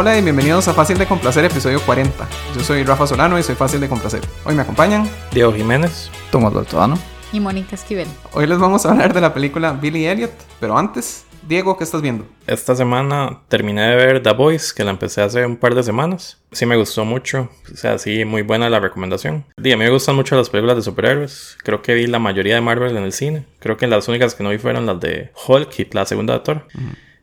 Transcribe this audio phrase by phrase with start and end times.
[0.00, 2.28] Hola y bienvenidos a Fácil de Complacer, episodio 40.
[2.54, 4.20] Yo soy Rafa Solano y soy Fácil de Complacer.
[4.44, 6.96] Hoy me acompañan Diego Jiménez, Tomás Baltodano
[7.32, 8.06] y Mónica Esquivel.
[8.32, 10.30] Hoy les vamos a hablar de la película Billy Elliot,
[10.60, 12.24] pero antes, Diego, ¿qué estás viendo?
[12.46, 16.38] Esta semana terminé de ver The Voice, que la empecé hace un par de semanas.
[16.52, 19.46] Sí me gustó mucho, o sea, sí, muy buena la recomendación.
[19.60, 21.58] Y a mí me gustan mucho las películas de superhéroes.
[21.64, 23.46] Creo que vi la mayoría de Marvel en el cine.
[23.58, 26.40] Creo que las únicas que no vi fueron las de Hulk y la segunda de
[26.40, 26.66] Thor.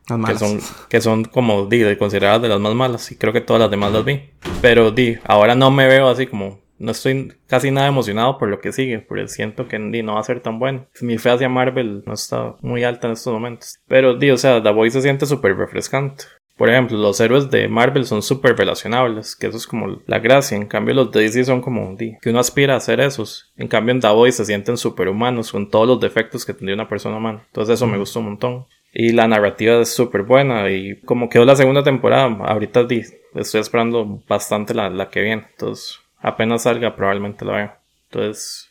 [0.06, 3.60] Que son, que son como di, consideradas de las más malas y creo que todas
[3.60, 4.30] las demás las vi.
[4.62, 8.60] Pero di, ahora no me veo así como, no estoy casi nada emocionado por lo
[8.60, 10.86] que sigue, porque siento que di, no va a ser tan bueno.
[11.00, 13.78] Mi fe hacia Marvel no está muy alta en estos momentos.
[13.88, 16.24] Pero di, o sea, The Voice se siente súper refrescante.
[16.56, 20.56] Por ejemplo, los héroes de Marvel son súper relacionables, que eso es como la gracia.
[20.56, 23.52] En cambio, los de DC son como, di, que uno aspira a ser esos.
[23.56, 26.74] En cambio, en The Voice se sienten súper humanos, con todos los defectos que tendría
[26.74, 27.42] una persona humana.
[27.48, 28.66] Entonces eso me gustó un montón.
[28.98, 30.70] Y la narrativa es súper buena.
[30.70, 32.86] Y como quedó la segunda temporada, ahorita
[33.34, 35.46] estoy esperando bastante la, la, que viene.
[35.50, 37.80] Entonces, apenas salga, probablemente la vea.
[38.04, 38.70] Entonces,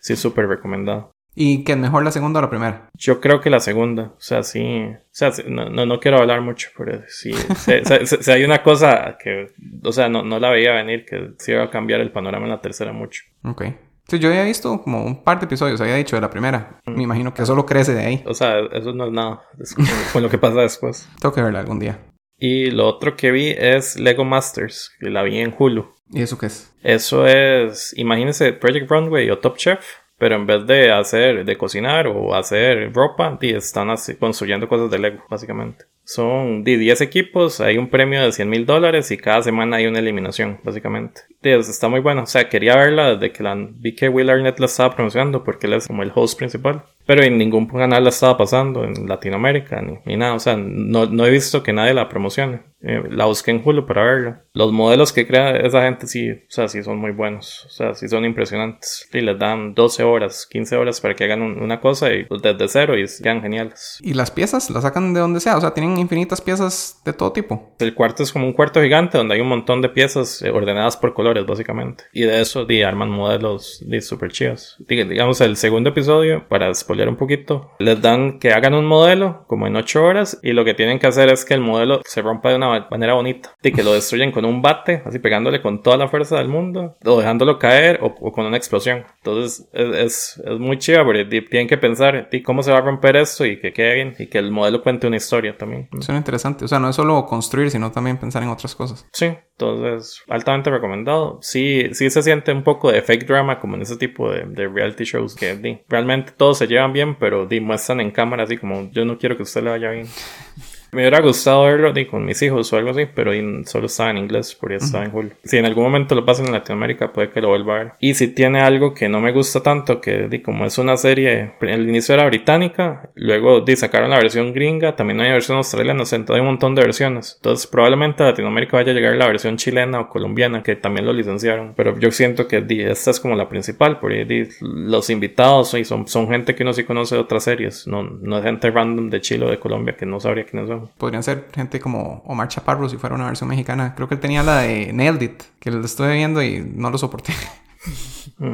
[0.00, 1.12] sí, súper recomendado.
[1.36, 2.88] ¿Y qué es mejor la segunda o la primera?
[2.94, 4.14] Yo creo que la segunda.
[4.16, 4.84] O sea, sí.
[4.90, 7.32] O sea, no, no, no quiero hablar mucho, pero sí.
[7.54, 9.46] Si hay una cosa que.
[9.84, 12.50] O sea, no, no la veía venir, que sí iba a cambiar el panorama en
[12.50, 13.22] la tercera mucho.
[13.44, 13.66] Ok.
[14.08, 16.80] Sí, yo había visto como un par de episodios, había dicho de la primera.
[16.86, 18.24] Me imagino que solo crece de ahí.
[18.26, 19.42] O sea, eso no es nada.
[19.58, 21.08] Es como, con lo que pasa después.
[21.20, 21.98] Tengo que verla algún día.
[22.38, 25.94] Y lo otro que vi es Lego Masters, que la vi en Hulu.
[26.10, 26.74] ¿Y eso qué es?
[26.82, 29.84] Eso es, imagínense Project Runway o Top Chef,
[30.18, 34.98] pero en vez de hacer, de cocinar o hacer ropa, están así, construyendo cosas de
[34.98, 35.84] Lego, básicamente.
[36.14, 39.98] Son 10 equipos, hay un premio de 100 mil dólares y cada semana hay una
[39.98, 41.22] eliminación, básicamente.
[41.42, 42.24] está muy bueno.
[42.24, 45.66] O sea, quería verla desde que la vi que Will Arnett la estaba promocionando porque
[45.66, 46.82] él es como el host principal.
[47.06, 50.34] Pero en ningún canal la estaba pasando en Latinoamérica ni, ni nada.
[50.34, 52.62] O sea, no, no, he visto que nadie la promocione.
[52.80, 54.44] Eh, la busqué en Hulu para verla.
[54.54, 57.64] Los modelos que crea esa gente sí, o sea, sí son muy buenos.
[57.66, 59.08] O sea, sí son impresionantes.
[59.12, 62.68] Y les dan 12 horas, 15 horas para que hagan una cosa y pues, desde
[62.68, 63.98] cero y quedan geniales.
[64.00, 65.56] ¿Y las piezas las sacan de donde sea?
[65.56, 67.74] O sea, tienen infinitas piezas de todo tipo.
[67.78, 70.96] El cuarto es como un cuarto gigante donde hay un montón de piezas eh, ordenadas
[70.96, 72.04] por colores, básicamente.
[72.12, 74.76] Y de eso, di, arman modelos de super chidos.
[74.88, 79.66] Digamos, el segundo episodio, para spoiler un poquito, les dan que hagan un modelo como
[79.66, 82.50] en 8 horas y lo que tienen que hacer es que el modelo se rompa
[82.50, 83.54] de una manera bonita.
[83.62, 86.96] Y que lo destruyen con un bate, así pegándole con toda la fuerza del mundo,
[87.04, 89.04] o dejándolo caer o, con una explosión.
[89.18, 93.46] Entonces es, es, muy chido porque tienen que pensar cómo se va a romper esto
[93.46, 95.88] y que quede bien y que el modelo cuente una historia también.
[96.00, 96.64] Suena interesante.
[96.64, 99.06] O sea, no es solo construir, sino también pensar en otras cosas.
[99.12, 101.38] Sí, entonces altamente recomendado.
[101.40, 104.68] Sí, sí se siente un poco de fake drama como en ese tipo de, de
[104.68, 109.04] reality shows que realmente todos se bien, pero di, muestran en cámara así como yo
[109.04, 110.08] no quiero que usted le vaya bien.
[110.94, 114.10] Me hubiera gustado verlo di, con mis hijos o algo así, pero di, solo estaba
[114.10, 115.30] en inglés porque estaba en Hulu.
[115.42, 117.92] Si en algún momento lo pasan en Latinoamérica, puede que lo vuelva a ver.
[117.98, 121.54] Y si tiene algo que no me gusta tanto, que di, como es una serie,
[121.62, 126.04] el inicio era británica, luego di, sacaron la versión gringa, también hay versión australiana, o
[126.04, 127.36] sea, entonces hay un montón de versiones.
[127.38, 131.14] Entonces probablemente a Latinoamérica vaya a llegar la versión chilena o colombiana, que también lo
[131.14, 131.72] licenciaron.
[131.74, 136.06] Pero yo siento que di, esta es como la principal, porque di, los invitados son,
[136.06, 139.22] son gente que uno sí conoce de otras series, no, no es gente random de
[139.22, 140.81] Chile o de Colombia que no sabría quiénes son.
[140.98, 143.94] Podrían ser gente como Omar Chaparro si fuera una versión mexicana.
[143.94, 146.98] Creo que él tenía la de Nailed It, que lo estuve viendo y no lo
[146.98, 147.32] soporté.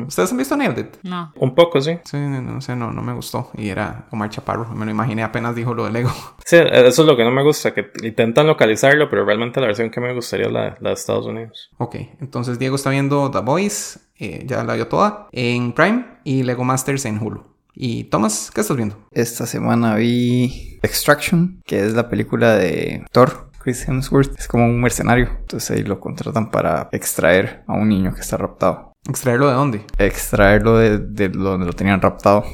[0.06, 0.96] ¿Ustedes han visto Nailed It?
[1.02, 1.32] No.
[1.36, 1.98] Un poco, sí.
[2.04, 3.50] Sí, no sé, no, no me gustó.
[3.56, 4.68] Y era Omar Chaparro.
[4.74, 6.10] Me lo imaginé apenas dijo lo del ego.
[6.48, 9.90] Sí, eso es lo que no me gusta, que intentan localizarlo, pero realmente la versión
[9.90, 11.68] que me gustaría es la, la de Estados Unidos.
[11.76, 16.44] Ok, entonces Diego está viendo The Voice, eh, ya la vio toda, en Prime y
[16.44, 17.44] Lego Masters en Hulu.
[17.80, 18.96] Y Thomas, ¿qué estás viendo?
[19.12, 23.52] Esta semana vi Extraction, que es la película de Thor.
[23.62, 28.12] Chris Hemsworth es como un mercenario, entonces ahí lo contratan para extraer a un niño
[28.14, 28.94] que está raptado.
[29.08, 29.84] ¿Extraerlo de dónde?
[29.96, 32.44] Extraerlo de, de donde lo tenían raptado.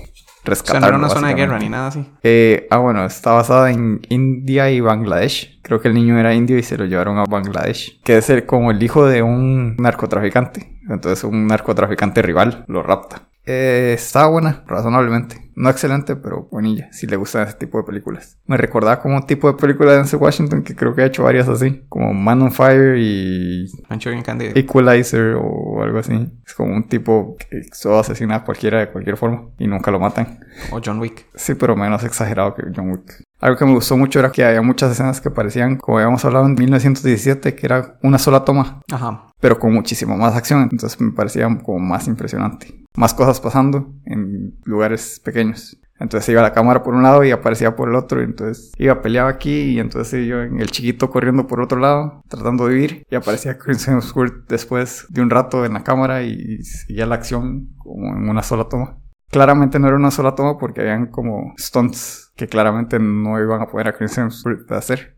[0.45, 2.07] Rescatarlo, o sea, no era una zona de guerra ni nada así.
[2.23, 5.59] Eh, ah, bueno, está basada en India y Bangladesh.
[5.63, 8.03] Creo que el niño era indio y se lo llevaron a Bangladesh.
[8.03, 10.79] Que es el, como el hijo de un narcotraficante.
[10.91, 13.31] Entonces un narcotraficante rival lo rapta.
[13.47, 15.45] Eh, está buena, razonablemente.
[15.57, 18.39] No excelente, pero buenilla, si le gustan ese tipo de películas.
[18.47, 21.23] Me recordaba como un tipo de película de Denzel Washington que creo que ha hecho
[21.23, 24.47] varias así, como Man on Fire y Manchurian Candy.
[24.55, 26.29] Equalizer o algo así.
[26.45, 30.01] Es como un tipo que solo asesina a cualquiera de cualquier forma y nunca lo
[30.01, 30.41] matan.
[30.73, 31.27] O John Wick.
[31.35, 33.23] Sí, pero menos exagerado que John Wick.
[33.41, 36.47] Algo que me gustó mucho era que había muchas escenas que parecían, como habíamos hablado
[36.47, 38.81] en 1917, que era una sola toma.
[38.91, 39.29] Ajá.
[39.39, 40.63] Pero con muchísimo más acción.
[40.63, 42.84] Entonces me parecía como más impresionante.
[42.97, 45.79] Más cosas pasando en lugares pequeños.
[45.99, 48.21] Entonces iba la cámara por un lado y aparecía por el otro.
[48.21, 52.23] Y entonces iba, peleaba aquí y entonces yo en el chiquito corriendo por otro lado,
[52.29, 53.07] tratando de vivir.
[53.11, 57.75] Y aparecía Chris Hemsworth después de un rato en la cámara y seguía la acción
[57.79, 58.99] como en una sola toma.
[59.31, 63.67] Claramente no era una sola toma porque habían como stunts que claramente no iban a
[63.67, 65.17] poder a hacer.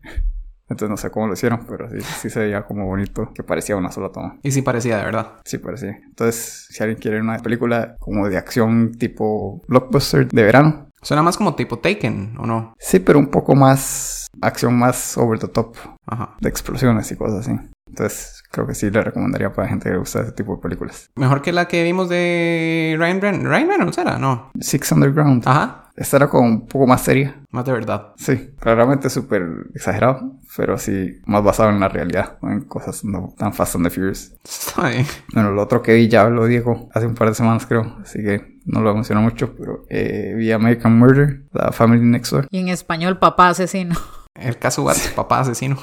[0.69, 3.75] Entonces no sé cómo lo hicieron, pero sí, sí se veía como bonito, que parecía
[3.75, 4.37] una sola toma.
[4.43, 5.33] Y sí parecía, de verdad.
[5.45, 5.99] Sí parecía.
[6.05, 10.87] Entonces, si alguien quiere una película como de acción tipo blockbuster de verano.
[11.01, 12.73] Suena más como tipo Taken, ¿o no?
[12.79, 15.75] Sí, pero un poco más acción más over the top.
[16.05, 16.35] Ajá.
[16.41, 17.57] De explosiones y cosas así.
[17.87, 21.09] Entonces, creo que sí le recomendaría para gente que le gusta ese tipo de películas.
[21.15, 23.47] Mejor que la que vimos de Ryan Reynolds.
[23.47, 24.17] ¿Ryan Reynolds era?
[24.17, 24.51] No.
[24.59, 25.43] Six Underground.
[25.47, 25.91] Ajá.
[25.95, 27.41] Esta era como un poco más seria.
[27.49, 28.13] Más de verdad.
[28.17, 29.43] Sí, claramente súper
[29.73, 33.89] exagerado, pero sí más basado en la realidad, en cosas no tan Fast and the
[33.91, 34.33] Furious.
[34.43, 35.05] Está bien.
[35.33, 38.19] Bueno, lo otro que vi ya lo Diego hace un par de semanas creo, así
[38.23, 42.47] que no lo menciono mucho, pero eh, vi American Murder, la Family Next Door.
[42.49, 43.95] Y en español, papá asesino.
[44.35, 45.77] El caso Watts, papá asesino.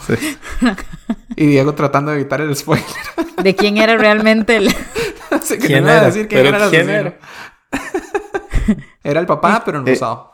[1.36, 2.84] y Diego tratando de evitar el spoiler.
[3.42, 4.68] ¿De quién era realmente el...?
[5.30, 6.06] Así que ¿Quién no iba a era?
[6.06, 7.00] decir quién ¿Pero era el quién asesino.
[7.08, 7.18] era?
[9.02, 10.32] Era el papá, pero en Eh, rosado.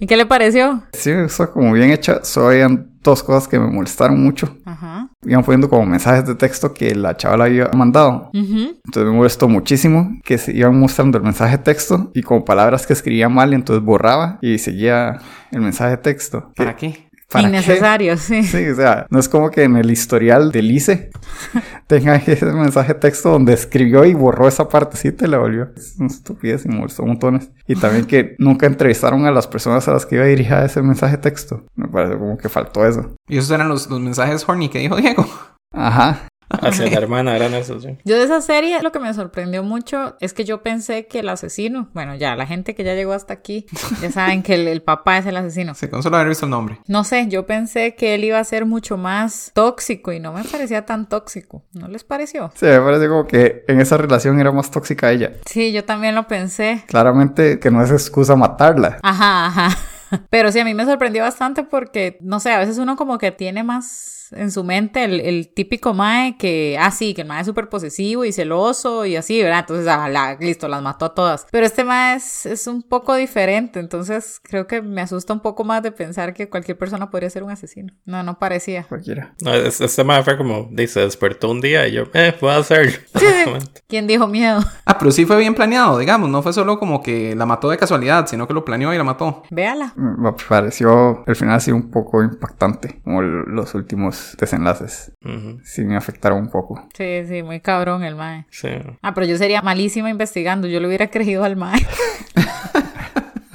[0.00, 0.82] ¿Y qué le pareció?
[0.92, 4.56] Sí, está como bien hecha, habían dos cosas que me molestaron mucho.
[4.64, 5.08] Ajá.
[5.24, 8.30] Iban poniendo como mensajes de texto que la chavala había mandado.
[8.32, 12.86] Entonces me molestó muchísimo que se iban mostrando el mensaje de texto y como palabras
[12.86, 15.18] que escribía mal, y entonces borraba y seguía
[15.50, 16.52] el mensaje de texto.
[16.54, 17.05] ¿Para qué?
[17.30, 17.56] ¿Para qué?
[17.56, 18.44] Innecesario, sí.
[18.44, 21.10] Sí, o sea, no es como que en el historial del ICE
[21.86, 25.70] tenga ese mensaje de texto donde escribió y borró esa partecita y la volvió.
[25.76, 27.50] Es una estupidez y molestó montones.
[27.66, 31.16] Y también que nunca entrevistaron a las personas a las que iba dirigida ese mensaje
[31.16, 31.64] de texto.
[31.74, 33.14] Me parece como que faltó eso.
[33.28, 35.26] Y esos eran los, los mensajes horny que dijo Diego.
[35.72, 36.28] Ajá.
[36.48, 37.98] Hacia la hermana eran esos, sí.
[38.04, 41.28] Yo de esa serie lo que me sorprendió mucho es que yo pensé que el
[41.28, 43.66] asesino, bueno, ya la gente que ya llegó hasta aquí,
[44.00, 45.74] ya saben que el, el papá es el asesino.
[45.74, 46.80] Sí, con solo haber visto el nombre.
[46.86, 50.44] No sé, yo pensé que él iba a ser mucho más tóxico y no me
[50.44, 51.64] parecía tan tóxico.
[51.72, 52.52] ¿No les pareció?
[52.54, 55.32] Sí, me parece como que en esa relación era más tóxica ella.
[55.46, 56.84] Sí, yo también lo pensé.
[56.86, 58.98] Claramente que no es excusa matarla.
[59.02, 59.78] Ajá, ajá.
[60.30, 63.32] Pero sí, a mí me sorprendió bastante porque, no sé, a veces uno como que
[63.32, 67.40] tiene más en su mente el, el típico mae que, ah, sí, que el mae
[67.40, 69.60] es súper posesivo y celoso y así, ¿verdad?
[69.60, 71.46] Entonces, ah, la- listo, las mató a todas.
[71.50, 75.64] Pero este mae es, es un poco diferente, entonces creo que me asusta un poco
[75.64, 77.92] más de pensar que cualquier persona podría ser un asesino.
[78.04, 78.84] No, no parecía.
[78.88, 79.34] Cualquiera.
[79.42, 82.92] No, es- este madre fue como, dice, despertó un día y yo, eh, puedo hacerlo.
[83.88, 84.60] ¿Quién dijo miedo?
[84.84, 86.28] Ah, pero sí fue bien planeado, digamos.
[86.30, 89.04] No fue solo como que la mató de casualidad, sino que lo planeó y la
[89.04, 89.42] mató.
[89.50, 89.92] Véala.
[89.96, 95.12] Me pareció el final así un poco impactante, como los últimos desenlaces.
[95.24, 96.86] Ujú, Sí me afectaron un poco.
[96.96, 98.46] Sí, sí, muy cabrón el mae.
[98.50, 98.68] Sí.
[99.02, 100.66] Ah, pero yo sería malísima investigando.
[100.68, 101.80] Yo le hubiera creído al mae.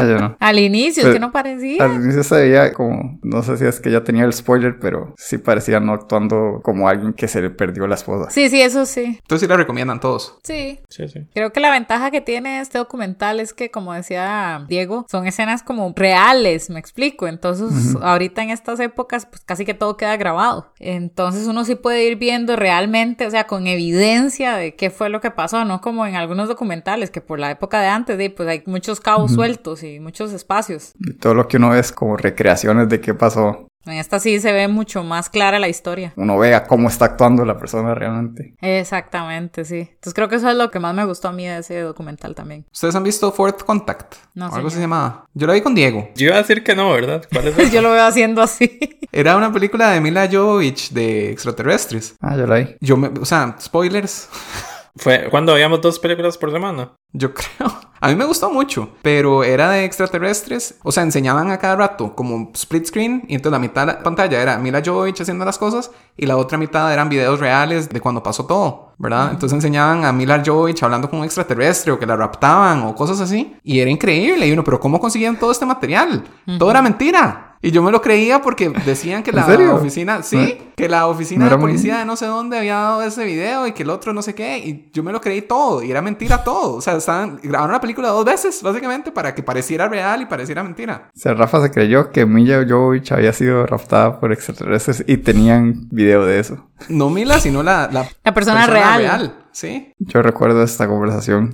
[0.02, 0.38] Ah, yo no.
[0.40, 1.84] Al inicio, es que no parecía.
[1.84, 5.14] Al inicio se veía como, no sé si es que ya tenía el spoiler, pero
[5.18, 8.30] sí parecía no actuando como alguien que se le perdió la esposa.
[8.30, 9.20] Sí, sí, eso sí.
[9.22, 10.38] Entonces sí la recomiendan todos.
[10.44, 10.80] Sí.
[10.90, 11.28] Sí, sí.
[11.34, 15.64] Creo que la ventaja que tiene este documental es que, como decía Diego, son escenas
[15.64, 17.28] como reales, me explico.
[17.28, 20.72] Entonces, ahorita en estas épocas, pues casi que todo queda grabado.
[20.80, 25.22] Entonces, uno sí puede ir viendo realmente, o sea, con evidencia de qué fue lo
[25.22, 28.48] que pasó, no como en algunos documentales que por la época de antes, de, pues
[28.48, 30.94] hay muchos cabos sueltos y muchos espacios.
[31.00, 33.68] Y todo lo que uno ve es como recreaciones de qué pasó.
[33.86, 36.14] En esta sí se ve mucho más clara la historia.
[36.16, 38.54] Uno vea cómo está actuando la persona realmente.
[38.62, 39.80] Exactamente, sí.
[39.80, 42.36] Entonces creo que eso es lo que más me gustó a mí de ese documental
[42.36, 42.66] también.
[42.72, 44.16] ¿Ustedes han visto Fourth Contact?
[44.36, 45.26] No, O algo así se llamaba.
[45.34, 46.10] Yo la vi con Diego.
[46.16, 47.26] Yo iba a decir que no, ¿verdad?
[47.34, 47.72] ¿Cuál es?
[47.72, 49.00] Yo lo veo haciendo así.
[49.12, 52.16] Era una película de Mila Jovovich de extraterrestres.
[52.22, 52.76] Ah, yo la vi.
[52.80, 53.08] Yo me...
[53.20, 54.30] O sea, spoilers.
[54.96, 56.92] Fue cuando veíamos dos películas por semana.
[57.14, 57.72] Yo creo.
[58.04, 60.80] A mí me gustó mucho, pero era de extraterrestres.
[60.82, 64.02] O sea, enseñaban a cada rato como split screen y entonces la mitad de la
[64.02, 68.02] pantalla era Mila Jovovich haciendo las cosas y la otra mitad eran videos reales de
[68.02, 69.30] cuando pasó todo, ¿verdad?
[69.30, 73.22] Entonces enseñaban a Mila Jovovich hablando con un extraterrestre o que la raptaban o cosas
[73.22, 74.48] así y era increíble.
[74.48, 76.24] Y uno, pero ¿cómo consiguieron todo este material?
[76.58, 77.51] Todo era mentira.
[77.64, 79.76] Y yo me lo creía porque decían que ¿En la serio?
[79.76, 80.62] oficina, sí, ¿Eh?
[80.76, 83.68] que la oficina No de muy- policía de no sé dónde había dado ese video
[83.68, 84.58] y que el otro no sé qué.
[84.58, 86.76] Y yo me lo creí todo y era mentira todo.
[86.78, 90.64] O sea, estaban, grabaron la película dos veces, básicamente, para que pareciera real y pareciera
[90.64, 91.10] mentira.
[91.16, 95.88] O sea, Rafa se creyó que Milla Jovovich había sido raptada por extraterrestres y tenían
[95.92, 96.66] video de eso.
[96.90, 99.36] No Mila, sino la, la, La persona real.
[99.52, 99.94] Sí.
[100.00, 101.52] Yo recuerdo esta conversación.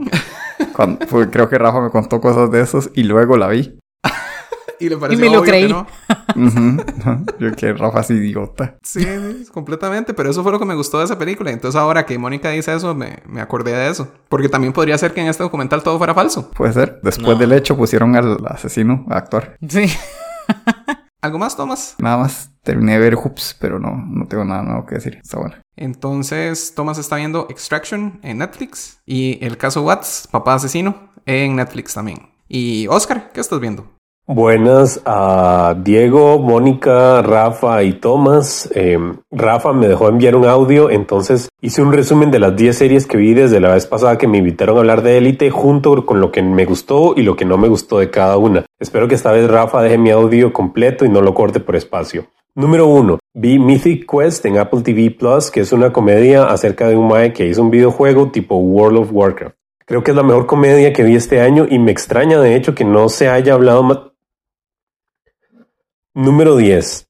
[0.74, 3.78] Cuando, creo que Rafa me contó cosas de esos y luego la vi.
[4.80, 5.68] Y le Y pareció me lo obvio que creí.
[5.70, 5.88] no.
[6.36, 7.26] Ujú.
[7.40, 8.78] Yo que Rafa es idiota.
[8.84, 11.52] Sí, sí, completamente, pero eso fue lo que me gustó de esa película.
[11.52, 14.12] Entonces ahora que Mónica dice eso, me, me acordé de eso.
[14.30, 16.52] Porque también podría ser que en este documental todo fuera falso.
[16.52, 17.00] Puede ser.
[17.04, 17.40] Después No.
[17.40, 19.58] del hecho pusieron al asesino a actuar.
[19.68, 19.86] Sí.
[21.22, 21.96] ¿Algo más, Tomás?
[21.98, 25.18] Nada más terminé de ver Hoops, pero no, no tengo nada nuevo que decir.
[25.22, 25.56] Está bueno.
[25.76, 31.94] Entonces, Tomás está viendo Extraction en Netflix y el caso Watts, papá asesino, en Netflix
[31.96, 32.30] también.
[32.48, 33.88] Y Oscar, ¿qué estás viendo?
[34.30, 38.70] Buenas a Diego, Mónica, Rafa y Tomás.
[38.76, 39.00] Eh,
[39.32, 43.16] Rafa me dejó enviar un audio, entonces hice un resumen de las 10 series que
[43.16, 46.30] vi desde la vez pasada que me invitaron a hablar de Élite junto con lo
[46.34, 48.66] que me gustó y lo que no me gustó de cada una.
[48.82, 52.26] Espero que esta vez Rafa deje mi audio completo y no lo corte por espacio.
[52.54, 53.20] Número 1.
[53.34, 57.32] Vi Mythic Quest en Apple TV Plus, que es una comedia acerca de un mae
[57.32, 59.56] que hizo un videojuego tipo World of Warcraft.
[59.86, 62.76] Creo que es la mejor comedia que vi este año y me extraña de hecho
[62.76, 64.17] que no se haya hablado.
[66.18, 67.10] Número 10.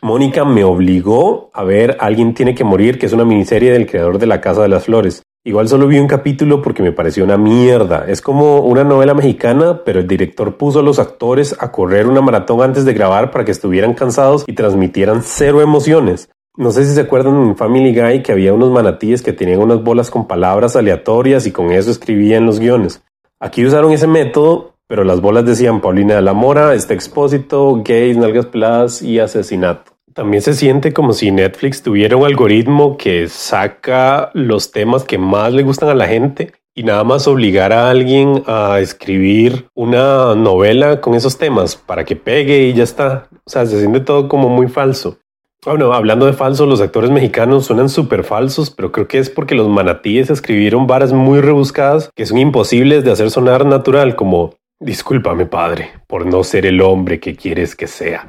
[0.00, 4.20] Mónica me obligó a ver Alguien tiene que morir, que es una miniserie del creador
[4.20, 5.24] de La Casa de las Flores.
[5.42, 8.04] Igual solo vi un capítulo porque me pareció una mierda.
[8.06, 12.20] Es como una novela mexicana, pero el director puso a los actores a correr una
[12.20, 16.30] maratón antes de grabar para que estuvieran cansados y transmitieran cero emociones.
[16.56, 19.82] No sé si se acuerdan en Family Guy que había unos manatíes que tenían unas
[19.82, 23.02] bolas con palabras aleatorias y con eso escribían los guiones.
[23.40, 28.16] Aquí usaron ese método, pero las bolas decían Paulina de la Mora, este expósito, gays,
[28.16, 29.92] nalgas peladas y asesinato.
[30.14, 35.52] También se siente como si Netflix tuviera un algoritmo que saca los temas que más
[35.52, 41.00] le gustan a la gente y nada más obligar a alguien a escribir una novela
[41.00, 43.28] con esos temas para que pegue y ya está.
[43.44, 45.18] O sea, se siente todo como muy falso.
[45.64, 49.54] Bueno, hablando de falso, los actores mexicanos suenan súper falsos, pero creo que es porque
[49.54, 55.46] los manatíes escribieron varas muy rebuscadas que son imposibles de hacer sonar natural, como discúlpame
[55.46, 58.28] padre por no ser el hombre que quieres que sea.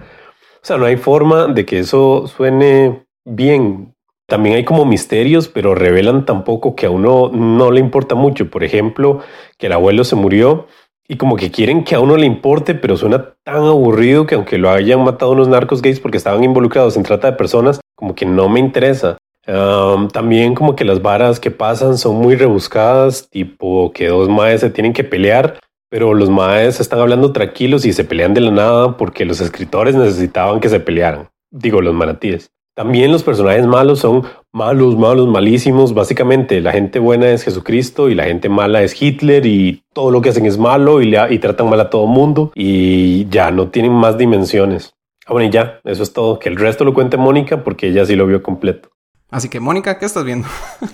[0.62, 3.94] O sea, no hay forma de que eso suene bien.
[4.28, 8.50] También hay como misterios, pero revelan tampoco que a uno no le importa mucho.
[8.50, 9.20] Por ejemplo,
[9.58, 10.68] que el abuelo se murió
[11.06, 14.58] y como que quieren que a uno le importe, pero suena tan aburrido que aunque
[14.58, 18.26] lo hayan matado unos narcos gays porque estaban involucrados en trata de personas, como que
[18.26, 19.18] no me interesa.
[19.46, 24.70] También como que las varas que pasan son muy rebuscadas, tipo que dos maes se
[24.70, 25.60] tienen que pelear,
[25.94, 29.94] pero los maes están hablando tranquilos y se pelean de la nada porque los escritores
[29.94, 31.30] necesitaban que se pelearan.
[31.52, 32.50] Digo, los manatíes.
[32.76, 35.94] También los personajes malos son malos, malos, malísimos.
[35.94, 40.22] Básicamente la gente buena es Jesucristo y la gente mala es Hitler y todo lo
[40.22, 43.68] que hacen es malo y, le, y tratan mal a todo mundo y ya no
[43.68, 44.96] tienen más dimensiones.
[45.28, 46.40] Ah, bueno, y ya, eso es todo.
[46.40, 48.90] Que el resto lo cuente Mónica porque ella sí lo vio completo.
[49.34, 50.48] Así que, Mónica, ¿qué estás viendo?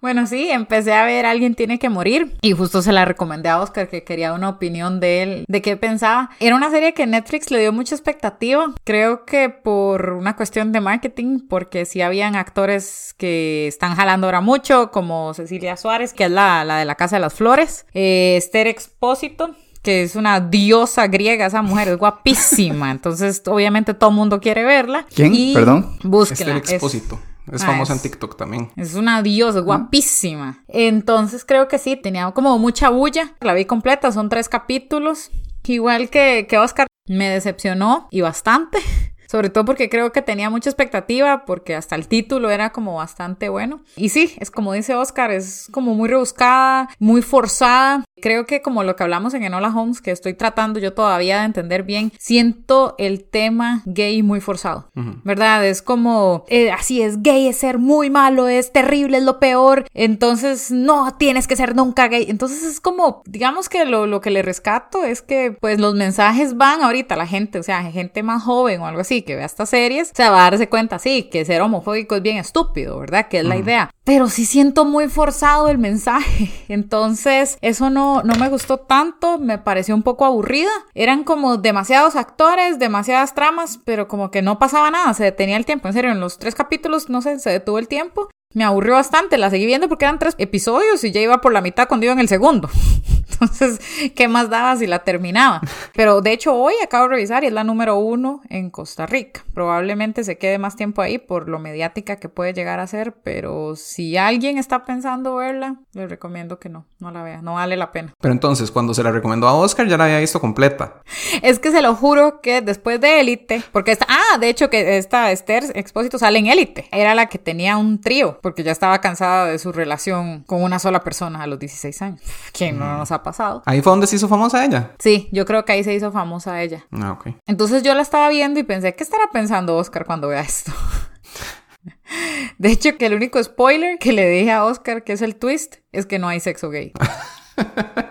[0.00, 3.60] Bueno, sí, empecé a ver Alguien tiene que morir y justo se la recomendé a
[3.60, 6.30] Oscar que quería una opinión de él, de qué pensaba.
[6.40, 10.80] Era una serie que Netflix le dio mucha expectativa, creo que por una cuestión de
[10.80, 16.30] marketing, porque sí habían actores que están jalando ahora mucho, como Cecilia Suárez, que es
[16.30, 21.06] la, la de la Casa de las Flores, eh, Esther Expósito, que es una diosa
[21.06, 25.06] griega, esa mujer es guapísima, entonces obviamente todo el mundo quiere verla.
[25.14, 25.32] ¿Quién?
[25.34, 25.96] Y Perdón.
[26.02, 26.56] Búsquela.
[26.56, 27.14] Este es- expósito.
[27.14, 28.70] Es, Ah, famosa es- en TikTok también.
[28.76, 30.64] es una diosa, guapísima.
[30.68, 33.34] Entonces creo que sí, tenía como mucha bulla.
[33.40, 35.30] La vi completa, son tres capítulos.
[35.66, 38.78] Igual que, que Oscar, me decepcionó y bastante.
[39.34, 43.48] Sobre todo porque creo que tenía mucha expectativa, porque hasta el título era como bastante
[43.48, 43.80] bueno.
[43.96, 48.04] Y sí, es como dice Oscar, es como muy rebuscada, muy forzada.
[48.22, 51.46] Creo que como lo que hablamos en Enola Holmes, que estoy tratando yo todavía de
[51.46, 54.88] entender bien, siento el tema gay muy forzado,
[55.24, 55.66] ¿verdad?
[55.66, 59.84] Es como, eh, así es, gay es ser muy malo, es terrible, es lo peor,
[59.94, 62.26] entonces no tienes que ser nunca gay.
[62.28, 66.56] Entonces es como, digamos que lo, lo que le rescato es que pues los mensajes
[66.56, 69.46] van ahorita a la gente, o sea, gente más joven o algo así que vea
[69.46, 72.98] estas series, o sea, va a darse cuenta, sí, que ser homofóbico es bien estúpido,
[72.98, 73.28] ¿verdad?
[73.28, 73.90] Que es la idea.
[74.04, 76.50] Pero sí siento muy forzado el mensaje.
[76.68, 80.70] Entonces, eso no, no me gustó tanto, me pareció un poco aburrida.
[80.94, 85.66] Eran como demasiados actores, demasiadas tramas, pero como que no pasaba nada, se detenía el
[85.66, 85.88] tiempo.
[85.88, 88.28] En serio, en los tres capítulos, no sé, se detuvo el tiempo.
[88.52, 91.60] Me aburrió bastante, la seguí viendo porque eran tres episodios y ya iba por la
[91.60, 92.70] mitad cuando iba en el segundo.
[93.30, 93.80] Entonces,
[94.14, 95.60] ¿qué más daba si la terminaba?
[95.94, 99.44] Pero de hecho hoy acabo de revisar y es la número uno en Costa Rica.
[99.54, 103.76] Probablemente se quede más tiempo ahí por lo mediática que puede llegar a ser, pero
[103.76, 107.92] si alguien está pensando verla, les recomiendo que no, no la vea, no vale la
[107.92, 108.14] pena.
[108.20, 111.02] Pero entonces, cuando se la recomendó a Oscar, ya la había visto completa.
[111.42, 114.98] Es que se lo juro que después de Élite, porque esta, ah, de hecho que
[114.98, 119.00] esta Esther Expósito sale en Élite, era la que tenía un trío, porque ya estaba
[119.00, 122.20] cansada de su relación con una sola persona a los 16 años.
[122.52, 123.62] ¿Quién no nos ha pasado.
[123.66, 124.92] Ahí fue donde se hizo famosa ella.
[124.98, 126.84] Sí, yo creo que ahí se hizo famosa ella.
[126.92, 127.36] Ah, ok.
[127.46, 130.72] Entonces yo la estaba viendo y pensé, ¿qué estará pensando Oscar cuando vea esto?
[132.58, 135.76] De hecho, que el único spoiler que le dije a Oscar, que es el twist,
[135.92, 136.92] es que no hay sexo gay.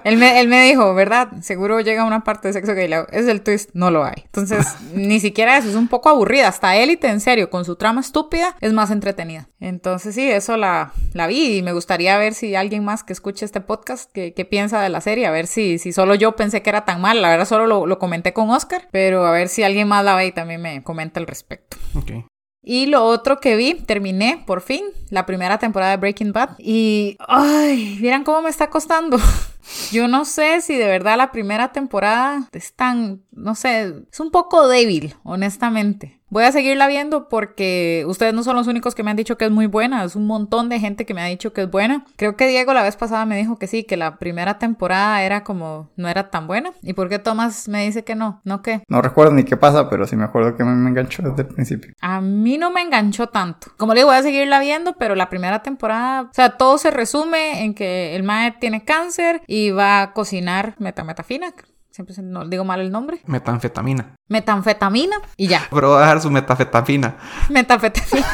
[0.04, 1.30] él, me, él me dijo, ¿verdad?
[1.42, 2.90] Seguro llega una parte de sexo gay.
[3.12, 4.24] Es el twist, no lo hay.
[4.26, 6.48] Entonces, ni siquiera eso, es un poco aburrida.
[6.48, 9.50] Hasta élite, en serio, con su trama estúpida, es más entretenida.
[9.60, 13.46] Entonces, sí, eso la, la vi y me gustaría ver si alguien más que escuche
[13.46, 16.62] este podcast, que, que piensa de la serie, a ver si, si solo yo pensé
[16.62, 17.22] que era tan mal.
[17.22, 20.16] La verdad, solo lo, lo comenté con Oscar, pero a ver si alguien más la
[20.16, 21.78] ve y también me comenta al respecto.
[21.96, 22.12] Ok.
[22.64, 26.52] Y lo otro que vi, terminé por fin la primera temporada de Breaking Bad.
[26.58, 29.18] Y, ay, vieran cómo me está costando.
[29.92, 34.32] Yo no sé si de verdad la primera temporada es tan, no sé, es un
[34.32, 36.20] poco débil, honestamente.
[36.34, 39.46] Voy a seguirla viendo porque ustedes no son los únicos que me han dicho que
[39.46, 42.06] es muy buena, es un montón de gente que me ha dicho que es buena.
[42.16, 45.44] Creo que Diego la vez pasada me dijo que sí, que la primera temporada era
[45.44, 46.72] como, no era tan buena.
[46.82, 48.42] ¿Y por qué Tomás me dice que no?
[48.46, 48.82] ¿No qué?
[48.88, 51.94] No recuerdo ni qué pasa, pero sí me acuerdo que me, enganchó desde el principio.
[52.02, 53.68] A mí no me enganchó tanto.
[53.78, 56.90] Como le digo, voy a seguirla viendo, pero la primera temporada, o sea, todo se
[56.90, 61.54] resume en que el mae tiene cáncer y va a cocinar metametafina.
[61.94, 63.22] Siempre se- no digo mal el nombre.
[63.28, 64.16] Metanfetamina.
[64.28, 65.62] Metanfetamina y ya.
[65.72, 67.16] Pero va a dejar su metafetamina.
[67.50, 68.28] Metafetamina.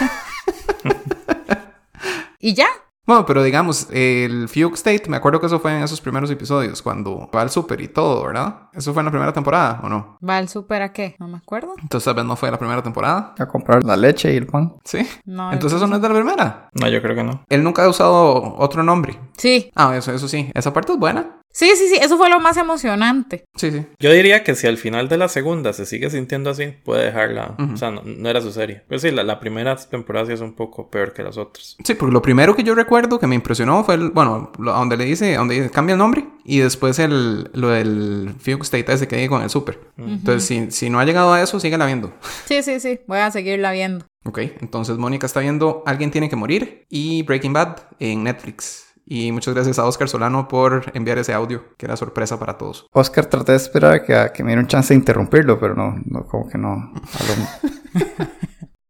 [2.39, 2.67] y ya.
[3.05, 6.83] Bueno, pero digamos, el Fugue State, me acuerdo que eso fue en esos primeros episodios,
[6.83, 8.69] cuando va al súper y todo, ¿verdad?
[8.71, 10.19] ¿Eso fue en la primera temporada o no?
[10.23, 11.15] ¿Va al súper a qué?
[11.17, 11.73] No me acuerdo.
[11.81, 13.33] Entonces tal vez no fue la primera temporada.
[13.39, 14.75] A comprar la leche y el pan.
[14.85, 14.99] ¿Sí?
[15.25, 16.69] No, Entonces eso no es de la primera.
[16.79, 17.43] No, yo creo que no.
[17.49, 19.19] Él nunca ha usado otro nombre.
[19.37, 19.71] Sí.
[19.73, 20.51] Ah, eso, eso sí.
[20.53, 21.38] Esa parte es buena.
[21.51, 21.97] Sí, sí, sí.
[22.01, 23.43] Eso fue lo más emocionante.
[23.55, 23.85] Sí, sí.
[23.99, 27.55] Yo diría que si al final de la segunda se sigue sintiendo así, puede dejarla.
[27.73, 28.83] O sea, no, no era su serie.
[28.87, 31.75] Pero sí, la, la primera temporada sí es un poco peor que las otras.
[31.83, 34.95] Sí, porque lo primero que yo recuerdo que me impresionó fue el, bueno, lo- donde
[34.97, 39.07] le dice, donde dice, cambia el nombre y después el, lo del Fugue State ese
[39.07, 39.79] que digo con el súper.
[39.97, 42.13] Entonces, si, si no ha llegado a eso, síguela viendo.
[42.45, 42.99] Sí, sí, sí.
[43.07, 44.05] Voy a seguirla viendo.
[44.25, 48.85] Ok, entonces Mónica está viendo Alguien tiene que morir y Breaking Bad en Netflix.
[49.11, 52.85] Y muchas gracias a Oscar Solano por enviar ese audio, que era sorpresa para todos.
[52.93, 55.73] Oscar traté de esperar a que, a que me diera un chance de interrumpirlo, pero
[55.73, 56.93] no, no como que no.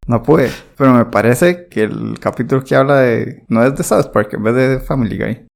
[0.10, 0.50] No pude.
[0.76, 3.46] Pero me parece que el capítulo que habla de.
[3.48, 5.48] No es de South Park, en vez de Family Guy.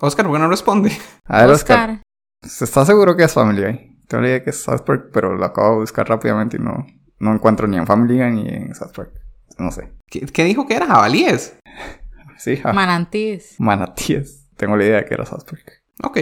[0.00, 0.90] Oscar, ¿por qué no responde?
[1.26, 1.90] A ver, Oscar.
[1.90, 2.02] Oscar.
[2.42, 3.98] ¿Se está seguro que es Family Guy?
[4.08, 6.86] Tengo la idea que es South Park, pero lo acabo de buscar rápidamente y no,
[7.18, 9.12] no encuentro ni en Family Guy ni en South Park.
[9.58, 9.92] No sé.
[10.06, 10.86] ¿Qué, qué dijo que era?
[10.86, 11.58] ¿Jabalíes?
[12.38, 12.72] Sí, ja.
[12.72, 13.54] Manatíes.
[13.58, 14.46] Manatíes.
[14.56, 15.82] Tengo la idea de que era South Park.
[16.02, 16.18] Ok.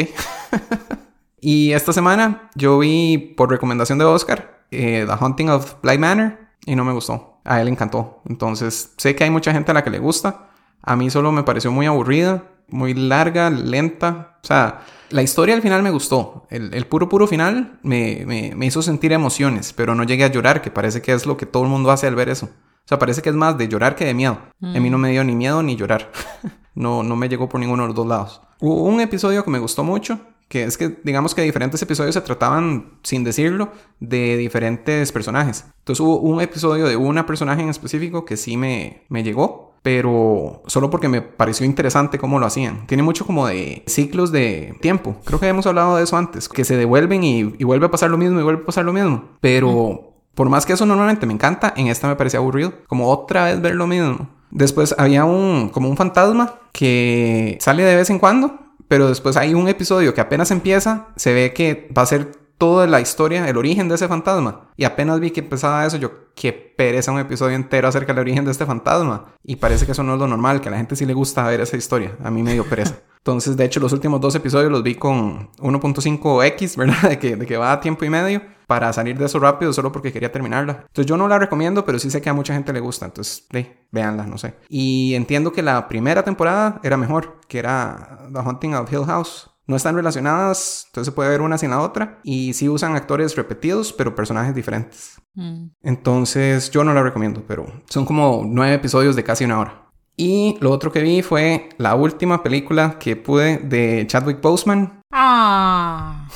[1.41, 6.39] y esta semana yo vi, por recomendación de Oscar, eh, The Haunting of Bly Manor
[6.65, 7.41] y no me gustó.
[7.45, 8.23] A él le encantó.
[8.29, 10.51] Entonces, sé que hay mucha gente a la que le gusta.
[10.83, 14.39] A mí solo me pareció muy aburrida, muy larga, lenta.
[14.43, 16.47] O sea, la historia al final me gustó.
[16.51, 20.29] El, el puro, puro final me, me- me hizo sentir emociones, pero no llegué a
[20.31, 22.49] llorar, que parece que es lo que todo el mundo hace al ver eso.
[22.85, 24.39] O sea, parece que es más de llorar que de miedo.
[24.61, 26.11] A mí no me dio ni miedo ni llorar.
[26.75, 28.43] no, no me llegó por ninguno de los dos lados.
[28.61, 32.21] Hubo un episodio que me gustó mucho, que es que digamos que diferentes episodios se
[32.21, 35.65] trataban, sin decirlo, de diferentes personajes.
[35.79, 40.63] Entonces hubo un episodio de una personaje en específico que sí me, me llegó, pero
[40.67, 42.87] solo porque me pareció interesante cómo lo hacían.
[42.87, 45.17] Tiene mucho como de ciclos de tiempo.
[45.25, 48.11] Creo que hemos hablado de eso antes, que se devuelven y, y vuelve a pasar
[48.11, 49.31] lo mismo y vuelve a pasar lo mismo.
[49.41, 52.73] Pero por más que eso normalmente me encanta, en esta me parecía aburrido.
[52.87, 54.29] Como otra vez ver lo mismo.
[54.51, 59.55] Después había un como un fantasma que sale de vez en cuando, pero después hay
[59.55, 63.57] un episodio que apenas empieza, se ve que va a ser toda la historia, el
[63.57, 64.69] origen de ese fantasma.
[64.77, 68.45] Y apenas vi que empezaba eso, yo qué pereza un episodio entero acerca del origen
[68.45, 69.35] de este fantasma.
[69.43, 71.43] Y parece que eso no es lo normal, que a la gente sí le gusta
[71.49, 72.17] ver esa historia.
[72.23, 73.01] A mí me dio pereza.
[73.19, 77.03] Entonces, de hecho, los últimos dos episodios los vi con 1.5x, ¿verdad?
[77.09, 79.93] De que, de que va a tiempo y medio para salir de eso rápido solo
[79.93, 80.85] porque quería terminarla.
[80.87, 83.05] Entonces yo no la recomiendo, pero sí sé que a mucha gente le gusta.
[83.05, 83.47] Entonces,
[83.91, 84.55] véanla, no sé.
[84.71, 89.51] Y entiendo que la primera temporada era mejor, que era The Haunting of Hill House.
[89.67, 92.19] No están relacionadas, entonces se puede ver una sin la otra.
[92.25, 95.21] Y sí usan actores repetidos, pero personajes diferentes.
[95.35, 95.67] Mm.
[95.83, 99.91] Entonces yo no la recomiendo, pero son como nueve episodios de casi una hora.
[100.17, 106.27] Y lo otro que vi fue la última película que pude de Chadwick Boseman, Ah.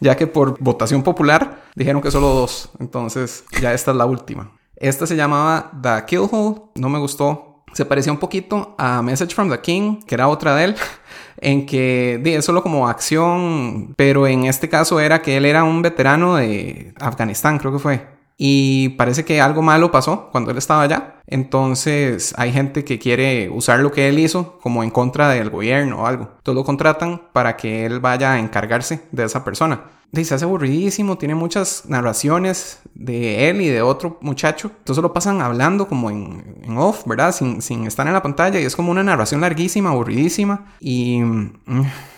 [0.00, 2.70] Ya que por votación popular dijeron que solo dos.
[2.78, 4.52] Entonces ya esta es la última.
[4.76, 7.64] Esta se llamaba The Kill Hole, no me gustó.
[7.72, 10.76] Se parecía un poquito a Message from the King, que era otra de él,
[11.38, 15.82] en que es solo como acción, pero en este caso era que él era un
[15.82, 18.15] veterano de Afganistán, creo que fue.
[18.38, 21.20] Y parece que algo malo pasó cuando él estaba allá.
[21.26, 26.02] Entonces hay gente que quiere usar lo que él hizo como en contra del gobierno
[26.02, 26.30] o algo.
[26.38, 29.84] Entonces lo contratan para que él vaya a encargarse de esa persona.
[30.12, 34.70] Y se hace aburridísimo, tiene muchas narraciones de él y de otro muchacho.
[34.78, 37.34] Entonces lo pasan hablando como en, en off, ¿verdad?
[37.34, 38.60] Sin, sin, estar en la pantalla.
[38.60, 40.66] Y es como una narración larguísima, aburridísima.
[40.80, 41.20] Y...
[41.20, 41.52] Mm,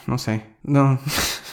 [0.06, 0.42] no sé.
[0.62, 0.98] No.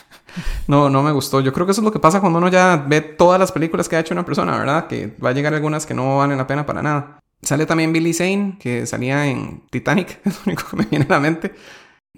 [0.67, 1.41] No, no me gustó.
[1.41, 3.87] Yo creo que eso es lo que pasa cuando uno ya ve todas las películas
[3.87, 4.87] que ha hecho una persona, ¿verdad?
[4.87, 7.19] Que va a llegar algunas que no valen la pena para nada.
[7.41, 11.13] Sale también Billy Zane, que salía en Titanic, es lo único que me viene a
[11.13, 11.53] la mente.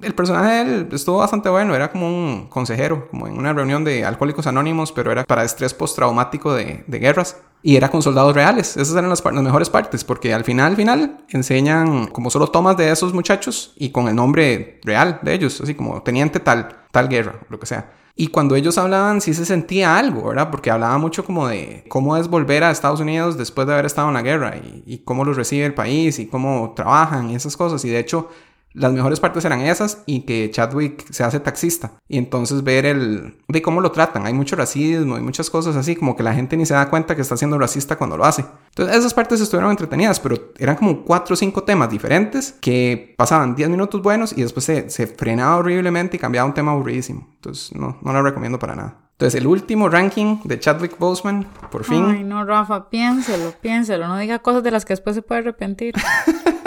[0.02, 3.84] El personaje de él estuvo bastante bueno, era como un consejero, como en una reunión
[3.84, 7.38] de alcohólicos anónimos, pero era para estrés postraumático de, de guerras.
[7.64, 10.76] Y era con soldados reales, esas eran las, las, mejores partes, porque al final, al
[10.76, 15.60] final, enseñan como solo tomas de esos muchachos y con el nombre real de ellos,
[15.60, 17.92] así como teniente tal, tal guerra, lo que sea.
[18.20, 20.50] Y cuando ellos hablaban, sí se sentía algo, ¿verdad?
[20.50, 24.08] Porque hablaba mucho como de cómo es volver a Estados Unidos después de haber estado
[24.08, 27.56] en la guerra y, y cómo los recibe el país y cómo trabajan y esas
[27.56, 27.86] cosas.
[27.86, 28.30] Y de hecho,
[28.78, 31.94] las mejores partes eran esas y que Chadwick se hace taxista.
[32.08, 34.26] Y entonces ver el de cómo lo tratan.
[34.26, 37.16] Hay mucho racismo y muchas cosas así, como que la gente ni se da cuenta
[37.16, 38.46] que está siendo racista cuando lo hace.
[38.70, 43.56] Entonces esas partes estuvieron entretenidas, pero eran como cuatro o cinco temas diferentes que pasaban
[43.56, 47.28] 10 minutos buenos y después se, se frenaba horriblemente y cambiaba un tema aburridísimo.
[47.36, 49.08] Entonces no, no lo recomiendo para nada.
[49.18, 52.06] Entonces, el último ranking de Chadwick Boseman, por fin.
[52.06, 54.08] Ay, no, Rafa, piénselo, piénselo.
[54.08, 55.96] No diga cosas de las que después se puede arrepentir.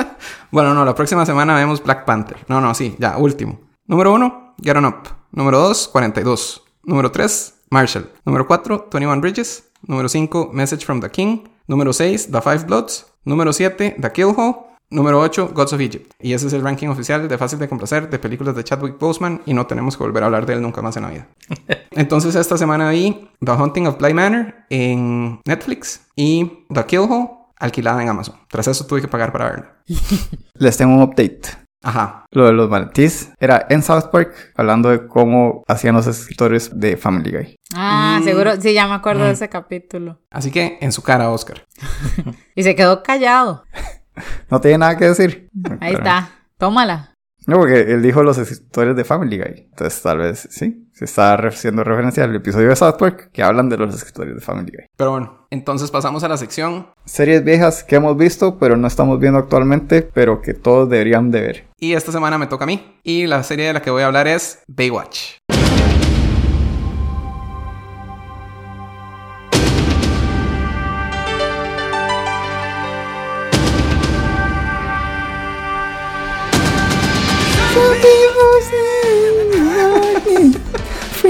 [0.50, 2.44] bueno, no, la próxima semana vemos Black Panther.
[2.48, 3.60] No, no, sí, ya, último.
[3.86, 5.08] Número 1, Get On Up.
[5.32, 6.62] Número 2, 42.
[6.84, 8.10] Número 3, Marshall.
[8.24, 9.70] Número 4, 21 Bridges.
[9.82, 11.40] Número 5, Message from the King.
[11.66, 13.06] Número 6, The Five Bloods.
[13.24, 14.70] Número 7, The Kill Hole.
[14.90, 16.14] Número 8, Gods of Egypt.
[16.20, 19.40] Y ese es el ranking oficial de Fácil de Complacer de películas de Chadwick Boseman
[19.46, 21.28] y no tenemos que volver a hablar de él nunca más en la vida.
[21.92, 27.39] Entonces esta semana vi The Haunting of Bly Manor en Netflix y The Kill Hole
[27.60, 28.36] alquilada en Amazon.
[28.48, 29.74] Tras eso tuve que pagar para verla.
[30.54, 31.42] Les tengo un update.
[31.82, 32.26] Ajá.
[32.32, 36.96] Lo de los manatíes era en South Park, hablando de cómo hacían los escritores de
[36.98, 37.56] Family Guy.
[37.74, 38.24] Ah, Mm.
[38.24, 40.20] seguro, sí, ya me acuerdo de ese capítulo.
[40.30, 41.64] Así que en su cara, Oscar.
[42.54, 43.64] Y se quedó callado.
[44.50, 45.48] No tiene nada que decir.
[45.80, 46.30] Ahí Pero- está.
[46.58, 47.09] Tómala.
[47.50, 49.66] No, porque él dijo los escritores de Family Guy.
[49.70, 50.86] Entonces, tal vez sí.
[50.92, 54.40] Se está haciendo referencia al episodio de South Park que hablan de los escritores de
[54.40, 54.86] Family Guy.
[54.96, 59.18] Pero bueno, entonces pasamos a la sección Series viejas que hemos visto, pero no estamos
[59.18, 61.64] viendo actualmente, pero que todos deberían de ver.
[61.76, 63.00] y esta semana me toca a mí.
[63.02, 65.38] Y la serie de la que voy a hablar es Baywatch.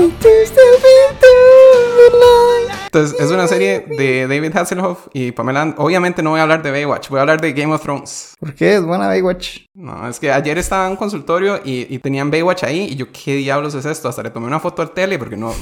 [0.00, 1.32] Something to, something to
[1.98, 2.59] the light.
[2.92, 5.74] Entonces, es una serie de David Hasselhoff y Pamela.
[5.78, 8.34] Obviamente no voy a hablar de Baywatch, voy a hablar de Game of Thrones.
[8.40, 9.66] ¿Por qué es buena Baywatch?
[9.74, 13.06] No, es que ayer estaba en un consultorio y, y tenían Baywatch ahí y yo,
[13.12, 14.08] ¿qué diablos es esto?
[14.08, 15.52] Hasta le tomé una foto al tele porque no,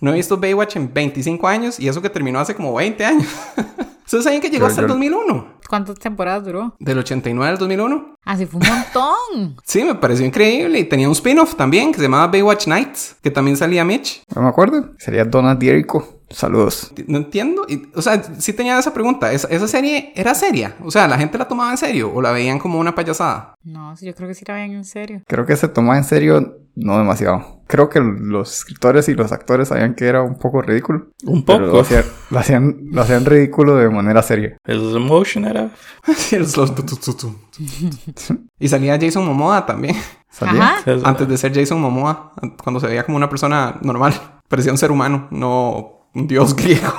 [0.00, 3.26] no he visto Baywatch en 25 años y eso que terminó hace como 20 años.
[4.06, 5.56] ¿Ustedes saben que llegó Yo- hasta el yo- 2001?
[5.68, 6.76] ¿Cuántas temporadas duró?
[6.78, 8.14] Del 89 al 2001.
[8.24, 9.56] Así fue un montón.
[9.64, 10.78] Sí, me pareció increíble.
[10.78, 14.22] Y tenía un spin-off también que se llamaba Baywatch Nights, que también salía Mitch.
[14.32, 14.90] No me acuerdo.
[14.98, 16.15] Sería Donald Dierico.
[16.30, 16.92] Saludos.
[17.06, 17.64] No entiendo.
[17.68, 19.32] Y, o sea, sí tenía esa pregunta.
[19.32, 20.76] ¿Esa, ¿Esa serie era seria?
[20.82, 23.54] O sea, ¿la gente la tomaba en serio o la veían como una payasada?
[23.62, 25.22] No, sí, yo creo que sí la veían en serio.
[25.26, 27.62] Creo que se tomaba en serio no demasiado.
[27.66, 31.08] Creo que los escritores y los actores sabían que era un poco ridículo.
[31.24, 31.80] Un Pero lo poco.
[31.80, 34.56] hacían, lo hacían, lo hacían ridículo de manera seria.
[34.64, 35.70] El slow motion era.
[38.58, 39.96] Y salía Jason Momoa también.
[40.30, 40.76] ¿Salía?
[40.76, 40.82] Ajá.
[41.04, 44.14] Antes de ser Jason Momoa, cuando se veía como una persona normal,
[44.48, 46.92] parecía un ser humano, no un dios griego.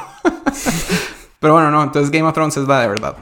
[1.39, 3.15] Pero bueno, no, entonces Game of Thrones es la de verdad.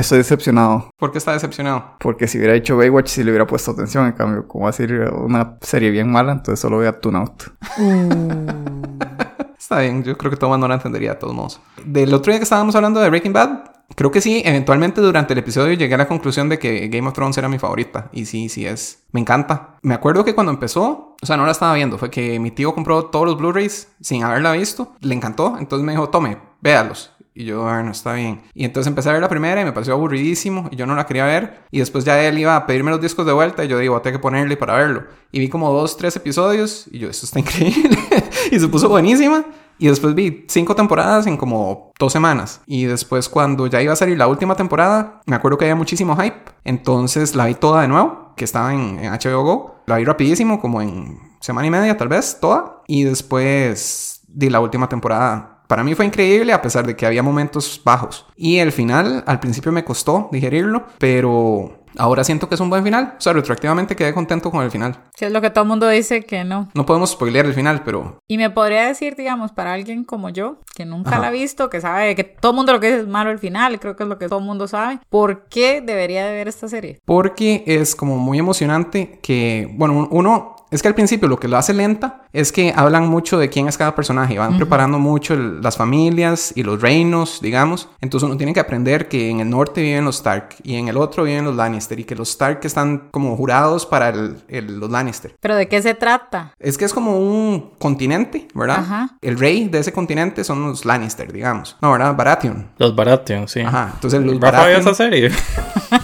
[0.00, 0.88] Estoy decepcionado.
[0.96, 1.96] ¿Por qué está decepcionado?
[1.98, 4.06] Porque si hubiera hecho Baywatch, sí le hubiera puesto atención.
[4.06, 7.18] En cambio, como va a ser una serie bien mala, entonces solo voy a Tune
[7.18, 7.42] Out.
[9.58, 11.60] Está bien, yo creo que todo mundo la entendería de todos modos.
[11.84, 13.58] Del otro día que estábamos hablando de Breaking Bad,
[13.94, 17.12] creo que sí, eventualmente durante el episodio llegué a la conclusión de que Game of
[17.12, 18.08] Thrones era mi favorita.
[18.10, 19.02] Y sí, sí es.
[19.12, 19.76] Me encanta.
[19.82, 22.74] Me acuerdo que cuando empezó, o sea, no la estaba viendo, fue que mi tío
[22.74, 24.94] compró todos los Blu-rays sin haberla visto.
[25.00, 27.12] Le encantó, entonces me dijo, tome, véalos.
[27.40, 28.42] Y yo, bueno, está bien.
[28.52, 31.06] Y entonces empecé a ver la primera y me pareció aburridísimo y yo no la
[31.06, 31.62] quería ver.
[31.70, 34.18] Y después ya él iba a pedirme los discos de vuelta y yo digo, tengo
[34.18, 35.04] que ponerle para verlo.
[35.32, 37.98] Y vi como dos, tres episodios y yo, esto está increíble.
[38.50, 39.46] y se puso buenísima.
[39.78, 42.60] Y después vi cinco temporadas en como dos semanas.
[42.66, 46.14] Y después cuando ya iba a salir la última temporada, me acuerdo que había muchísimo
[46.16, 46.42] hype.
[46.64, 49.76] Entonces la vi toda de nuevo, que estaba en, en HBO Go.
[49.86, 52.82] La vi rapidísimo, como en semana y media tal vez, toda.
[52.86, 57.22] Y después di la última temporada para mí fue increíble a pesar de que había
[57.22, 58.26] momentos bajos.
[58.36, 62.82] Y el final, al principio me costó digerirlo, pero ahora siento que es un buen
[62.82, 63.14] final.
[63.18, 65.04] O sea, retroactivamente quedé contento con el final.
[65.16, 66.68] Que es lo que todo el mundo dice que no.
[66.74, 68.18] No podemos spoilear el final, pero...
[68.26, 71.20] Y me podría decir, digamos, para alguien como yo, que nunca Ajá.
[71.20, 73.38] la ha visto, que sabe que todo el mundo lo que dice es malo el
[73.38, 76.48] final, creo que es lo que todo el mundo sabe, ¿por qué debería de ver
[76.48, 76.98] esta serie?
[77.04, 81.48] Porque es como muy emocionante que, bueno, un- uno, es que al principio lo que
[81.48, 85.34] lo hace lenta es que hablan mucho de quién es cada personaje, van preparando mucho
[85.34, 87.88] el- las familias y los reinos, digamos.
[88.00, 90.96] Entonces uno tiene que aprender que en el norte viven los Stark y en el
[90.96, 94.90] otro viven los Lannister y que los Stark están como jurados para el- el- los
[94.90, 95.34] Lannister.
[95.40, 96.54] ¿Pero de qué se trata?
[96.58, 98.78] Es que es como un continente, ¿verdad?
[98.80, 99.10] Ajá.
[99.20, 101.76] El rey de ese continente son los Lannister, digamos.
[101.82, 102.14] No, ¿verdad?
[102.14, 102.68] Baratheon.
[102.78, 103.60] Los Baratheon, sí.
[103.60, 103.90] Ajá.
[103.94, 104.80] Entonces los Baratheon...
[104.80, 105.30] esa serie.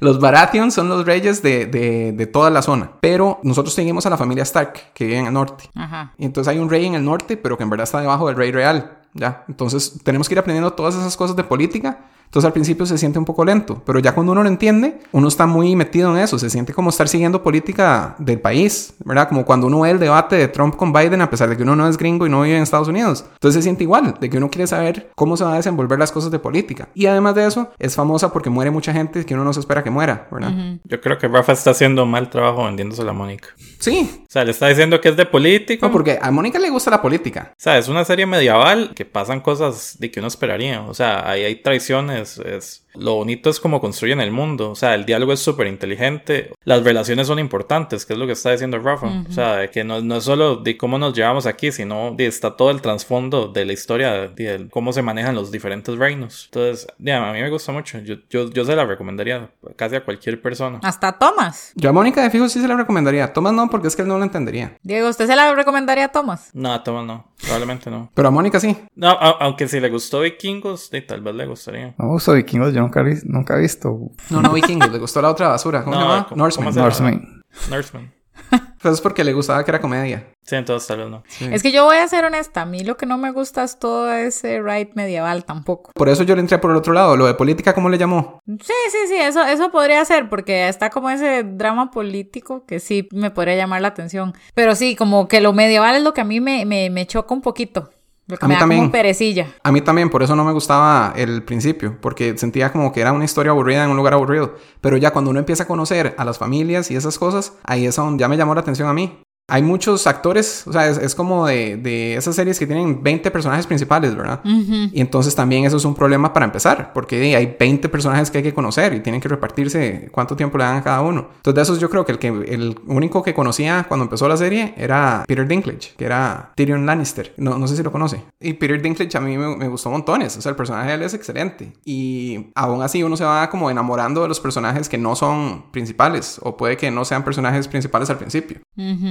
[0.00, 2.92] Los Baratheon son los reyes de, de- de toda la zona.
[3.00, 5.64] Pero nosotros seguimos a la familia Stark, que vive en el norte.
[5.74, 6.12] Ajá.
[6.18, 8.36] Y entonces hay un rey en el norte, pero que en verdad está debajo del
[8.36, 8.98] rey real.
[9.14, 9.44] Ya.
[9.48, 12.00] Entonces tenemos que ir aprendiendo todas esas cosas de política.
[12.28, 13.82] Entonces al principio se siente un poco lento.
[13.84, 16.38] Pero ya cuando uno lo entiende, uno está muy metido en eso.
[16.38, 18.94] Se siente como estar siguiendo política del país.
[19.04, 19.28] ¿Verdad?
[19.28, 21.74] Como cuando uno ve el debate de Trump con Biden, a pesar de que uno
[21.74, 23.24] no es gringo y no vive en Estados Unidos.
[23.32, 26.12] Entonces se siente igual, de que uno quiere saber cómo se va a desenvolver las
[26.12, 26.88] cosas de política.
[26.94, 29.82] Y además de eso, es famosa porque muere mucha gente que uno no se espera
[29.82, 30.28] que muera.
[30.30, 30.52] ¿Verdad?
[30.84, 33.48] Yo creo que Rafa está haciendo un mal trabajo vendiéndose a Mónica.
[33.78, 34.22] Sí.
[34.22, 35.86] O sea, le está diciendo que es de político.
[35.86, 37.52] No, porque a Mónica le gusta la política.
[37.52, 40.82] O sea, es una serie medieval que pasan cosas de que uno esperaría.
[40.82, 42.17] O sea, ahí hay traiciones.
[42.20, 42.84] Es...
[42.98, 44.70] Lo bonito es cómo construyen el mundo.
[44.70, 46.52] O sea, el diálogo es súper inteligente.
[46.64, 49.06] Las relaciones son importantes, que es lo que está diciendo Rafa.
[49.28, 52.26] O sea, de que no, no es solo de cómo nos llevamos aquí, sino de
[52.26, 56.46] está todo el trasfondo de la historia, de, de cómo se manejan los diferentes reinos.
[56.46, 57.98] Entonces, ya, a mí me gusta mucho.
[58.00, 60.80] Yo, yo, yo se la recomendaría casi a cualquier persona.
[60.82, 61.72] Hasta Thomas.
[61.76, 63.32] Yo a Mónica de fijo sí se la recomendaría.
[63.32, 64.76] Tomás no, porque es que él no lo entendería.
[64.82, 66.50] Diego, ¿usted se la recomendaría a Thomas?
[66.52, 67.28] No, toma, no.
[67.42, 68.10] Probablemente no.
[68.14, 68.76] Pero a Mónica sí.
[68.96, 71.94] No, a- aunque si le gustó Vikingos, sí, tal vez le gustaría.
[71.98, 75.22] No me gustó Vikingos, yo nunca, vi- nunca he visto No, no Vikingos, le gustó
[75.22, 75.84] la otra basura.
[75.84, 76.26] ¿Cómo No, se llama?
[76.28, 76.74] ¿cómo- Norseman.
[76.74, 77.42] Norseman.
[77.70, 78.14] Norseman.
[78.80, 80.28] Pues es porque le gustaba que era comedia.
[80.44, 81.24] Sí, entonces tal vez no.
[81.52, 83.80] Es que yo voy a ser honesta, a mí lo que no me gusta es
[83.80, 85.90] todo ese ride medieval tampoco.
[85.94, 87.16] Por eso yo le entré por el otro lado.
[87.16, 88.38] Lo de política, ¿cómo le llamó?
[88.46, 93.08] Sí, sí, sí, eso, eso podría ser, porque está como ese drama político que sí
[93.10, 94.32] me podría llamar la atención.
[94.54, 97.34] Pero sí, como que lo medieval es lo que a mí me, me, me choca
[97.34, 97.90] un poquito.
[98.28, 98.80] Lo que A me mí da también.
[98.82, 99.46] como perecilla.
[99.62, 103.12] A mí también, por eso no me gustaba el principio, porque sentía como que era
[103.12, 104.54] una historia aburrida en un lugar aburrido.
[104.82, 107.96] Pero ya cuando uno empieza a conocer a las familias y esas cosas, ahí es
[107.96, 109.18] donde ya me llamó la atención a mí.
[109.50, 113.30] Hay muchos actores, o sea, es, es como de, de esas series que tienen 20
[113.30, 114.40] personajes principales, ¿verdad?
[114.44, 118.44] Y entonces también eso es un problema para empezar, porque hay 20 personajes que hay
[118.44, 121.28] que conocer y tienen que repartirse cuánto tiempo le dan a cada uno.
[121.36, 124.36] Entonces de esos yo creo que el, que el único que conocía cuando empezó la
[124.36, 127.32] serie era Peter Dinklage, que era Tyrion Lannister.
[127.38, 128.22] No, no sé si lo conoce.
[128.40, 131.02] Y Peter Dinklage a mí me, me gustó montones, o sea, el personaje de él
[131.02, 131.72] es excelente.
[131.86, 136.38] Y aún así uno se va como enamorando de los personajes que no son principales,
[136.42, 138.58] o puede que no sean personajes principales al principio.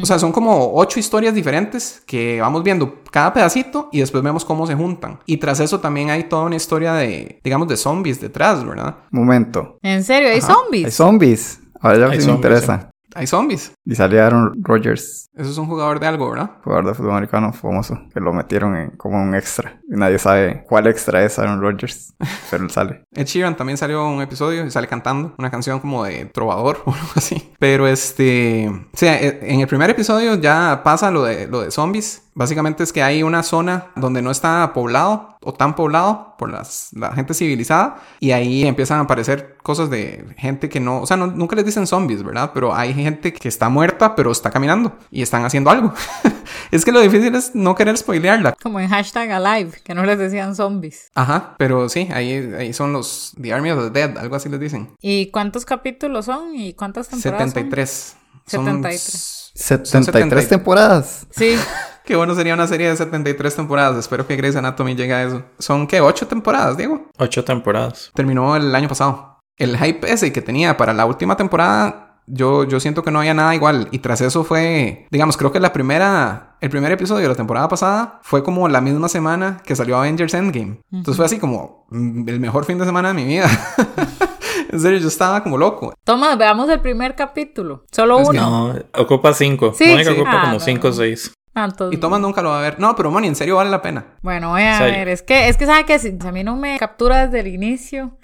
[0.02, 4.46] O sea, son como ocho historias diferentes que vamos viendo cada pedacito y después vemos
[4.46, 5.20] cómo se juntan.
[5.26, 8.98] Y tras eso también hay toda una historia de, digamos, de zombies detrás, ¿verdad?
[9.12, 9.78] Momento.
[9.82, 10.86] En serio, hay Ajá, zombies.
[10.86, 11.60] Hay zombies.
[11.80, 12.90] Ahora ya sí me interesa.
[13.17, 13.71] Hay zombies.
[13.84, 16.51] Y salió Aaron Rodgers, Eso es un jugador de algo, ¿verdad?
[16.63, 19.82] jugador de fútbol americano famoso, que lo metieron en, como un extra.
[19.89, 22.13] Y nadie sabe cuál extra es Aaron Rodgers,
[22.51, 23.03] pero él sale.
[23.13, 26.91] Ed Sheeran también salió un episodio y sale cantando una canción como de trovador o
[26.93, 27.53] algo así.
[27.60, 31.71] Pero este, o sea, e- en el primer episodio ya pasa lo de, lo de
[31.71, 32.23] zombies.
[32.36, 36.89] Básicamente es que hay una zona donde no está poblado o tan poblado por las,
[36.93, 41.17] la gente civilizada y ahí empiezan a aparecer cosas de gente que no, o sea,
[41.17, 42.51] no- nunca les dicen zombies, ¿verdad?
[42.53, 45.93] Pero hay gente que está muerta pero está caminando y están haciendo algo.
[46.72, 48.54] es que lo difícil es no querer spoilearla.
[48.62, 51.10] Como en hashtag alive, que no les decían zombies.
[51.15, 54.60] Ajá, pero sí, ahí, ahí son los The Army of the Dead, algo así les
[54.60, 54.96] dicen.
[55.02, 56.56] ¿Y cuántos capítulos son?
[56.56, 57.39] ¿Y cuántas temporadas?
[57.41, 57.50] son?
[57.50, 58.15] 73.
[58.46, 59.52] Son 73.
[59.56, 60.50] 73 70.
[60.50, 61.28] temporadas.
[61.32, 61.58] Sí.
[62.08, 63.98] Qué bueno sería una serie de 73 temporadas.
[63.98, 65.43] Espero que Grey's Anatomy llegue a eso.
[65.60, 66.02] ¿Son qué?
[66.02, 67.06] ¿8 temporadas, Diego?
[67.17, 68.12] Ocho temporadas.
[68.15, 69.39] Terminó el año pasado.
[69.58, 73.34] El hype ese que tenía para la última temporada, yo, yo siento que no había
[73.34, 73.88] nada igual.
[73.92, 77.68] Y tras eso fue, digamos, creo que la primera, el primer episodio de la temporada
[77.68, 80.82] pasada fue como la misma semana que salió Avengers Endgame.
[80.92, 83.50] Entonces fue así como mm, el mejor fin de semana de mi vida.
[84.72, 85.94] en serio, yo estaba como loco.
[86.04, 87.86] Tomás, veamos el primer capítulo.
[87.92, 88.74] Solo Es uno.
[88.74, 89.74] No, ocupa cinco.
[89.74, 90.16] Sí, Mónica sí.
[90.20, 90.60] ocupa Ah, como no.
[90.60, 91.34] cinco o seis.
[91.54, 91.92] Tantos.
[91.92, 92.80] Y Thomas nunca lo va a ver.
[92.80, 94.06] No, pero Moni, en serio vale la pena.
[94.22, 94.84] Bueno, voy a Sí.
[94.84, 95.08] ver.
[95.08, 98.18] Es que, es que sabe que si a mí no me captura desde el inicio,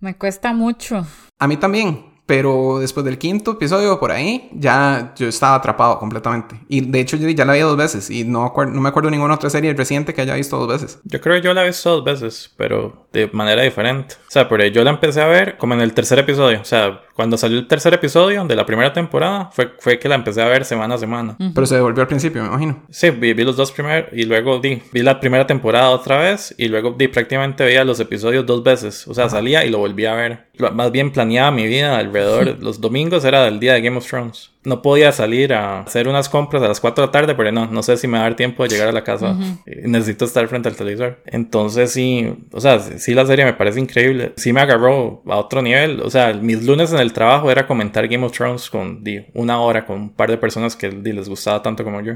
[0.00, 1.04] me cuesta mucho.
[1.40, 2.11] A mí también.
[2.32, 6.58] Pero después del quinto episodio por ahí, ya yo estaba atrapado completamente.
[6.66, 8.08] Y de hecho yo ya la vi dos veces.
[8.08, 10.98] Y no, no me acuerdo ninguna otra serie reciente que haya visto dos veces.
[11.04, 14.14] Yo creo que yo la he visto dos veces, pero de manera diferente.
[14.26, 16.60] O sea, pero yo la empecé a ver como en el tercer episodio.
[16.60, 20.14] O sea, cuando salió el tercer episodio de la primera temporada, fue, fue que la
[20.14, 21.36] empecé a ver semana a semana.
[21.54, 22.82] Pero se devolvió al principio, me imagino.
[22.90, 26.54] Sí, vi, vi los dos primeros y luego di, vi la primera temporada otra vez
[26.56, 29.06] y luego di, prácticamente veía los episodios dos veces.
[29.08, 30.46] O sea, salía y lo volvía a ver.
[30.54, 32.56] Lo- Más bien planeaba mi vida alrededor.
[32.62, 34.51] los domingos era del día de Game of Thrones.
[34.64, 37.66] No podía salir a hacer unas compras a las 4 de la tarde, pero no,
[37.66, 39.36] no sé si me va a dar tiempo de llegar a la casa.
[39.66, 41.20] Eh, Necesito estar frente al televisor.
[41.26, 44.32] Entonces sí, o sea, sí la serie me parece increíble.
[44.36, 46.00] Sí me agarró a otro nivel.
[46.00, 49.60] O sea, mis lunes en el trabajo era comentar Game of Thrones con di, una
[49.60, 52.14] hora con un par de personas que di, les gustaba tanto como yo.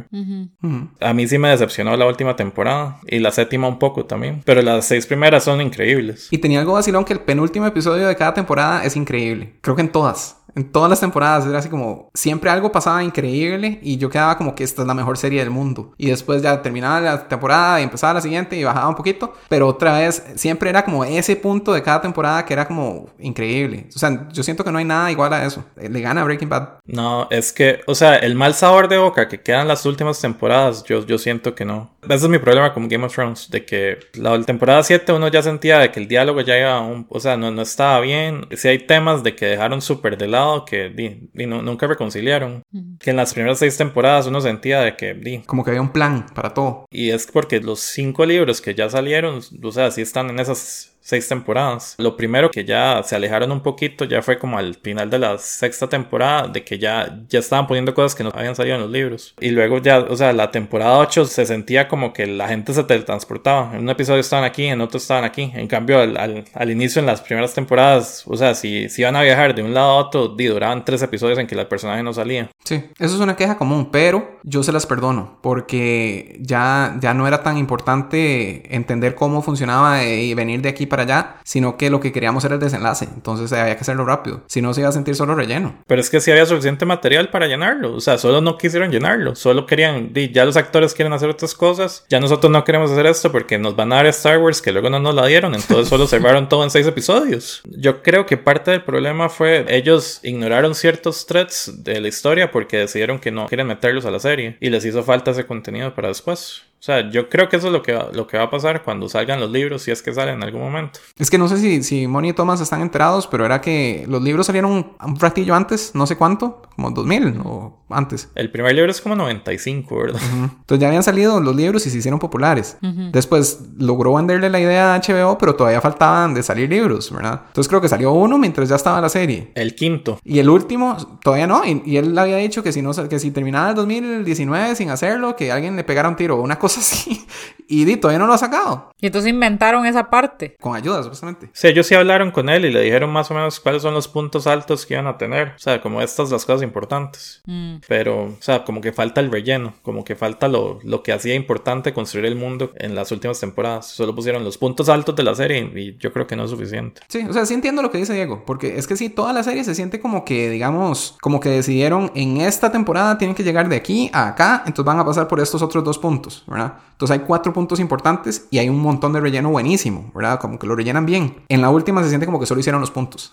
[1.00, 4.42] A mí sí me decepcionó la última temporada y la séptima un poco también.
[4.44, 6.28] Pero las seis primeras son increíbles.
[6.30, 9.54] Y tenía algo vacilón que el penúltimo episodio de cada temporada es increíble.
[9.60, 10.42] Creo que en todas.
[10.56, 14.54] En todas las temporadas era así como siempre algo pasaba increíble y yo quedaba como
[14.54, 15.92] que esta es la mejor serie del mundo.
[15.98, 19.34] Y después ya terminaba la temporada y empezaba la siguiente y bajaba un poquito.
[19.50, 23.86] Pero otra vez siempre era como ese punto de cada temporada que era como increíble.
[23.94, 25.62] O sea, yo siento que no hay nada igual a eso.
[25.76, 26.68] Le gana a Breaking Bad.
[26.86, 30.84] No, es que, o sea, el mal sabor de boca que quedan las últimas temporadas,
[30.84, 31.94] yo, yo siento que no.
[32.02, 35.42] Ese es mi problema con Game of Thrones, de que la temporada 7 uno ya
[35.42, 38.46] sentía de que el diálogo ya iba, un, o sea, no, no estaba bien.
[38.56, 42.62] Si hay temas de que dejaron súper de lado, que di, di, no- nunca reconciliaron.
[42.98, 45.92] Que en las primeras seis temporadas uno sentía de que, di, Como que había un
[45.92, 46.86] plan para todo.
[46.90, 50.95] y es porque los cinco libros que ya salieron, o sea, sí están en esas
[51.06, 51.94] seis temporadas.
[51.98, 55.38] Lo primero que ya se alejaron un poquito ya fue como al final de la
[55.38, 58.90] sexta temporada, de que ya, ya estaban poniendo cosas que no habían salido en los
[58.90, 59.34] libros.
[59.40, 62.82] Y luego ya, o sea, la temporada 8 se sentía como que la gente se
[62.82, 63.70] teletransportaba.
[63.74, 65.52] En un episodio estaban aquí, en otro estaban aquí.
[65.54, 69.22] En cambio, al, al, inicio, en las primeras temporadas, o sea, si, si iban a
[69.22, 72.50] viajar de un lado a otro, duraban tres episodios en que el personaje no salía.
[72.64, 77.28] Sí, eso es una queja común, pero yo se las perdono porque ya, ya no
[77.28, 82.00] era tan importante entender cómo funcionaba y venir de aquí para allá, sino que lo
[82.00, 84.92] que queríamos era el desenlace, entonces había que hacerlo rápido, si no se iba a
[84.92, 85.76] sentir solo relleno.
[85.86, 87.94] Pero es que sí había suficiente material para llenarlo.
[87.94, 89.34] O sea, solo no quisieron llenarlo.
[89.34, 92.04] Solo querían, ya los actores quieren hacer otras cosas.
[92.08, 94.90] Ya nosotros no queremos hacer esto porque nos van a dar Star Wars que luego
[94.90, 95.54] no nos la dieron.
[95.54, 97.62] Entonces solo cerraron todo en seis episodios.
[97.64, 102.78] Yo creo que parte del problema fue ellos ignoraron ciertos threads de la historia porque
[102.78, 104.35] decidieron que no quieren meterlos a la serie.
[104.60, 106.62] Y les hizo falta ese contenido para después.
[106.86, 108.84] O sea, yo creo que eso es lo que, va, lo que va a pasar
[108.84, 111.00] cuando salgan los libros, si es que salen en algún momento.
[111.18, 114.22] Es que no sé si, si Moni y Thomas están enterados, pero era que los
[114.22, 118.28] libros salieron un, ratillo antes, no sé cuánto, como 2000 o antes.
[118.36, 120.20] El primer libro es como 95, ¿verdad?
[120.32, 120.44] Ujú.
[120.44, 122.76] Entonces ya habían salido los libros y se hicieron populares.
[123.10, 127.42] Después logró venderle la idea a HBO, pero todavía faltaban de salir libros, ¿verdad?
[127.48, 129.50] Entonces creo que salió uno mientras ya estaba la serie.
[129.56, 130.20] El quinto.
[130.22, 131.64] Y el último, todavía no.
[131.64, 135.34] Y, y él había dicho que si, no, que si terminaba el 2019 sin hacerlo,
[135.34, 137.26] que alguien le pegara un tiro o una cosa así.
[137.68, 138.90] Y di, todavía no lo ha sacado.
[139.00, 140.56] Y entonces inventaron esa parte.
[140.60, 141.50] Con ayuda, supuestamente.
[141.52, 144.08] Sí, ellos sí hablaron con él y le dijeron más o menos cuáles son los
[144.08, 145.48] puntos altos que iban a tener.
[145.48, 147.42] O sea, como estas las cosas importantes.
[147.46, 147.76] Mm.
[147.88, 151.34] Pero, o sea, como que falta el relleno, como que falta lo, lo que hacía
[151.34, 153.86] importante construir el mundo en las últimas temporadas.
[153.86, 157.00] Solo pusieron los puntos altos de la serie y yo creo que no es suficiente.
[157.08, 158.44] Sí, o sea, sí entiendo lo que dice Diego.
[158.46, 162.12] Porque es que sí, toda la serie se siente como que, digamos, como que decidieron
[162.14, 164.62] en esta temporada tienen que llegar de aquí a acá.
[164.66, 166.65] Entonces van a pasar por estos otros dos puntos, ¿verdad?
[166.92, 170.40] Entonces hay cuatro puntos importantes y hay un montón de relleno buenísimo, ¿verdad?
[170.40, 171.36] Como que lo rellenan bien.
[171.48, 173.32] En la última se siente como que solo hicieron los puntos.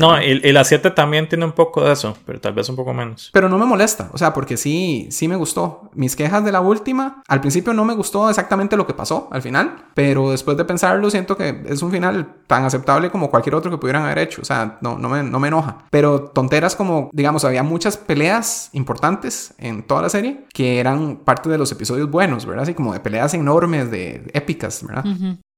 [0.00, 2.76] No, y, y la 7 también tiene un poco de eso, pero tal vez un
[2.76, 3.30] poco menos.
[3.32, 5.90] Pero no me molesta, o sea, porque sí, sí me gustó.
[5.94, 9.42] Mis quejas de la última, al principio no me gustó exactamente lo que pasó al
[9.42, 13.70] final, pero después de pensarlo siento que es un final tan aceptable como cualquier otro
[13.70, 15.84] que pudieran haber hecho, o sea, no, no, me, no me enoja.
[15.90, 21.48] Pero tonteras como, digamos, había muchas peleas importantes en toda la serie que eran parte
[21.48, 22.64] de los episodios buenos, ¿verdad?
[22.64, 25.04] Así como de peleas enormes, de épicas, ¿verdad?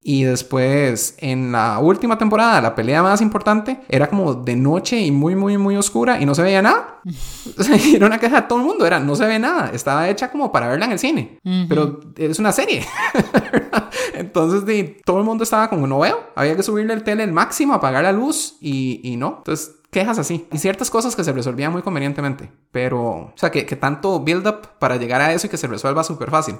[0.06, 5.10] Y después, en la última temporada, la pelea más importante era como de noche y
[5.10, 7.00] muy, muy, muy oscura y no se veía nada.
[7.94, 9.70] Era una queja de todo el mundo, era no se ve nada.
[9.72, 12.84] Estaba hecha como para verla en el cine, pero es una serie.
[14.14, 16.18] Entonces, de, todo el mundo estaba como, no veo.
[16.34, 19.36] Había que subirle el tele al máximo, apagar la luz y, y no.
[19.38, 20.46] Entonces, quejas así.
[20.52, 22.50] Y ciertas cosas que se resolvían muy convenientemente.
[22.72, 25.68] Pero, o sea, que, que tanto build up para llegar a eso y que se
[25.68, 26.56] resuelva súper fácil.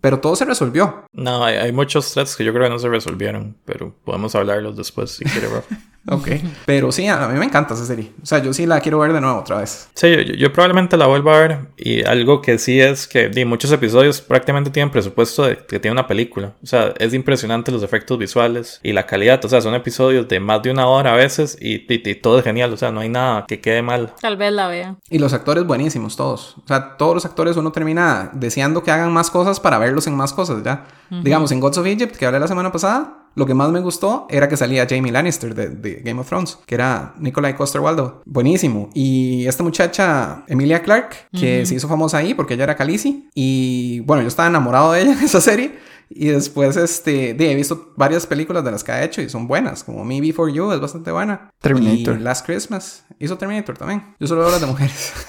[0.00, 1.04] Pero todo se resolvió.
[1.12, 4.76] No, hay, hay muchos threads que yo creo que no se resolvieron, pero podemos hablarlos
[4.76, 5.62] después si quiere, bro.
[6.10, 6.28] Ok.
[6.66, 8.12] Pero sí, a mí me encanta esa serie.
[8.22, 9.88] O sea, yo sí la quiero ver de nuevo otra vez.
[9.94, 11.58] Sí, yo, yo probablemente la vuelva a ver.
[11.76, 15.92] Y algo que sí es que di, muchos episodios prácticamente tienen presupuesto de que tiene
[15.92, 16.54] una película.
[16.62, 19.44] O sea, es impresionante los efectos visuales y la calidad.
[19.44, 22.38] O sea, son episodios de más de una hora a veces y, y- y todo
[22.38, 22.72] es genial.
[22.72, 24.14] O sea, no hay nada que quede mal.
[24.20, 24.96] Tal vez la vea.
[25.10, 26.56] Y los actores buenísimos, todos.
[26.58, 30.14] O sea, todos los actores uno termina deseando que hagan más cosas para verlos en
[30.16, 30.86] más cosas, ¿ya?
[31.10, 34.26] Digamos, en Gods of Egypt, que hablé la semana pasada, lo que más me gustó
[34.28, 38.22] era que salía Jamie Lannister de, de Game of Thrones, que era Nikolai Coster-Waldau.
[38.26, 38.90] Buenísimo.
[38.94, 43.28] Y esta muchacha, Emilia Clarke, que se hizo famosa ahí porque ella era Khaleesi.
[43.34, 45.78] Y bueno, yo estaba enamorado de ella en esa serie.
[46.10, 49.46] Y después, este, de, he visto varias películas de las que ha hecho y son
[49.46, 51.50] buenas, como Me Before You es bastante buena.
[51.60, 52.18] Terminator.
[52.18, 53.04] Y Last Christmas.
[53.20, 54.16] Hizo Terminator también.
[54.18, 55.12] Yo solo veo las de mujeres.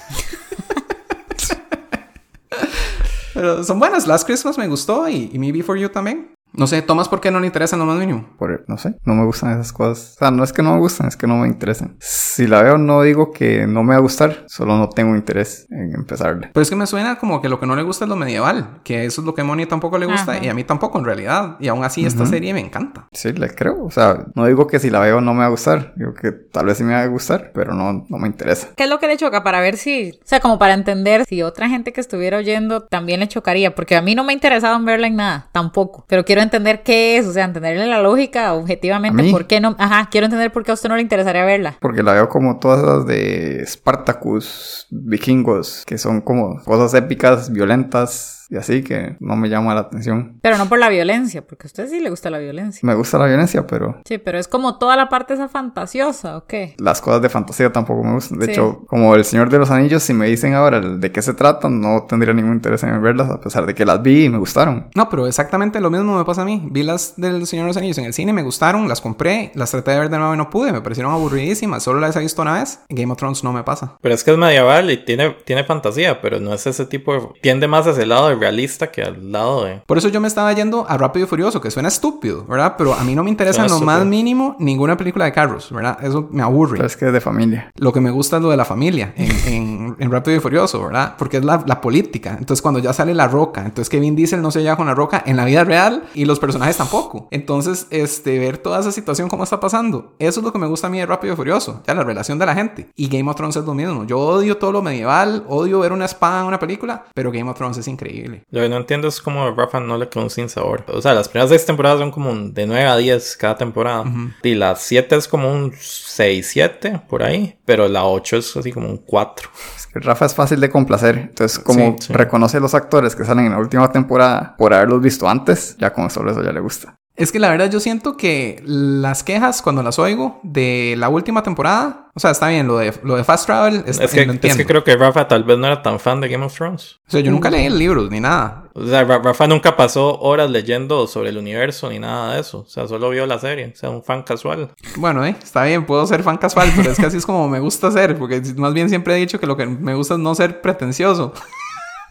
[3.34, 4.08] Pero son buenas.
[4.08, 6.34] Last Christmas me gustó y, y Me Before You también.
[6.52, 8.28] No sé, Tomás, ¿por qué no le interesa lo más mínimo?
[8.38, 10.14] Por, no sé, no me gustan esas cosas.
[10.16, 11.96] O sea, no es que no me gustan, es que no me interesan.
[12.00, 15.66] Si la veo, no digo que no me va a gustar, solo no tengo interés
[15.70, 16.50] en empezarle.
[16.52, 18.80] Pero es que me suena como que lo que no le gusta es lo medieval,
[18.84, 20.44] que eso es lo que a Moni tampoco le gusta Ajá.
[20.44, 21.56] y a mí tampoco en realidad.
[21.60, 23.08] Y aún así esta serie me encanta.
[23.12, 23.84] Sí, le creo.
[23.84, 25.92] O sea, no digo que si la veo no me va a gustar.
[25.96, 28.68] Digo que tal vez sí me va a gustar, pero no, no me interesa.
[28.76, 29.42] ¿Qué es lo que le choca?
[29.42, 33.20] Para ver si, o sea, como para entender si otra gente que estuviera oyendo también
[33.20, 36.24] le chocaría, porque a mí no me ha interesado en verla en nada, tampoco, pero
[36.24, 40.26] quiero entender qué es, o sea, entenderle la lógica objetivamente, por qué no, ajá, quiero
[40.26, 41.76] entender por qué a usted no le interesaría verla.
[41.80, 48.39] Porque la veo como todas las de Spartacus, vikingos, que son como cosas épicas, violentas
[48.50, 50.38] y así que no me llama la atención.
[50.42, 52.80] Pero no por la violencia, porque a usted sí le gusta la violencia.
[52.82, 56.46] Me gusta la violencia, pero Sí, pero es como toda la parte esa fantasiosa, ¿o
[56.46, 56.74] qué?
[56.78, 58.38] las cosas de fantasía tampoco me gustan.
[58.38, 58.52] De Sí.
[58.52, 61.80] hecho, como El Señor de los Anillos, si me dicen ahora de qué se tratan,
[61.80, 64.88] no tendría ningún interés en verlas, a pesar de que las vi y me gustaron.
[64.94, 66.66] No, pero exactamente lo mismo me pasa a mí.
[66.70, 69.70] Vi las del Señor de los Anillos en el cine, me gustaron, las compré, las
[69.70, 72.42] traté de ver de nuevo y no pude, me parecieron aburridísimas, solo las he visto
[72.42, 72.80] una vez.
[72.88, 73.96] Game of Thrones no me pasa.
[74.00, 77.20] Pero es que es medieval y tiene, tiene fantasía, pero no es ese tipo de...
[77.40, 79.82] Tiende más hacia el lado de realista que al lado de...
[79.86, 82.74] Por eso yo me estaba yendo a Rápido y Furioso, que suena estúpido, ¿verdad?
[82.76, 85.98] Pero a mí no me interesa en lo más mínimo ninguna película de carros, ¿verdad?
[86.02, 86.76] Eso me aburre.
[86.76, 87.70] Pero es que es de familia.
[87.76, 90.82] Lo que me gusta es lo de la familia en, en, en Rápido y Furioso,
[90.82, 91.14] ¿verdad?
[91.18, 92.36] Porque es la, la política.
[92.38, 94.94] Entonces, cuando ya sale la roca, entonces que Vin Diesel no se lleva con la
[94.94, 97.28] roca en la vida real y los personajes tampoco.
[97.30, 100.86] Entonces, este, ver toda esa situación, cómo está pasando, eso es lo que me gusta
[100.86, 102.88] a mí de Rápido y Furioso, ya la relación de la gente.
[102.96, 104.04] Y Game of Thrones es lo mismo.
[104.04, 107.56] Yo odio todo lo medieval, odio ver una espada en una película, pero Game of
[107.56, 108.29] Thrones es increíble.
[108.50, 110.84] Lo que no entiendo es cómo a Rafa no le quedó un sin sabor.
[110.88, 114.04] O sea, las primeras seis temporadas son como un de 9 a 10 cada temporada.
[114.42, 117.58] Y la 7 es como un 6-7 por ahí.
[117.64, 119.48] Pero la 8 es así como un 4.
[119.76, 121.16] Es que Rafa es fácil de complacer.
[121.18, 122.12] Entonces, como Sí, sí.
[122.12, 125.92] reconoce a los actores que salen en la última temporada por haberlos visto antes, ya
[125.92, 126.96] con solo eso ya le gusta.
[127.16, 131.42] Es que la verdad yo siento que las quejas cuando las oigo de la última
[131.42, 134.32] temporada, o sea, está bien, lo de, lo de Fast Travel, está, Es que, lo
[134.32, 136.98] es que creo que Rafa tal vez no era tan fan de Game of Thrones.
[137.06, 138.64] O sea, yo nunca leí el libro ni nada.
[138.72, 142.60] O sea, Ra- Rafa nunca pasó horas leyendo sobre el universo ni nada de eso.
[142.60, 143.70] O sea, solo vio la serie.
[143.74, 144.70] O sea, un fan casual.
[144.96, 147.60] Bueno, eh, está bien, puedo ser fan casual, pero es que así es como me
[147.60, 150.34] gusta ser, porque más bien siempre he dicho que lo que me gusta es no
[150.34, 151.34] ser pretencioso.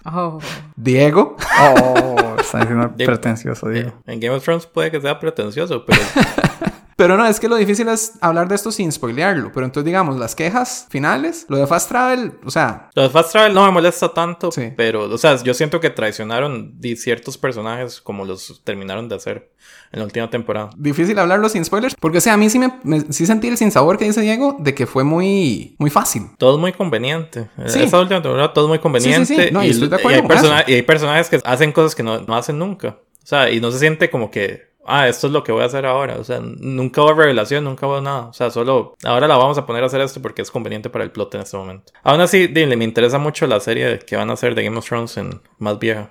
[0.06, 0.40] Oh.
[0.76, 1.36] Diego.
[1.60, 3.94] Oh, está diciendo pretencioso, digo.
[4.06, 6.00] En Game of Thrones puede que sea pretencioso, pero
[7.00, 9.52] Pero no, es que lo difícil es hablar de esto sin spoilearlo.
[9.54, 13.54] Pero entonces, digamos, las quejas finales, lo de Fast Travel, o sea, Los Fast Travel
[13.54, 14.74] no me molesta tanto, Sí.
[14.76, 19.50] pero, o sea, yo siento que traicionaron ciertos personajes como los terminaron de hacer
[19.94, 20.70] en la última temporada.
[20.78, 21.96] difícil hablarlo sin spoilers.
[21.96, 24.58] Porque, o sea, a mí sí, me, me- sí sentí el sinsabor que dice Diego
[24.60, 26.24] de que fue muy, muy fácil.
[26.38, 27.50] Todo es muy conveniente.
[27.68, 27.82] Sí.
[27.84, 29.26] Esa última temporada todo es muy conveniente.
[29.26, 29.50] Sí, sí, sí.
[29.54, 30.54] No, y estoy de acuerdo hay, con eso.
[30.68, 32.98] y hay personajes que hacen cosas que no, no hacen nunca.
[33.24, 35.68] O sea, y no se siente como que, ah, esto es lo que voy a
[35.68, 36.18] hacer ahora.
[36.18, 38.28] O sea, nunca hubo revelación, nunca hubo nada.
[38.28, 41.04] O sea, solo ahora la vamos a poner a hacer esto porque es conveniente para
[41.04, 41.94] el plot en este momento.
[42.04, 44.88] Aún así, dile, me interesa mucho la serie que van a hacer de Game of
[44.88, 46.10] Thrones en más vieja,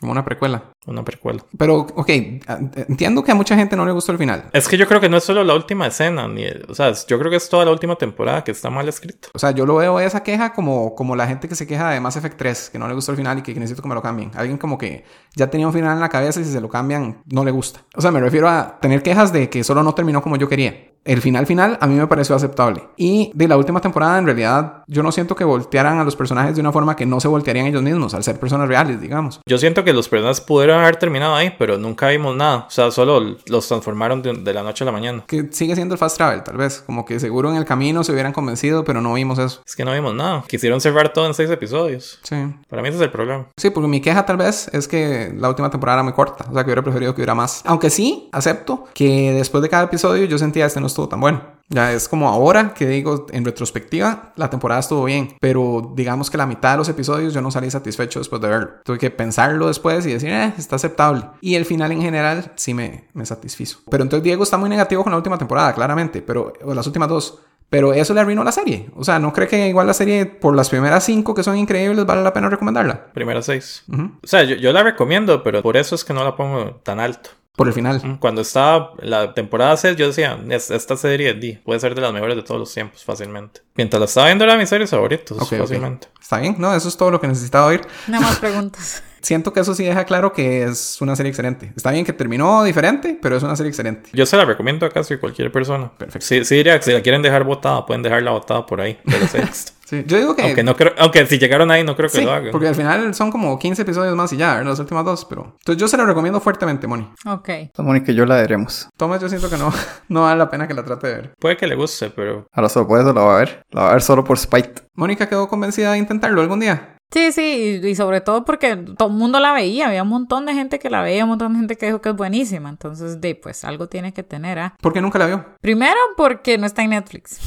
[0.00, 0.64] como una precuela.
[0.86, 1.44] Una precuela.
[1.56, 4.50] Pero, ok, entiendo que a mucha gente no le gustó el final.
[4.52, 7.18] Es que yo creo que no es solo la última escena, ni, o sea, yo
[7.18, 9.28] creo que es toda la última temporada que está mal escrita.
[9.32, 12.00] O sea, yo lo veo esa queja como, como la gente que se queja de
[12.00, 14.02] Mass Effect 3, que no le gustó el final y que necesito que me lo
[14.02, 14.30] cambien.
[14.34, 15.04] Alguien como que
[15.34, 17.80] ya tenía un final en la cabeza y si se lo cambian, no le gusta.
[17.94, 20.94] O sea, me refiero a tener quejas de que solo no terminó como yo quería.
[21.04, 22.82] El final final a mí me pareció aceptable.
[22.96, 26.54] Y de la última temporada, en realidad, yo no siento que voltearan a los personajes
[26.54, 29.40] de una forma que no se voltearían ellos mismos, al ser personas reales, digamos.
[29.46, 32.66] Yo siento que los personajes pudieron haber terminado ahí, pero nunca vimos nada.
[32.66, 35.24] O sea, solo los transformaron de, de la noche a la mañana.
[35.26, 36.82] Que sigue siendo el fast travel, tal vez.
[36.84, 39.62] Como que seguro en el camino se hubieran convencido, pero no vimos eso.
[39.66, 40.44] Es que no vimos nada.
[40.46, 42.18] Quisieron cerrar todo en seis episodios.
[42.22, 42.36] Sí.
[42.68, 43.46] Para mí ese es el problema.
[43.56, 46.46] Sí, porque mi queja tal vez es que la última temporada era muy corta.
[46.50, 47.62] O sea, que hubiera preferido que hubiera más.
[47.64, 51.53] Aunque sí, acepto que después de cada episodio yo sentía este no estuvo tan bueno.
[51.68, 56.36] Ya es como ahora que digo, en retrospectiva, la temporada estuvo bien, pero digamos que
[56.36, 58.70] la mitad de los episodios yo no salí satisfecho después de verlo.
[58.84, 61.24] Tuve que pensarlo después y decir, eh, está aceptable.
[61.40, 63.78] Y el final en general sí me, me satisfizo.
[63.90, 67.08] Pero entonces Diego está muy negativo con la última temporada, claramente, pero o las últimas
[67.08, 67.40] dos.
[67.70, 68.90] Pero eso le arruinó la serie.
[68.94, 72.06] O sea, ¿no cree que igual la serie, por las primeras cinco que son increíbles,
[72.06, 73.06] vale la pena recomendarla?
[73.12, 73.82] Primera seis.
[73.88, 74.12] Ujú.
[74.22, 77.00] O sea, yo, yo la recomiendo, pero por eso es que no la pongo tan
[77.00, 77.30] alto.
[77.56, 78.18] Por el final.
[78.18, 82.12] Cuando estaba la temporada 6, yo decía, "Es- esta serie di, puede ser de las
[82.12, 83.60] mejores de todos los tiempos, fácilmente.
[83.76, 84.92] Mientras la estaba viendo era mis series
[85.40, 85.54] ok.
[85.58, 86.08] fácilmente.
[86.20, 86.74] Está bien, ¿no?
[86.74, 87.82] Eso es todo lo que necesitaba oír.
[88.08, 89.02] No más preguntas.
[89.24, 91.72] Siento que eso sí deja claro que es una serie excelente.
[91.74, 94.10] Está bien que terminó diferente, pero es una serie excelente.
[94.12, 95.90] Yo se la recomiendo a casi cualquier persona.
[95.96, 96.26] Perfecto.
[96.26, 99.18] Sí, sí diría que si la quieren dejar botada, pueden dejarla botada por ahí, de
[99.18, 99.50] la.
[99.84, 100.42] Sí, yo digo que...
[100.42, 102.52] aunque, no creo, aunque si llegaron ahí, no creo que Sí, lo hagan.
[102.52, 104.70] porque al final son como 15 episodios más y ya, ¿verdad?
[104.70, 105.56] las últimas dos, pero...
[105.58, 107.06] Entonces yo se la recomiendo fuertemente, Moni.
[107.26, 107.50] Ok.
[107.76, 108.88] Mónica y yo la veremos.
[108.96, 109.70] Thomas, yo siento que no,
[110.08, 111.34] no vale la pena que la trate de ver.
[111.38, 113.62] Puede que le guste, pero Ahora solo por eso la va a ver.
[113.72, 114.72] La va a ver solo por spite.
[114.94, 116.93] Mónica quedó convencida de intentarlo algún día.
[117.14, 120.46] Sí, sí, y, y sobre todo porque todo el mundo la veía, había un montón
[120.46, 123.20] de gente que la veía, un montón de gente que dijo que es buenísima, entonces,
[123.20, 124.74] de, pues algo tiene que tener, ¿ah?
[124.80, 125.46] ¿Por qué nunca la vio?
[125.60, 127.38] Primero porque no está en Netflix.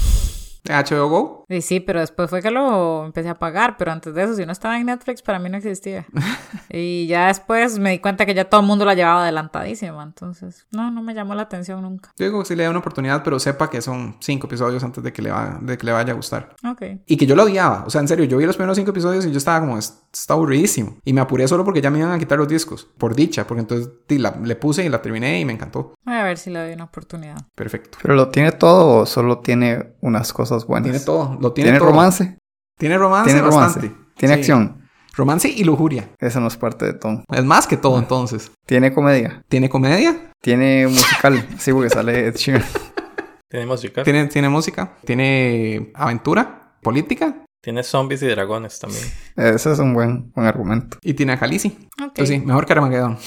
[0.63, 1.45] HBO Go.
[1.49, 4.45] Y sí, pero después fue que lo empecé a pagar, pero antes de eso, si
[4.45, 6.05] no estaba en Netflix, para mí no existía.
[6.69, 10.67] y ya después me di cuenta que ya todo el mundo la llevaba adelantadísima, entonces,
[10.71, 12.11] no, no me llamó la atención nunca.
[12.17, 15.03] Yo digo que sí le da una oportunidad, pero sepa que son cinco episodios antes
[15.03, 16.55] de que le, va, de que le vaya a gustar.
[16.69, 16.81] Ok.
[17.05, 17.83] Y que yo lo odiaba.
[17.85, 20.01] O sea, en serio, yo vi los primeros cinco episodios y yo estaba como, "Es-
[20.13, 20.97] está aburridísimo.
[21.05, 22.87] Y me apuré solo porque ya me iban a quitar los discos.
[22.97, 25.93] Por dicha, porque entonces la- le puse y la terminé y me encantó.
[26.05, 27.37] Voy a ver si le doy una oportunidad.
[27.55, 27.99] Perfecto.
[28.01, 30.89] ¿Pero lo tiene todo o solo tiene unas cosas buenas?
[30.91, 31.36] Tiene todo.
[31.39, 31.89] Lo tiene, ¿Tiene todo.
[31.89, 32.37] romance?
[32.77, 33.79] Tiene romance ¿Tiene romance?
[33.79, 33.95] bastante.
[34.15, 34.39] ¿Tiene Sí.
[34.41, 34.81] acción?
[35.15, 36.09] Romance y lujuria.
[36.19, 37.23] Eso no es parte de todo.
[37.31, 38.51] Es más que todo entonces.
[38.67, 39.43] ¿Tiene comedia?
[39.49, 41.47] Tiene comedia, ¿Tiene musical?
[41.57, 42.63] sí, porque sale Ed Sheeran.
[43.49, 44.03] tiene música.
[44.03, 49.03] tiene, tiene música, tiene aventura, política Tiene zombies y dragones también.
[49.35, 50.97] Ese es un buen, buen argumento.
[51.01, 51.69] y tiene a Khaleesi.
[51.99, 52.09] Ok.
[52.19, 53.17] Entonces sí, mejor que Armageddon.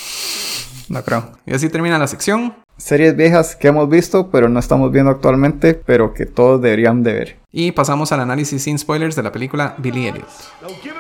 [0.91, 1.31] No creo.
[1.47, 2.55] Y así termina la sección.
[2.77, 7.13] Series viejas que hemos visto, pero no estamos viendo actualmente, pero que todos deberían de
[7.13, 7.39] ver.
[7.53, 10.29] Y pasamos al análisis sin spoilers de la película Billy Elliot.
[10.83, 10.93] You.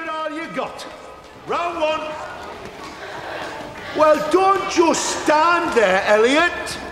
[3.96, 6.89] Well, don't just stand there, Elliot.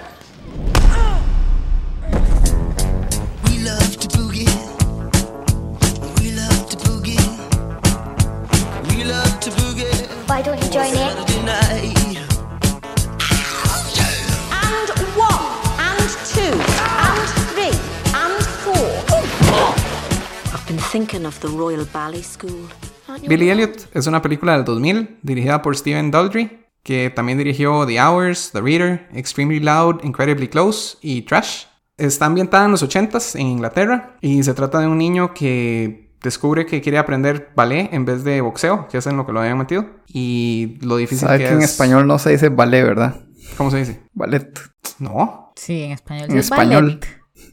[23.29, 28.01] Billy Elliot es una película del 2000 dirigida por Steven Daldry, que también dirigió The
[28.01, 31.65] Hours, The Reader, Extremely Loud, Incredibly Close y Trash.
[31.97, 36.65] Está ambientada en los 80s en Inglaterra y se trata de un niño que descubre
[36.65, 39.59] que quiere aprender ballet en vez de boxeo, que es en lo que lo habían
[39.59, 41.71] metido, y lo difícil ¿Sabes que que en es...
[41.71, 43.21] español no se dice ballet, verdad?
[43.57, 44.01] ¿Cómo se dice?
[44.15, 44.59] Ballet.
[45.01, 46.31] No, Sí, en español.
[46.31, 46.85] En es español.
[46.85, 47.07] ballet.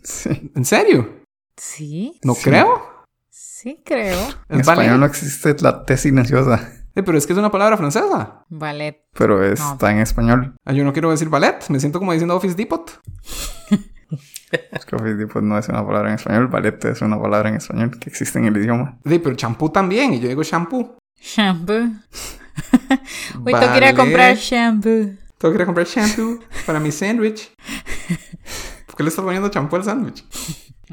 [0.04, 0.52] Sí.
[0.56, 1.10] ¿en serio?
[1.58, 2.95] Sí, No creo.
[3.66, 4.20] Sí creo.
[4.50, 7.76] En Es español no existe la T silenciosa, Eh, pero es que es una palabra
[7.78, 8.46] francesa.
[8.50, 9.02] Ballet.
[9.18, 10.56] pero está en español.
[10.64, 13.02] Ah, Yo no quiero decir ballet, me siento como diciendo Office Depot.
[14.72, 17.56] Es que Office Depot no es una palabra en español, ballet es una palabra en
[17.56, 18.98] español que existe en el idioma.
[19.06, 20.98] Sí, pero champú también, y yo digo shampoo.
[21.20, 21.74] Shampoo.
[23.44, 23.96] Hoy tengo que ir a Ballet.
[23.96, 25.16] comprar shampoo.
[25.38, 27.52] Tengo que ir a comprar shampoo para mi sándwich.
[28.86, 30.24] ¿Por qué le estás poniendo champú al sándwich?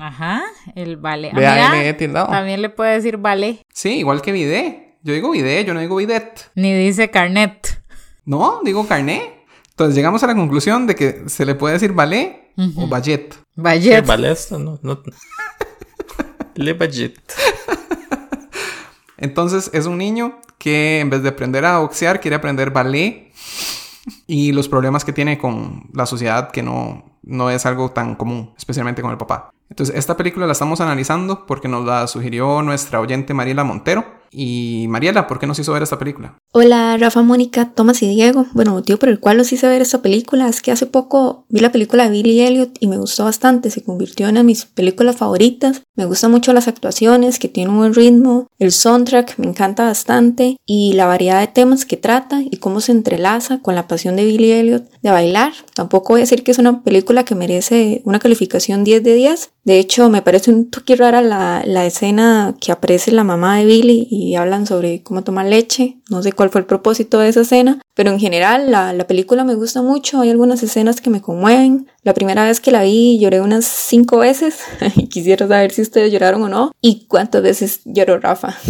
[0.05, 0.42] Ajá,
[0.74, 1.30] el ballet.
[1.32, 2.26] Ah, tildado.
[2.26, 3.61] también le puede decir ballet.
[3.72, 4.96] Sí, igual que bidet.
[5.05, 6.50] Yo digo bidet, yo no digo bidet.
[6.57, 7.80] Ni dice carnet.
[8.24, 9.44] No, digo carné.
[9.70, 13.28] Entonces llegamos a la conclusión de que se le puede decir ballet o ballet.
[13.32, 14.05] ¿Qué Ballet.
[14.05, 14.59] vale esto?
[14.59, 15.00] No, no.
[16.57, 17.14] Le budget.
[19.18, 23.32] Entonces es un niño que en vez de aprender a boxear quiere aprender ballet
[24.26, 28.53] y los problemas que tiene con la sociedad que no, no es algo tan común,
[28.57, 29.53] especialmente con el papá.
[29.70, 34.22] Entonces esta película la estamos analizando porque nos la sugirió nuestra oyente Mariela Montero.
[34.33, 36.39] Y Mariela, ¿por qué nos hizo ver esta película?
[36.53, 38.47] Hola Rafa, Mónica, Tomás y Diego.
[38.53, 41.61] Bueno, motivo por el cual los hice ver esta película es que hace poco vi
[41.61, 44.64] la película de Billy Elliot y me gustó bastante, se convirtió en una de mis
[44.64, 45.83] películas favoritas.
[45.95, 50.57] Me gustan mucho las actuaciones, que tiene un buen ritmo, el soundtrack me encanta bastante
[50.64, 54.24] y la variedad de temas que trata y cómo se entrelaza con la pasión de
[54.24, 55.53] Billy Elliot de bailar.
[55.74, 59.51] Tampoco voy a decir que es una película que merece una calificación 10 de 10,
[59.64, 63.64] De hecho, me parece un toque rara la, la escena que aparece la mamá de
[63.64, 65.98] Billy y hablan sobre cómo tomar leche.
[66.10, 69.44] No sé cuál fue el propósito de esa escena, pero en general la, la película
[69.44, 70.20] me gusta mucho.
[70.20, 71.88] Hay algunas escenas que me conmueven.
[72.02, 74.60] La primera vez que la vi lloré unas cinco veces
[74.96, 78.56] y quisiera saber si ustedes lloraron o no y cuántas veces lloró Rafa.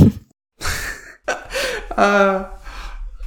[1.97, 2.55] Ah,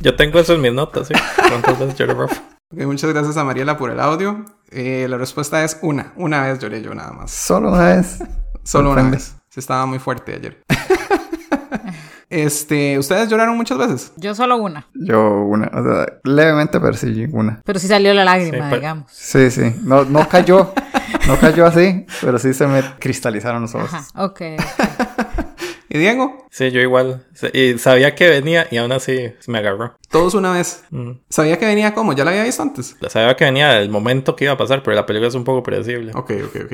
[0.02, 1.14] Yo tengo eso en mis notas, ¿sí?
[1.48, 2.42] ¿Cuántas veces lloré, Rafa?
[2.86, 4.44] Muchas gracias a Mariela por el audio.
[4.72, 6.12] Eh, la respuesta es una.
[6.16, 7.32] Una vez lloré yo nada más.
[7.32, 8.20] Solo una vez.
[8.64, 9.36] Solo una vez.
[9.50, 10.64] Se estaba muy fuerte ayer.
[12.30, 14.12] este, ¿ustedes lloraron muchas veces?
[14.18, 14.88] Yo solo una.
[14.94, 17.62] Yo una, o sea, levemente, pero sí, una.
[17.64, 19.12] Pero sí salió la lágrima, Sí, pero- digamos.
[19.12, 19.76] Sí, sí.
[19.84, 20.74] No, no cayó.
[21.28, 23.94] No cayó así, pero sí se me cristalizaron los ojos.
[23.94, 24.42] Ajá, ok.
[25.96, 26.46] ¿Y Diego?
[26.52, 27.26] Sí, yo igual.
[27.54, 29.96] Y sabía que venía y aún así me agarró.
[30.10, 30.84] Todos una vez.
[30.90, 31.12] Mm.
[31.30, 32.98] Sabía que venía como, ya la había visto antes.
[33.08, 35.64] Sabía que venía el momento que iba a pasar, pero la película es un poco
[35.64, 36.12] predecible.
[36.14, 36.74] Ok, ok, ok.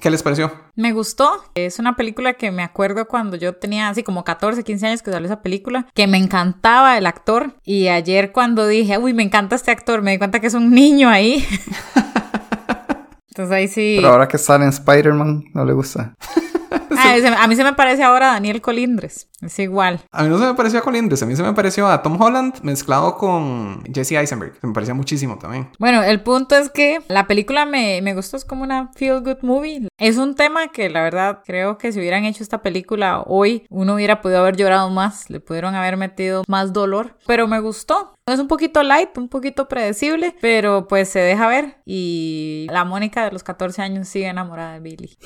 [0.00, 0.50] ¿Qué les pareció?
[0.74, 1.44] Me gustó.
[1.54, 5.12] Es una película que me acuerdo cuando yo tenía así como 14, 15 años que
[5.12, 7.54] salió esa película, que me encantaba el actor.
[7.62, 10.72] Y ayer cuando dije, uy, me encanta este actor, me di cuenta que es un
[10.72, 11.46] niño ahí.
[13.28, 13.94] Entonces ahí sí.
[13.98, 16.16] Pero ahora que sale en Spider-Man, no le gusta.
[16.98, 19.28] Ah, a mí se me parece ahora a Daniel Colindres.
[19.42, 20.00] Es igual.
[20.12, 22.20] A mí no se me pareció a Colindres, a mí se me pareció a Tom
[22.20, 24.54] Holland mezclado con Jesse Eisenberg.
[24.60, 25.68] Se me parecía muchísimo también.
[25.78, 29.42] Bueno, el punto es que la película me, me gustó, es como una feel good
[29.42, 29.88] movie.
[29.98, 33.94] Es un tema que la verdad creo que si hubieran hecho esta película hoy, uno
[33.94, 38.14] hubiera podido haber llorado más, le pudieron haber metido más dolor, pero me gustó.
[38.26, 43.24] Es un poquito light, un poquito predecible, pero pues se deja ver y la Mónica
[43.24, 45.16] de los 14 años sigue enamorada de Billy.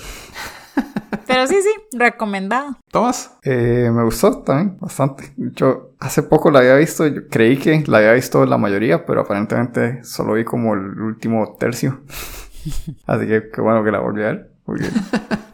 [1.26, 2.78] Pero sí, sí, recomendada.
[2.90, 3.36] ¿Tomás?
[3.42, 5.32] Eh, me gustó también bastante.
[5.50, 7.06] Hecho, hace poco la había visto.
[7.06, 11.56] Yo creí que la había visto la mayoría, pero aparentemente solo vi como el último
[11.58, 12.00] tercio.
[13.06, 14.50] Así que qué bueno que la volví a ver.
[14.64, 14.84] porque-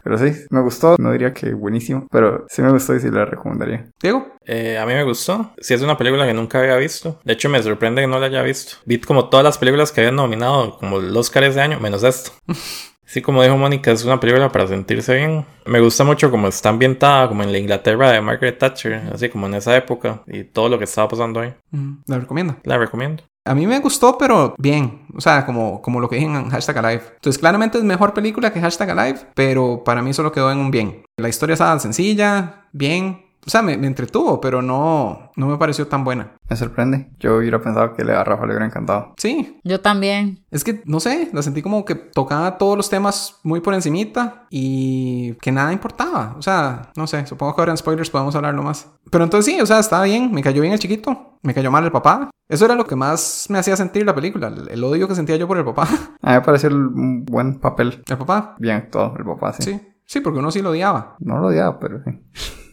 [0.03, 0.95] Pero sí, me gustó.
[0.99, 3.87] No diría que buenísimo, pero sí me gustó y sí la recomendaría.
[4.01, 4.25] ¿Diego?
[4.45, 5.51] Eh, a mí me gustó.
[5.59, 7.19] Sí, es una película que nunca había visto.
[7.25, 8.77] De hecho, me sorprende que no la haya visto.
[8.85, 12.31] Vi como todas las películas que habían nominado, como el Oscar ese año, menos esto.
[13.07, 15.45] Sí, como dijo Mónica, es una película para sentirse bien.
[15.65, 19.47] Me gusta mucho como está ambientada, como en la Inglaterra de Margaret Thatcher, así como
[19.47, 21.53] en esa época y todo lo que estaba pasando ahí.
[21.71, 22.57] Mm, La recomiendo.
[22.63, 23.23] La recomiendo.
[23.45, 25.05] A mí me gustó, pero bien.
[25.15, 27.03] O sea, como, como lo que dije en Hashtag Alive.
[27.15, 30.69] Entonces, claramente es mejor película que Hashtag Alive, pero para mí solo quedó en un
[30.69, 31.03] bien.
[31.15, 33.26] La historia estaba sencilla, bien.
[33.47, 36.33] O sea, me, me entretuvo, pero no, no me pareció tan buena.
[36.49, 37.09] Me sorprende.
[37.17, 39.13] Yo hubiera pensado que a Rafa le hubiera encantado.
[39.17, 40.43] Sí, Yo también.
[40.51, 44.47] es que, no sé, la sentí como que tocaba todos los temas muy por encimita
[44.49, 46.35] y que nada importaba.
[46.37, 48.91] O sea, no sé, supongo que ahora en spoilers podemos hablarlo más.
[49.09, 51.85] Pero entonces sí, o sea, estaba bien, me cayó bien el chiquito, me cayó mal
[51.85, 52.29] el papá.
[52.49, 55.37] Eso era lo que más me hacía sentir la película, el, el odio que sentía
[55.37, 55.83] yo por el papá.
[56.21, 58.03] A mí me pareció un buen papel.
[58.05, 59.63] El papá, Bien actuado, el papá, sí.
[59.63, 61.15] sí, sí, porque uno sí lo odiaba.
[61.19, 62.11] No lo odiaba, pero sí.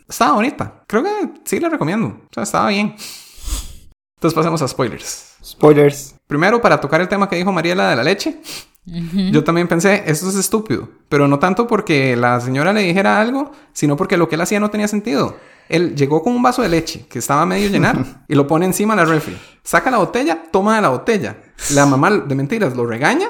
[0.09, 1.11] Estaba bonita, creo que
[1.45, 2.95] sí la recomiendo, o sea, estaba bien.
[4.17, 5.37] Entonces pasemos a spoilers.
[5.43, 6.17] Spoilers.
[6.27, 8.41] Primero, para tocar el tema que dijo Mariela de la leche,
[8.87, 13.51] yo también pensé, esto es estúpido, pero no tanto porque la señora le dijera algo,
[13.73, 15.37] sino porque lo que él hacía no tenía sentido.
[15.71, 18.95] Él llegó con un vaso de leche que estaba medio llenar y lo pone encima
[18.95, 19.39] de la refri.
[19.63, 21.37] Saca la botella, toma de la botella.
[21.73, 23.29] La mamá de mentiras lo regaña.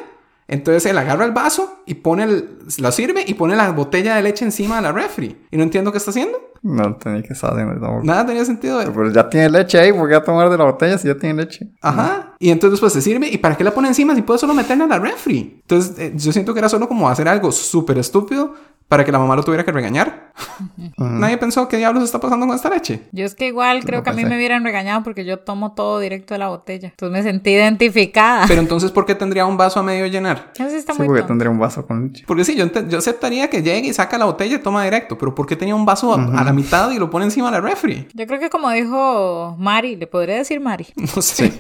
[0.48, 4.22] Entonces él agarra el vaso y pone el, lo sirve y pone la botella de
[4.22, 5.46] leche encima de la refri.
[5.52, 6.38] Y no entiendo qué está haciendo.
[6.64, 8.04] No tenía que estar haciendo tampoco.
[8.04, 8.80] Nada tenía sentido.
[8.82, 11.42] Pero ya tiene leche ahí, ¿por qué a tomar de la botella si ya tiene
[11.42, 11.68] leche?
[11.82, 12.34] Ajá.
[12.38, 13.28] Y entonces después se sirve.
[13.28, 15.58] ¿Y para qué la pone encima si puede solo meterla en la refri?
[15.60, 18.54] Entonces eh, yo siento que era solo como hacer algo súper estúpido
[18.88, 20.32] para que la mamá lo tuviera que regañar.
[20.98, 23.08] Nadie pensó qué diablos está pasando con esta leche.
[23.12, 25.72] Yo es que igual creo No que a mí me hubieran regañado porque yo tomo
[25.72, 26.88] todo directo de la botella.
[26.88, 28.44] Entonces me sentí identificada.
[28.48, 30.52] Pero entonces, ¿por qué tendría un vaso a medio llenar?
[30.58, 31.32] Eso está Sí, muy porque tonto.
[31.32, 32.24] tendría un vaso con leche.
[32.26, 35.16] Porque sí, yo, yo aceptaría que llegue y saca la botella y toma directo.
[35.18, 37.60] Pero ¿por qué tenía un vaso a la mitad y lo pone encima de la
[37.60, 38.08] refri?
[38.14, 40.86] Yo creo que como dijo Mari, le podría decir Mari.
[41.14, 41.52] No sé.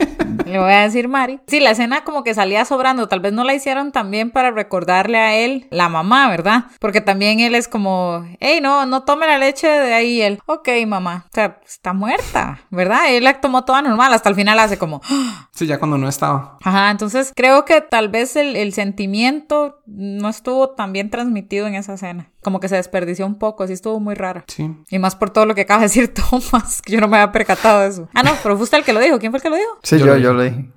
[0.46, 1.40] Le voy a decir Mari.
[1.46, 3.08] Sí, la escena como que salía sobrando.
[3.08, 6.64] Tal vez no la hicieron también para recordarle a él, la mamá, ¿verdad?
[6.80, 10.04] Porque también él es como, hey, no, no tome la leche de ahí.
[10.14, 11.24] Y él, ok, mamá.
[11.26, 13.08] O sea, está muerta, ¿verdad?
[13.08, 14.12] Él la tomó toda normal.
[14.12, 15.48] Hasta el final hace como, "Ah".
[15.52, 16.58] Sí, ya cuando no estaba.
[16.62, 16.90] ajá.
[16.90, 21.94] Entonces creo que tal vez el, el sentimiento no estuvo tan bien transmitido en esa
[21.94, 22.30] escena.
[22.44, 23.64] Como que se desperdició un poco.
[23.64, 24.44] Así estuvo muy rara.
[24.46, 24.70] Sí.
[24.90, 27.32] Y más por todo lo que acaba de decir Thomas, que yo no me había
[27.32, 28.08] percatado de eso.
[28.14, 29.18] Ah, no, pero fue usted el que lo dijo.
[29.18, 29.78] ¿Quién fue el que lo dijo?
[29.82, 30.70] Sí, Yo yo, lo yo, lo dije.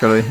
[0.00, 0.28] Yo lo dije.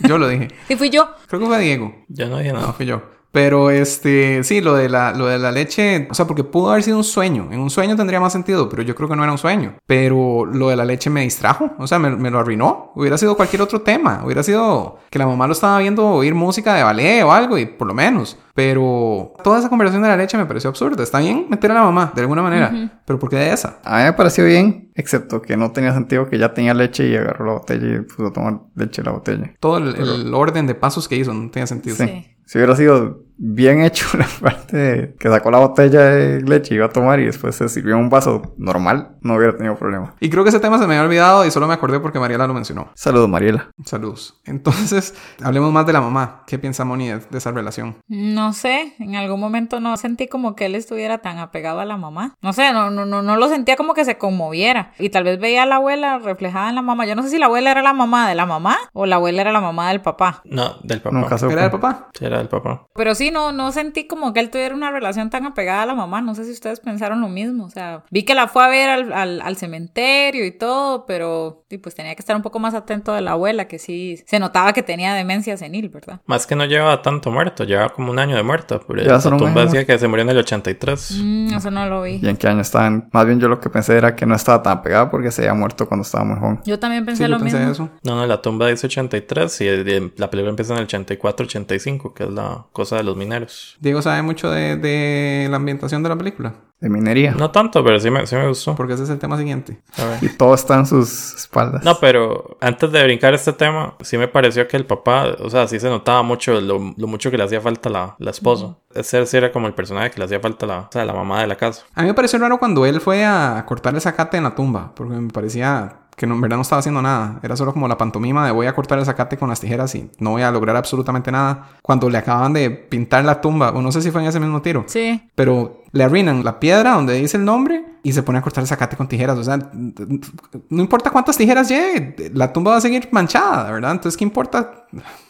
[0.00, 0.48] Yo lo dije.
[0.68, 1.10] Sí, fui yo.
[1.26, 1.94] Creo que fue Diego.
[2.08, 2.72] Yo no dije No, nada.
[2.72, 3.02] fui yo.
[3.34, 6.84] Pero este, sí, lo de, la, lo de la leche, o sea, porque pudo haber
[6.84, 7.48] sido un sueño.
[7.50, 9.74] En un sueño tendría más sentido, pero yo creo que no era un sueño.
[9.88, 12.92] Pero lo de la leche me distrajo, o sea, me, me lo arruinó.
[12.94, 14.22] Hubiera sido cualquier otro tema.
[14.24, 17.66] Hubiera sido que la mamá lo estaba viendo oír música de ballet o algo, y
[17.66, 18.38] por lo menos.
[18.54, 21.02] Pero toda esa conversación de la leche me pareció absurda.
[21.02, 23.00] Está bien meter a la mamá, de alguna manera.
[23.04, 23.80] Pero ¿por qué de esa?
[23.82, 27.16] A mí me pareció bien, excepto que no tenía sentido que ya tenía leche y
[27.16, 29.54] agarró la botella y puso a tomar leche de la botella.
[29.58, 31.96] Todo el, el orden de pasos que hizo no tenía sentido.
[31.96, 32.30] Sí.
[32.46, 36.76] Si hubiera sido bien hecho la parte de que sacó la botella de leche y
[36.76, 40.14] iba a tomar y después se sirvió un vaso normal, no hubiera tenido problema.
[40.20, 42.46] Y creo que ese tema se me había olvidado y solo me acordé porque Mariela
[42.46, 42.90] lo mencionó.
[42.94, 43.70] Saludos, Mariela.
[43.84, 44.40] Saludos.
[44.44, 46.42] Entonces, hablemos más de la mamá.
[46.46, 47.96] ¿Qué piensa Moni de, de esa relación?
[48.08, 51.96] No sé, en algún momento no sentí como que él estuviera tan apegado a la
[51.96, 52.34] mamá.
[52.42, 54.92] No sé, no, no, no, no lo sentía como que se conmoviera.
[54.98, 57.06] Y tal vez veía a la abuela reflejada en la mamá.
[57.06, 59.42] Yo no sé si la abuela era la mamá de la mamá o la abuela
[59.42, 60.42] era la mamá del papá.
[60.44, 61.16] No, del papá.
[61.16, 61.52] Nunca supe.
[61.52, 62.08] ¿Era del papá?
[62.18, 62.86] Sí, era del papá.
[62.94, 65.94] Pero sí, no, no sentí como que él tuviera una relación tan apegada a la
[65.94, 66.20] mamá.
[66.20, 67.64] No sé si ustedes pensaron lo mismo.
[67.64, 71.64] O sea, vi que la fue a ver al, al, al cementerio y todo, pero
[71.70, 74.38] sí, pues tenía que estar un poco más atento de la abuela, que sí se
[74.38, 76.20] notaba que tenía demencia senil, ¿verdad?
[76.26, 78.80] Más que no llevaba tanto muerto, llevaba como un año de muerto.
[78.86, 81.18] Pero Ya la tumba decía que se murió en el 83.
[81.22, 82.20] Mm, eso no lo vi.
[82.22, 83.08] ¿Y en qué año estaban?
[83.12, 85.54] Más bien yo lo que pensé era que no estaba tan pegada porque se había
[85.54, 86.60] muerto cuando estaba muy joven.
[86.64, 87.72] Yo también pensé Sí, lo yo pensé mismo.
[87.72, 87.88] eso.
[88.02, 92.30] No, no, la tumba dice 83 y la película empieza en el 84-85, que es
[92.30, 93.76] la cosa de los mineros.
[93.80, 96.54] Diego sabe mucho de, de la ambientación de la película.
[96.80, 97.32] De minería.
[97.32, 98.74] No tanto, pero sí me, sí me gustó.
[98.74, 99.80] Porque ese es el tema siguiente.
[99.96, 100.18] A ver.
[100.22, 101.82] Y todo está en sus espaldas.
[101.82, 105.66] No, pero antes de brincar este tema, sí me pareció que el papá, o sea,
[105.66, 108.76] sí se notaba mucho lo, lo mucho que le hacía falta la, la esposa.
[108.94, 111.40] Ese sí era como el personaje que le hacía falta la, o sea, la mamá
[111.40, 111.84] de la casa.
[111.94, 114.92] A mí me pareció raro cuando él fue a cortar el zacate en la tumba.
[114.94, 117.40] Porque me parecía que no, en verdad no estaba haciendo nada.
[117.42, 120.10] Era solo como la pantomima de voy a cortar el zacate con las tijeras y
[120.18, 121.68] no voy a lograr absolutamente nada.
[121.82, 124.62] Cuando le acaban de pintar la tumba, o no sé si fue en ese mismo
[124.62, 124.84] tiro.
[124.86, 125.28] Sí.
[125.34, 128.68] Pero le arruinan la piedra donde dice el nombre y se pone a cortar el
[128.68, 129.38] zacate con tijeras.
[129.38, 133.92] O sea, no importa cuántas tijeras lleve, la tumba va a seguir manchada, ¿verdad?
[133.92, 134.86] Entonces, ¿qué importa?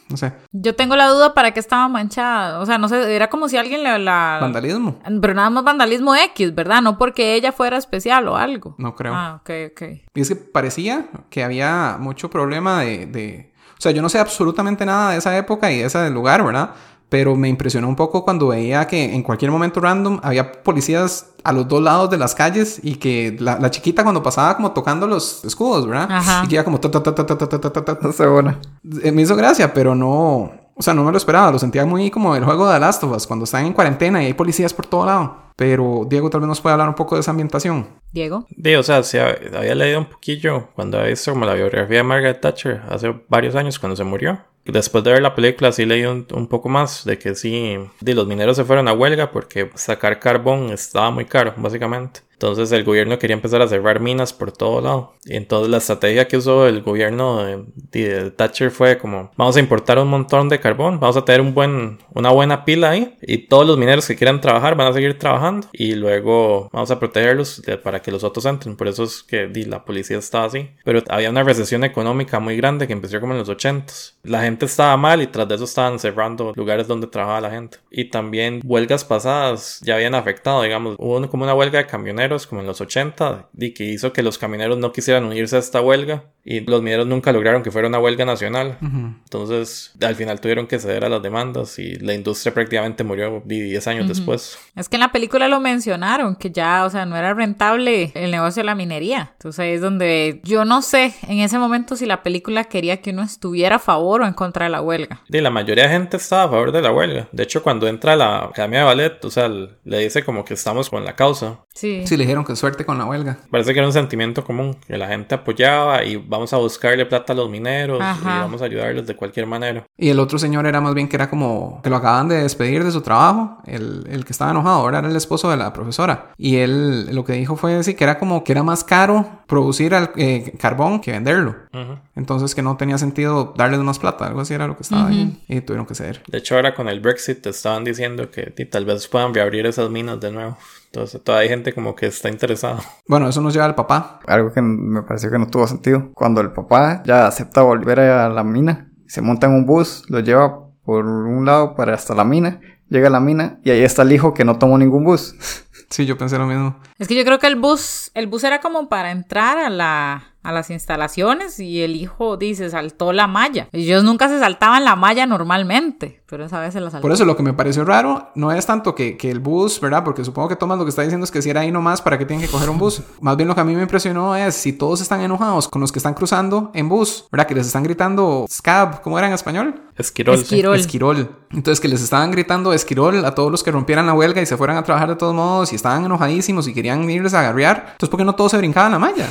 [0.09, 0.33] No sé.
[0.53, 2.61] Yo tengo la duda para qué estaba manchada.
[2.61, 4.39] O sea, no sé, era como si alguien le la...
[4.41, 4.99] Vandalismo.
[5.21, 6.81] Pero nada más vandalismo X, ¿verdad?
[6.81, 8.75] No porque ella fuera especial o algo.
[8.79, 9.15] No creo.
[9.15, 9.83] Ah, ok, ok.
[10.15, 13.53] Y es que parecía que había mucho problema de, de...
[13.79, 16.71] O sea, yo no sé absolutamente nada de esa época y de ese lugar, ¿verdad?
[17.09, 21.53] Pero me impresionó un poco cuando veía que en cualquier momento random había policías a
[21.53, 25.07] los dos lados de las calles y que la, la chiquita cuando pasaba como tocando
[25.07, 26.09] los escudos, ¿verdad?
[26.11, 26.43] Ajá.
[26.45, 26.81] Y que iba como...
[26.81, 28.57] ta, ta, ta, ta, ta, ta, ta, ta, sé, bueno.
[29.03, 30.51] Eh, Me hizo gracia, pero no...
[30.77, 31.53] O sea, no me lo esperaba.
[31.53, 34.27] Lo sentía muy como el juego de Last of Us, cuando están en cuarentena y
[34.27, 35.37] hay policías por todo lado.
[35.55, 37.87] Pero Diego tal vez nos puede hablar un poco de esa ambientación.
[38.11, 38.45] Diego.
[38.61, 41.99] Sí, o sea, sí, hab- había leído un poquillo cuando había visto como la biografía
[41.99, 44.41] de Margaret Thatcher hace varios años cuando se murió.
[44.65, 48.27] Después de ver la película sí leí un, poco más de que sí, de los
[48.27, 52.21] mineros se fueron a huelga porque sacar carbón estaba muy caro, básicamente.
[52.35, 55.15] Entonces el gobierno quería empezar a cerrar minas por todo lado.
[55.25, 59.61] Y entonces la estrategia que usó el gobierno de, de Thatcher fue como, vamos a
[59.61, 63.39] importar un montón de carbón, vamos a tener un buen, una buena pila ahí y
[63.47, 67.63] todos los mineros que quieran trabajar van a seguir trabajando y luego vamos a protegerlos
[67.63, 68.77] de- para que los otros entren.
[68.77, 70.69] Por eso es que di, la policía estaba así.
[70.85, 74.15] Pero había una recesión económica muy grande que empezó como en los 80s.
[74.23, 77.79] La gente estaba mal y tras de eso estaban cerrando lugares donde trabajaba la gente.
[77.91, 82.61] Y también huelgas pasadas ya habían afectado, digamos, hubo como una huelga de camioneros como
[82.61, 86.25] en los 80 y que hizo que los camioneros no quisieran unirse a esta huelga
[86.45, 88.79] y los mineros nunca lograron que fuera una huelga nacional.
[88.83, 93.61] Entonces, al final tuvieron que ceder a las demandas y la industria prácticamente murió di,
[93.61, 94.59] 10 años después.
[94.77, 98.31] Es que en la película lo mencionaron, que ya, o sea, no era rentable el
[98.31, 99.31] negocio de la minería.
[99.33, 103.11] Entonces ahí es donde yo no sé en ese momento si la película quería que
[103.11, 105.23] uno estuviera a favor o en contra de la huelga.
[105.29, 107.29] Y la mayoría de gente estaba a favor de la huelga.
[107.33, 110.55] De hecho, cuando entra a la Academia de Ballet, o sea, le dice como que
[110.55, 111.61] estamos con la causa.
[111.75, 112.03] Sí.
[112.07, 113.39] Sí, le dijeron que suerte con la huelga.
[113.51, 117.33] Parece que era un sentimiento común, que la gente apoyaba y vamos a buscarle plata
[117.33, 118.37] a los mineros Ajá.
[118.37, 119.85] y vamos a ayudarles de cualquier manera.
[119.97, 122.85] Y el otro señor era más bien que era como que lo acaban de despedir
[122.85, 123.59] de su trabajo.
[123.67, 126.33] El, el que estaba enojado ahora era el esposo de la profesora.
[126.39, 129.95] Y él lo que dijo fue decir que era como que era más caro producir
[129.95, 131.55] al- eh, carbón que venderlo.
[131.73, 131.99] Ujú.
[132.17, 134.27] Entonces que no tenía sentido darles más plata.
[134.27, 135.43] Algo así era lo que estaba ahí.
[135.49, 136.23] Y tuvieron que ceder.
[136.29, 140.21] De hecho, ahora con el Brexit estaban diciendo que tal vez puedan reabrir esas minas
[140.21, 140.57] de nuevo.
[140.95, 142.79] Entonces, todavía hay gente como que está interesada.
[143.09, 144.21] Bueno, eso nos lleva al papá.
[144.27, 146.13] Algo que me pareció que no tuvo sentido.
[146.15, 150.21] Cuando el papá ya acepta volver a la mina, se monta en un bus, lo
[150.21, 154.03] lleva por un lado para hasta la mina, llega a la mina y ahí está
[154.03, 155.35] el hijo que no tomó ningún bus.
[155.91, 156.81] Sí, yo pensé lo mismo.
[156.99, 160.35] Es que yo creo que el bus, el bus era como para entrar a la,
[160.45, 163.69] a las instalaciones y el hijo dice saltó la malla.
[163.73, 167.03] Ellos nunca se saltaban la malla normalmente, pero esa vez se la saltó.
[167.03, 170.05] Por eso lo que me pareció raro no es tanto que, que el bus, ¿verdad?
[170.05, 172.19] Porque supongo que Thomas lo que está diciendo es que si era ahí nomás, ¿para
[172.19, 173.03] qué tienen que coger un bus?
[173.21, 175.91] Más bien lo que a mí me impresionó es si todos están enojados con los
[175.91, 177.47] que están cruzando en bus, ¿verdad?
[177.47, 179.81] Que les están gritando scab, ¿cómo era en español?
[179.97, 180.37] Esquirol.
[180.39, 180.43] sí.
[180.43, 180.77] Esquirol.
[180.77, 181.37] Esquirol.
[181.53, 184.57] Entonces que les estaban gritando esquirol a todos los que rompieran la huelga y se
[184.57, 187.95] fueran a trabajar de todos modos y estaban enojadísimos y querían irles a agarrear.
[188.05, 189.27] Entonces, ¿por qué no todos se brincaban la malla?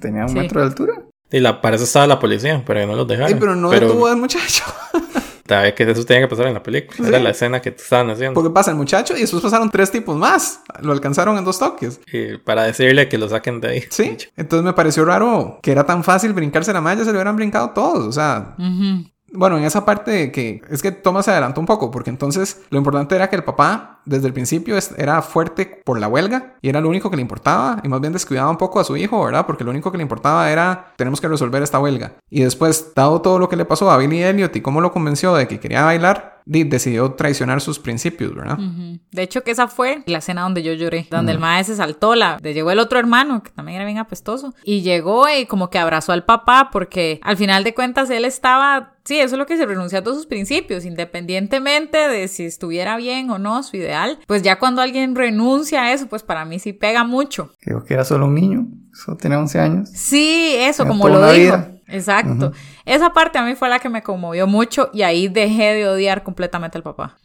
[0.00, 0.34] Tenía un Sí.
[0.34, 0.94] metro de altura.
[1.30, 3.32] Y la, para eso estaba la policía, para que no los dejaran.
[3.32, 4.64] Ay, pero no detuvo al muchacho.
[5.48, 7.06] Sabía que eso tenía que pasar en la película.
[7.08, 8.34] Era la escena que estaban haciendo.
[8.34, 10.60] Porque pasa el muchacho y después pasaron tres tipos más.
[10.82, 12.00] Lo alcanzaron en dos toques.
[12.12, 13.84] Y para decirle que lo saquen de ahí.
[13.90, 14.16] Sí.
[14.36, 17.70] Entonces me pareció raro que era tan fácil brincarse la malla, se lo hubieran brincado
[17.70, 18.06] todos.
[18.06, 18.56] O sea.
[19.32, 22.78] Bueno, en esa parte que es que Thomas se adelantó un poco, porque entonces lo
[22.78, 26.80] importante era que el papá desde el principio era fuerte por la huelga y era
[26.80, 29.44] lo único que le importaba y más bien descuidaba un poco a su hijo, ¿verdad?
[29.46, 32.12] Porque lo único que le importaba era tenemos que resolver esta huelga.
[32.30, 35.34] Y después, dado todo lo que le pasó a Billy Elliot y cómo lo convenció
[35.34, 38.58] de que quería bailar, decidió traicionar sus principios, ¿verdad?
[39.10, 42.14] De hecho, que esa fue la escena donde yo lloré, donde el maestro se saltó,
[42.14, 45.78] la, llegó el otro hermano, que también era bien apestoso, y llegó y como que
[45.78, 49.56] abrazó al papá, porque al final de cuentas él estaba, sí, eso es lo que
[49.56, 54.18] se renunció a todos sus principios, independientemente de si estuviera bien o no su ideal,
[54.26, 57.50] pues ya cuando alguien renuncia a eso, pues para mí sí pega mucho.
[57.60, 58.66] Creo que era solo un niño.
[58.92, 59.90] Eso tenía 11 años.
[59.92, 61.34] Sí, eso, Era como lo dijo.
[61.56, 61.72] vida.
[61.88, 62.52] Exacto.
[62.86, 66.22] Esa parte a mí fue la que me conmovió mucho y ahí dejé de odiar
[66.22, 67.16] completamente al papá.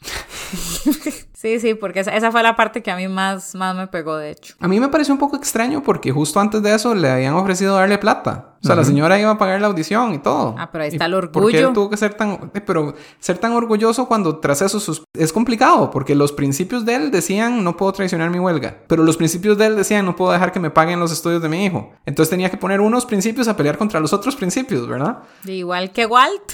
[1.33, 4.17] sí, sí, porque esa, esa fue la parte que a mí más, más me pegó,
[4.17, 4.55] de hecho.
[4.59, 7.75] A mí me pareció un poco extraño porque justo antes de eso le habían ofrecido
[7.75, 8.50] darle plata.
[8.63, 10.53] O sea, la señora iba a pagar la audición y todo.
[10.57, 11.67] Ah, pero ahí ¿Y está el ¿Por qué orgullo.
[11.69, 12.51] él tuvo que ser tan...
[12.53, 15.03] eh, pero ser tan orgulloso cuando tras eso sus...
[15.13, 18.77] es complicado porque los principios de él decían no puedo traicionar mi huelga.
[18.87, 21.49] Pero los principios de él decían no puedo dejar que me paguen los estudios de
[21.49, 21.91] mi hijo.
[22.05, 25.19] Entonces tenía que poner unos principios a pelear contra los otros principios, ¿verdad?
[25.45, 26.53] Igual que Walt.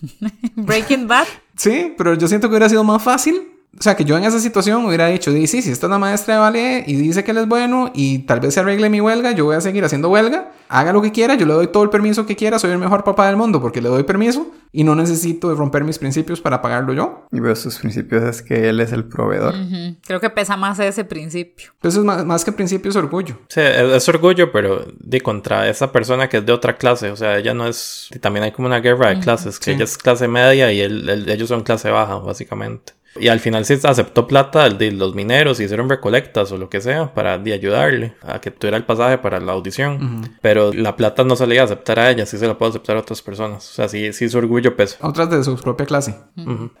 [0.56, 1.26] Breaking Bad.
[1.56, 3.57] Sí, pero yo siento que hubiera sido más fácil.
[3.78, 5.98] O sea, que yo en esa situación hubiera dicho, "Di, sí, si esta es la
[5.98, 9.00] maestra de ballet y dice que él es bueno y tal vez se arregle mi
[9.00, 11.82] huelga, yo voy a seguir haciendo huelga, haga lo que quiera, yo le doy todo
[11.84, 14.84] el permiso que quiera, soy el mejor papá del mundo porque le doy permiso y
[14.84, 17.26] no necesito romper mis principios para pagarlo yo.
[17.32, 19.54] Y veo sus principios es que él es el proveedor.
[19.54, 19.96] Ujú.
[20.06, 21.70] Creo que pesa más ese principio.
[21.74, 23.38] Entonces, más, más que principios, orgullo.
[23.48, 27.10] Sí, es, es orgullo, pero de contra esa persona que es de otra clase.
[27.10, 28.08] O sea, ella no es.
[28.14, 29.70] y también hay como una guerra de clases, que Sí.
[29.72, 32.92] ella es clase media y él- él- ellos son clase baja, básicamente.
[33.16, 37.14] Y al final sí aceptó plata de los mineros hicieron recolectas o lo que sea
[37.14, 40.36] para de ayudarle a que tuviera el pasaje para la audición.
[40.40, 42.70] Pero la plata no se le iba a aceptar a ella, sí se la puede
[42.70, 43.68] aceptar a otras personas.
[43.70, 44.98] O sea, sí, sí su orgullo pesa.
[45.00, 46.14] Otras de su propia clase.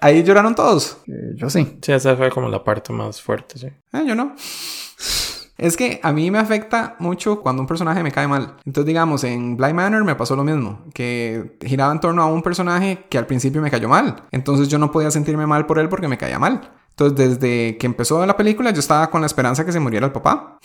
[0.00, 0.98] Ahí lloraron todos.
[1.06, 1.78] Eh, yo sí.
[1.82, 3.66] Sí, esa fue como la parte más fuerte, sí.
[3.66, 4.34] Eh, yo no.
[5.58, 8.54] Es que a mí me afecta mucho cuando un personaje me cae mal.
[8.64, 12.42] Entonces, digamos, en Blind Manor me pasó lo mismo, que giraba en torno a un
[12.42, 14.22] personaje que al principio me cayó mal.
[14.30, 16.70] Entonces yo no podía sentirme mal por él porque me caía mal.
[16.90, 20.12] Entonces, desde que empezó la película, yo estaba con la esperanza que se muriera el
[20.12, 20.58] papá.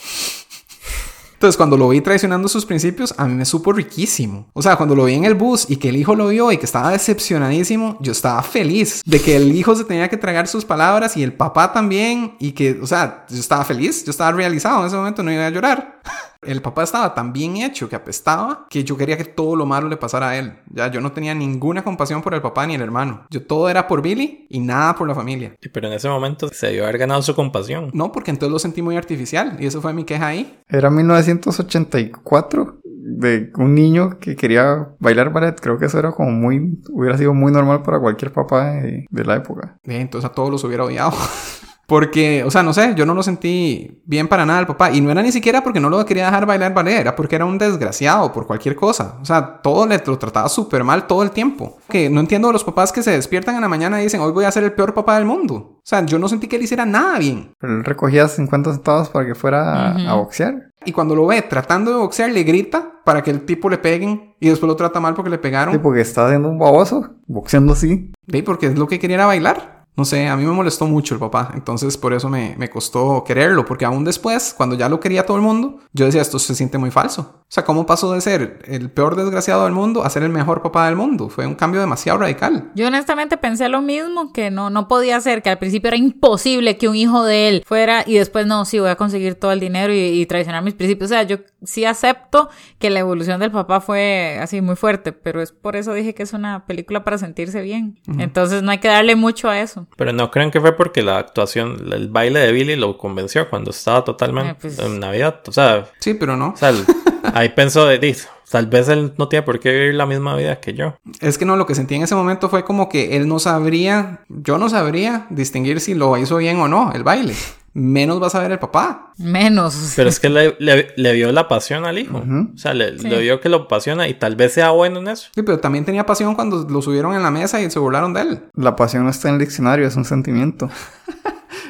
[1.43, 4.47] Entonces, cuando lo vi traicionando sus principios, a mí me supo riquísimo.
[4.53, 6.57] O sea, cuando lo vi en el bus y que el hijo lo vio y
[6.57, 10.63] que estaba decepcionadísimo, yo estaba feliz de que el hijo se tenía que tragar sus
[10.63, 12.37] palabras y el papá también.
[12.39, 15.45] Y que, o sea, yo estaba feliz, yo estaba realizado en ese momento, no iba
[15.45, 15.99] a llorar.
[16.45, 19.87] El papá estaba tan bien hecho que apestaba que yo quería que todo lo malo
[19.87, 20.53] le pasara a él.
[20.69, 23.25] Ya yo no tenía ninguna compasión por el papá ni el hermano.
[23.29, 25.55] Yo todo era por Billy y nada por la familia.
[25.71, 27.89] Pero en ese momento se debió haber ganado su compasión.
[27.93, 30.59] No, porque entonces lo sentí muy artificial y eso fue mi queja ahí.
[30.67, 35.59] Era 1984 de un niño que quería bailar ballet.
[35.59, 36.79] Creo que eso era como muy...
[36.89, 39.77] Hubiera sido muy normal para cualquier papá de, de la época.
[39.83, 41.13] Eh, entonces a todos los hubiera odiado.
[41.93, 44.89] Porque, o sea, no sé, yo no lo sentí bien para nada el papá.
[44.89, 47.45] Y no era ni siquiera porque no lo quería dejar bailar ballet, era porque era
[47.45, 49.19] un desgraciado por cualquier cosa.
[49.21, 51.77] O sea, todo le lo trataba súper mal todo el tiempo.
[51.87, 54.31] Que no entiendo a los papás que se despiertan en la mañana y dicen, hoy
[54.31, 55.53] voy a ser el peor papá del mundo.
[55.53, 57.51] O sea, yo no sentí que él hiciera nada bien.
[57.59, 60.71] Pero él recogía 50 centavos para que fuera a- a boxear.
[60.85, 64.33] Y cuando lo ve tratando de boxear, le grita para que el tipo le peguen
[64.39, 65.75] y después lo trata mal porque le pegaron.
[65.75, 68.11] Sí, porque está haciendo un baboso, boxeando así.
[68.31, 69.82] Sí, porque es lo que quería era bailar.
[69.95, 73.23] No sé, a mí me molestó mucho el papá, entonces por eso me, me costó
[73.23, 76.55] quererlo, porque aún después, cuando ya lo quería todo el mundo, yo decía, esto se
[76.55, 77.43] siente muy falso.
[77.43, 80.63] O sea, ¿cómo pasó de ser el peor desgraciado del mundo a ser el mejor
[80.63, 81.29] papá del mundo?
[81.29, 82.71] Fue un cambio demasiado radical.
[82.73, 86.77] Yo honestamente pensé lo mismo, que no, no podía ser, que al principio era imposible
[86.77, 89.59] que un hijo de él fuera y después no, sí, voy a conseguir todo el
[89.59, 91.11] dinero y, y traicionar mis principios.
[91.11, 92.49] O sea, yo sí acepto
[92.79, 96.23] que la evolución del papá fue así muy fuerte, pero es por eso dije que
[96.23, 97.99] es una película para sentirse bien.
[98.19, 99.87] Entonces no hay que darle mucho a eso.
[99.97, 103.71] Pero no creen que fue porque la actuación, el baile de Billy lo convenció cuando
[103.71, 105.41] estaba totalmente Eh, pues- en Navidad.
[105.47, 106.49] O sea, Sí, pero no.
[106.49, 106.71] o sea,
[107.33, 108.15] ahí pensó de, "Di,
[108.49, 110.95] tal vez él no tiene por qué vivir la misma vida que yo.
[111.21, 114.19] Es que no, lo que sentí en ese momento fue como que él no sabría,
[114.29, 117.33] yo no sabría distinguir si lo hizo bien o no, el baile.
[117.75, 119.13] Menos va a saber el papá.
[119.17, 119.93] Menos.
[119.95, 122.17] Pero es que le, le- le vio la pasión al hijo.
[122.53, 125.29] O sea, le, le vio que lo apasiona y tal vez sea bueno en eso.
[125.33, 128.21] Sí, pero también tenía pasión cuando lo subieron en la mesa y se burlaron de
[128.21, 128.43] él.
[128.55, 130.69] La pasión no está en el diccionario, es un sentimiento.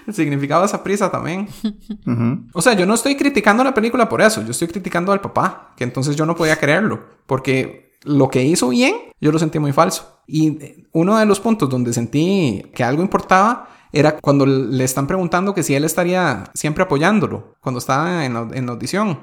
[0.08, 1.48] El significado de esa prisa también.
[2.06, 2.40] Ujú.
[2.54, 5.74] O sea, yo no estoy criticando la película por eso, yo estoy criticando al papá,
[5.78, 9.72] que entonces yo no podía creerlo, porque lo que hizo bien, yo lo sentí muy
[9.72, 10.22] falso.
[10.28, 10.58] Y
[10.92, 15.64] uno de los puntos donde sentí que algo importaba era cuando le están preguntando que
[15.64, 19.20] si él estaría siempre apoyándolo, cuando estaba en la, en la audición,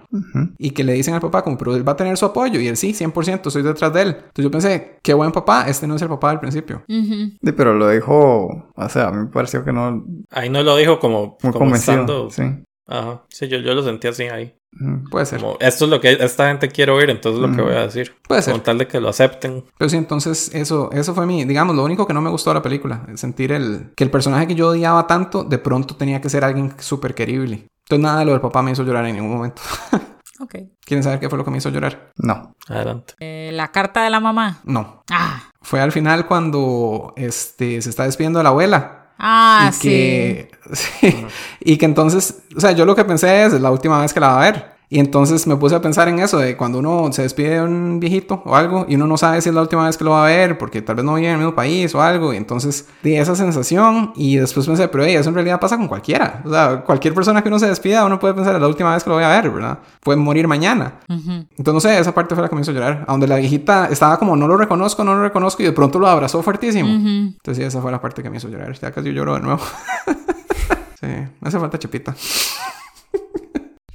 [0.59, 2.68] y que le dicen al papá como, pero él va a tener su apoyo, y
[2.68, 4.09] él sí, 100%, estoy detrás de él.
[4.09, 6.83] Entonces yo pensé, qué buen papá, este no es el papá del principio.
[6.89, 10.77] Sí, pero lo dijo, o sea, a mí me pareció que no, Ahí no lo
[10.77, 12.29] dijo como, muy como convencido.
[12.29, 12.31] estando.
[12.31, 12.43] Sí.
[12.91, 13.22] Ajá.
[13.28, 14.55] Sí, yo, yo lo sentí así ahí.
[14.78, 15.05] Ujú.
[15.11, 15.41] Puede ser.
[15.41, 17.82] Como, esto es lo que esta gente quiere oír, entonces es lo que voy a
[17.82, 18.14] decir.
[18.26, 18.53] Puede ser.
[18.53, 19.64] Con tal de que lo acepten.
[19.78, 22.55] Pero sí, entonces eso, eso fue mi, digamos, lo único que no me gustó de
[22.55, 23.07] la película.
[23.09, 26.45] el Sentir el, que el personaje que yo odiaba tanto, de pronto tenía que ser
[26.45, 27.66] alguien súper querible.
[27.84, 29.62] Entonces nada de lo del papá me hizo llorar en ningún momento.
[30.43, 30.55] Ok.
[30.84, 32.12] ¿Quieren saber qué fue lo que me hizo llorar?
[32.16, 32.55] No.
[32.66, 33.12] Adelante.
[33.20, 34.61] Eh, la carta de la mamá.
[34.64, 35.05] No.
[35.11, 35.51] Ah.
[35.61, 38.99] Fue al final cuando este, se está despidiendo de la abuela.
[39.23, 39.89] Ah, y sí.
[39.89, 41.27] que, sí,
[41.61, 44.21] y que entonces, o sea, yo lo que pensé es, es la última vez que
[44.21, 44.70] la va a ver.
[44.93, 48.01] Y entonces me puse a pensar en eso, de cuando uno se despide de un
[48.01, 50.24] viejito o algo y uno no sabe si es la última vez que lo va
[50.24, 52.34] a ver porque tal vez no vive en el mismo país o algo.
[52.34, 55.86] Y entonces di esa sensación y después pensé, pero hey, eso en realidad pasa con
[55.86, 56.43] cualquiera.
[56.45, 59.05] O sea, cualquier persona que uno se despida, uno puede pensar, es la última vez
[59.05, 59.78] que lo voy a ver, ¿verdad?
[60.01, 60.95] Puede morir mañana.
[61.09, 61.47] Ujú.
[61.57, 63.05] Entonces, no sé, esa parte fue la que me hizo llorar.
[63.07, 66.01] A donde la viejita estaba como, no lo reconozco, no lo reconozco y de pronto
[66.01, 66.88] lo abrazó fuertísimo.
[66.93, 67.09] Ujú.
[67.09, 68.76] Entonces, sí, esa fue la parte que me hizo llorar.
[68.76, 69.61] Ya casi lloro de nuevo.
[71.01, 72.12] sí, me hace falta chepita.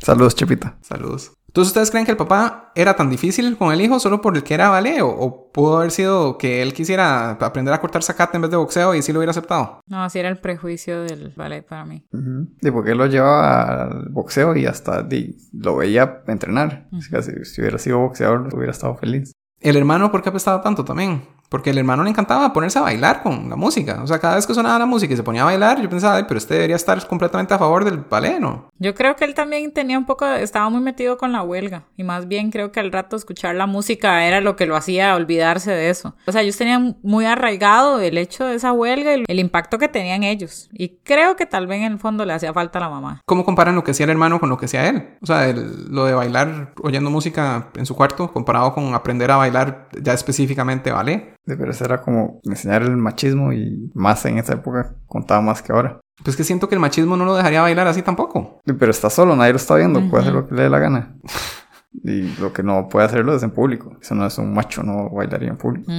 [0.05, 0.77] Saludos, Chepita.
[0.81, 1.31] Saludos.
[1.47, 4.43] Entonces, ¿ustedes creen que el papá era tan difícil con el hijo solo por el
[4.43, 5.01] que era ballet?
[5.01, 8.57] ¿O, o pudo haber sido que él quisiera aprender a cortar zacate en vez de
[8.57, 9.79] boxeo y sí lo hubiera aceptado?
[9.87, 12.05] No, así era el prejuicio del ballet para mí.
[12.13, 12.47] Ujú.
[12.61, 15.07] Y porque él lo llevaba al boxeo y hasta
[15.53, 16.87] lo veía entrenar.
[16.95, 19.31] Así que si, si hubiera sido boxeador, hubiera estado feliz.
[19.59, 21.23] El hermano, ¿por qué apestaba tanto también?
[21.49, 23.99] Porque el hermano le encantaba ponerse a bailar con la música.
[24.03, 26.15] O sea, cada vez que sonaba la música y se ponía a bailar, yo pensaba,
[26.15, 28.69] "Ay, pero este debería estar completamente a favor del ballet, ¿no?
[28.79, 32.03] Yo creo que él también tenía un poco, estaba muy metido con la huelga y
[32.03, 35.71] más bien creo que al rato escuchar la música era lo que lo hacía olvidarse
[35.71, 36.15] de eso.
[36.25, 39.87] O sea, ellos tenían muy arraigado el hecho de esa huelga y el impacto que
[39.87, 40.69] tenían ellos.
[40.73, 43.21] Y creo que tal vez en el fondo le hacía falta a la mamá.
[43.25, 45.09] ¿Cómo comparan lo que hacía el hermano con lo que hacía él?
[45.21, 49.37] O sea, el- lo de bailar oyendo música en su cuarto comparado con aprender a
[49.37, 51.33] bailar ya específicamente ballet.
[51.45, 55.71] Pero eso era como enseñar el machismo y más en esa época contaba más que
[55.71, 55.99] ahora.
[56.23, 58.59] Pues que siento que el machismo no lo dejaría bailar así tampoco.
[58.65, 61.15] Pero está solo, nadie lo está viendo, puede hacer lo que le dé la gana.
[62.03, 63.95] Y lo que no puede hacerlo es en público.
[64.01, 65.91] Eso no es un macho, no bailaría en público.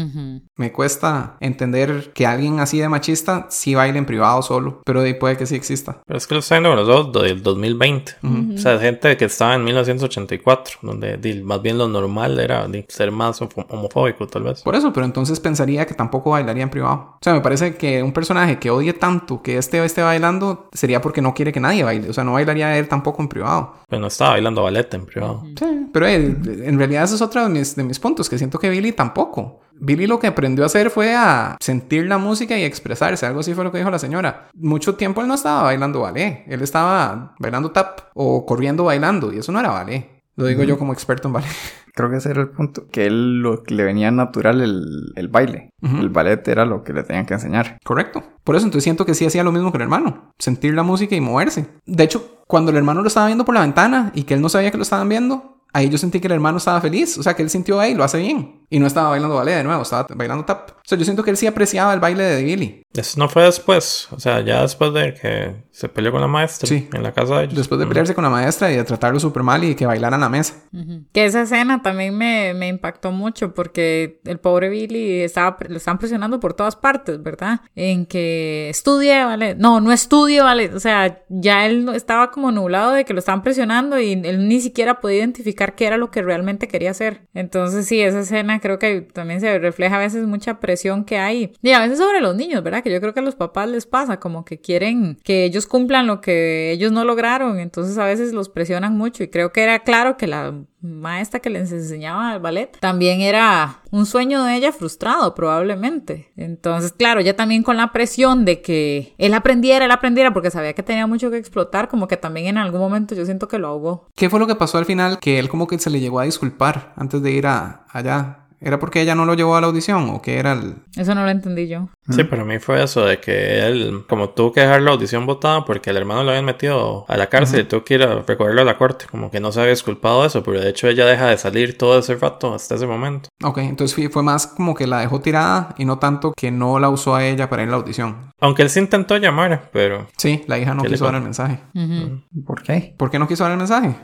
[0.57, 5.09] Me cuesta entender que alguien así de machista sí baile en privado solo, pero de
[5.09, 6.01] ahí puede que sí exista.
[6.07, 8.13] Pero es que lo está viendo con los ojos del 2020.
[8.55, 13.41] O sea, gente que estaba en 1984, donde más bien lo normal era ser más
[13.41, 14.63] homo- homofóbico, tal vez.
[14.63, 17.15] Por eso, pero entonces pensaría que tampoco bailaría en privado.
[17.15, 21.01] O sea, me parece que un personaje que odie tanto que este esté bailando sería
[21.01, 22.09] porque no quiere que nadie baile.
[22.11, 23.75] O sea, no bailaría él tampoco en privado.
[23.89, 25.45] Pero no estaba bailando ballet en privado.
[25.59, 28.59] Sí, pero eh, en realidad ese es otro de mis, de mis puntos, que siento
[28.59, 29.61] que Billy tampoco.
[29.79, 33.27] Billy lo que aprendió a hacer fue a sentir la música y expresarse.
[33.27, 34.49] Algo así fue lo que dijo la señora.
[34.55, 36.45] Mucho tiempo él no estaba bailando ballet.
[36.47, 39.33] Él estaba bailando tap o corriendo bailando.
[39.33, 40.23] Y eso no era ballet.
[40.37, 41.51] Lo digo yo como experto en ballet.
[41.95, 42.89] Creo que ese era el punto.
[42.89, 45.71] Que él lo le venía natural el, el baile.
[45.83, 45.97] Ujú.
[45.97, 47.79] El ballet era lo que le tenían que enseñar.
[47.83, 48.23] Correcto.
[48.45, 50.33] Por eso entonces siento que sí hacía lo mismo que el hermano.
[50.39, 51.67] Sentir la música y moverse.
[51.87, 54.51] De hecho, cuando el hermano lo estaba viendo por la ventana y que él no
[54.51, 57.19] sabía que lo estaban viendo, ahí yo sentí que el hermano estaba feliz.
[57.19, 58.66] O sea, que él sintió, ahí lo hace bien.
[58.69, 60.71] Y no estaba bailando ballet de nuevo, estaba bailando tap.
[60.71, 62.83] O sea, yo siento que él sí apreciaba el baile de Billy.
[62.93, 64.09] Eso no fue después.
[64.13, 66.89] O sea, ya después de que se peleó con la maestra Sí.
[66.93, 67.57] en la casa de ellos.
[67.57, 70.27] Después de pelearse con la maestra y de tratarlo súper mal y que bailaran a
[70.27, 70.55] la mesa.
[70.73, 71.05] Ujú.
[71.13, 75.99] Que esa escena también me, me impactó mucho porque el pobre Billy estaba, lo estaban
[75.99, 77.61] presionando por todas partes, ¿verdad?
[77.75, 79.55] En que estudie, ¿vale?
[79.57, 80.73] No, no estudie, ¿vale?
[80.75, 84.61] O sea, ya él estaba como nublado de que lo estaban presionando y él ni
[84.61, 87.27] siquiera podía identificar qué era lo que realmente quería hacer.
[87.35, 91.53] Entonces, sí, esa escena creo que también se refleja a veces mucha presión que hay.
[91.63, 92.83] Y a veces sobre los niños, ¿verdad?
[92.83, 96.07] Que yo creo que a los papás les pasa, como que quieren que ellos cumplan
[96.07, 99.81] lo que ellos no lograron, entonces a veces los presionan mucho y creo que era
[99.81, 104.73] claro que la maestra que les enseñaba el ballet también era un sueño de ella
[104.73, 106.33] frustrado probablemente.
[106.37, 110.75] Entonces, claro, ya también con la presión de que él aprendiera, él aprendiera porque sabía
[110.75, 113.69] que tenía mucho que explotar, como que también en algún momento yo siento que lo
[113.69, 114.09] ahogó.
[114.15, 115.19] ¿Qué fue lo que pasó al final?
[115.19, 118.46] Que él como que se le llegó a disculpar antes de ir a, allá.
[118.61, 120.77] ¿Era porque ella no lo llevó a la audición o qué era el...?
[120.97, 121.89] Eso no lo entendí yo.
[122.09, 125.65] Sí, para mí fue eso de que él, como tuvo que dejar la audición votada
[125.65, 128.63] porque el hermano lo habían metido a la cárcel y tuvo que ir a recogerlo
[128.63, 131.05] a la corte, como que no se había disculpado de eso, pero de hecho ella
[131.07, 133.29] deja de salir todo ese rato hasta ese momento.
[133.43, 136.89] Ok, entonces fue más como que la dejó tirada y no tanto que no la
[136.89, 138.31] usó a ella para ir a la audición.
[138.47, 141.23] Aunque él sí intentó llamar, pero Sí, la hija no ¿Qué le quiso dar el
[141.23, 141.59] mensaje.
[141.75, 142.23] Ujú.
[142.47, 142.95] ¿Por qué?
[142.97, 143.97] ¿Por qué no quiso dar el mensaje?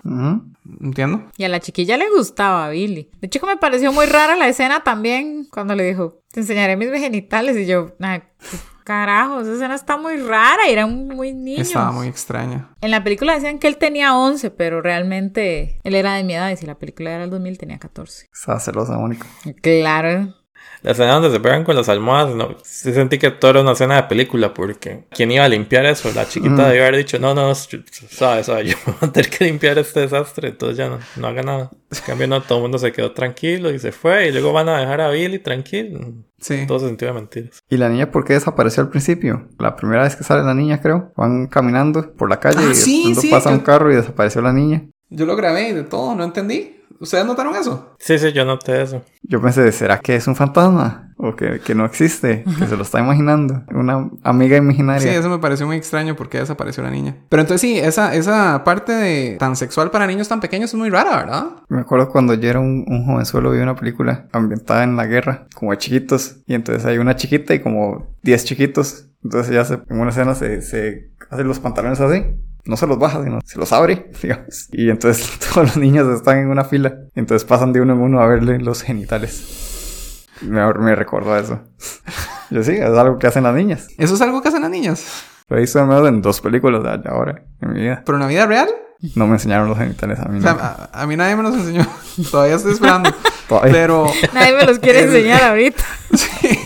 [0.81, 1.31] Entiendo.
[1.37, 3.09] Y a la chiquilla le gustaba a Billy.
[3.21, 6.91] De hecho, me pareció muy rara la escena también cuando le dijo, te enseñaré mis
[6.91, 7.57] genitales.
[7.57, 11.69] Y yo, "Ay, qué carajo, esa escena está muy rara eran muy niños.
[11.69, 12.71] Estaba muy extraña.
[12.81, 16.51] En la película decían que él tenía 11, pero realmente él era de mi edad
[16.51, 18.29] y si la película era del 2000 tenía 14.
[18.33, 19.27] Estaba celosa, Mónica.
[19.63, 20.35] Claro.
[20.83, 23.73] La escena donde se pegan con las almohadas, no, sí sentí que todo era una
[23.73, 26.11] escena de película porque ¿quién iba a limpiar eso?
[26.15, 29.79] La chiquita debió haber dicho, no, no, sabes, sabes, yo voy a tener que limpiar
[29.79, 31.71] este desastre, entonces ya no, no haga nada.
[31.91, 34.69] En cambio, no, todo el mundo se quedó tranquilo y se fue y luego van
[34.69, 36.01] a dejar a Billy tranquilo.
[36.41, 36.65] Sí.
[36.67, 37.61] Todo sentido de mentiras.
[37.69, 39.47] ¿Y la niña por qué desapareció al principio?
[39.61, 41.13] La primera vez que sale la niña, creo.
[41.17, 44.53] Van caminando por la calle Ah, y sí, pasa que- un carro y desapareció la
[44.53, 44.83] niña.
[45.15, 46.79] Yo lo grabé y de todo, no entendí.
[47.01, 47.97] ¿Ustedes notaron eso?
[47.99, 49.03] Sí, sí, yo noté eso.
[49.23, 51.13] Yo pensé, ¿será que es un fantasma?
[51.17, 52.45] ¿O que, que no existe?
[52.59, 53.63] Que se lo está imaginando.
[53.75, 55.13] Una amiga Sí, imaginaria.
[55.19, 57.17] eso me pareció muy extraño porque desapareció la niña.
[57.29, 60.91] Pero entonces sí, esa, esa parte de tan sexual para niños tan pequeños es muy
[60.91, 61.47] rara, ¿verdad?
[61.69, 65.47] Me acuerdo cuando yo era un, un jovenzuelo vi una película ambientada en la guerra,
[65.57, 66.37] como de chiquitos.
[66.47, 69.07] Y entonces hay una chiquita y como 10 chiquitos.
[69.25, 72.25] Entonces ella se, en una escena se, se hace los pantalones así.
[72.65, 74.69] No se los baja, sino se los abre, digamos.
[74.73, 76.95] Y entonces todos los niños están en una fila.
[77.15, 80.27] Entonces pasan de uno en uno a verle los genitales.
[80.43, 81.61] Me, me recordó eso.
[82.51, 83.89] Yo sí, es algo que hacen las niñas.
[83.99, 85.25] Eso es algo que hacen las niñas.
[85.49, 88.03] Lo he visto al menos en dos películas de ahora, en mi vida.
[88.05, 88.69] Pero en la vida real,
[89.17, 90.39] No me enseñaron los genitales a mí.
[90.39, 90.53] o sea,
[90.93, 91.87] a, a mí nadie me los enseñó.
[92.31, 93.11] Todavía estoy esperando.
[93.49, 93.73] Todavía.
[93.73, 95.83] Pero Nadie me los quiere enseñar ahorita.
[96.15, 96.59] sí.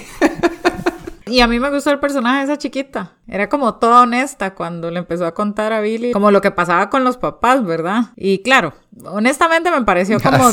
[1.29, 3.16] Y a mí me gustó el personaje de esa chiquita.
[3.27, 6.89] Era como toda honesta cuando le empezó a contar a Billy como lo que pasaba
[6.89, 8.12] con los papás, ¿verdad?
[8.14, 8.74] Y claro,
[9.05, 10.49] honestamente me pareció como...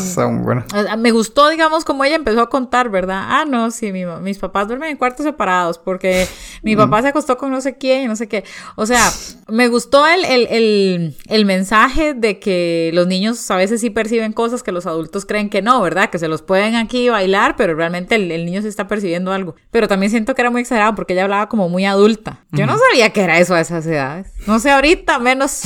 [0.97, 3.21] Me gustó, digamos, como ella empezó a contar, ¿verdad?
[3.27, 6.27] Ah, no, sí, mi mis papás duermen en cuartos separados porque
[6.63, 8.43] mi papá se acostó con no sé quién y no sé qué.
[8.75, 9.11] O sea,
[9.47, 14.33] me gustó el, el, el, el mensaje de que los niños a veces sí perciben
[14.33, 16.09] cosas que los adultos creen que no, ¿verdad?
[16.09, 19.53] Que se los pueden aquí bailar, pero realmente el, el niño se está percibiendo algo.
[19.69, 22.39] Pero también siento que era muy exagerado porque ella hablaba como muy adulta.
[22.51, 24.31] Yo no sabía que era eso a esas edades.
[24.47, 25.61] No sé ahorita, menos.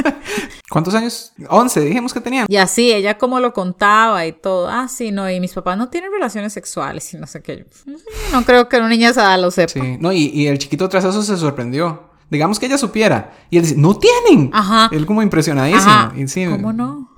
[0.70, 1.32] ¿Cuántos años?
[1.48, 2.46] 11, dijimos que tenían.
[2.48, 4.68] Y así, ella como lo contaba y todo.
[4.68, 7.66] Ah, sí, no, y mis papás no tienen relaciones sexuales y no sé qué.
[7.86, 7.92] Yo,
[8.32, 9.72] No creo que una niña esa edad lo sepa.
[9.72, 9.96] Sí.
[10.00, 12.10] No, y, y el chiquito tras eso se sorprendió.
[12.30, 13.32] Digamos que ella supiera.
[13.50, 14.50] Y él dice, ¡no tienen!
[14.52, 14.88] Ajá.
[14.92, 15.90] Él como impresionadísimo.
[15.90, 16.12] Ajá.
[16.16, 17.10] Y sí, ¿Cómo no?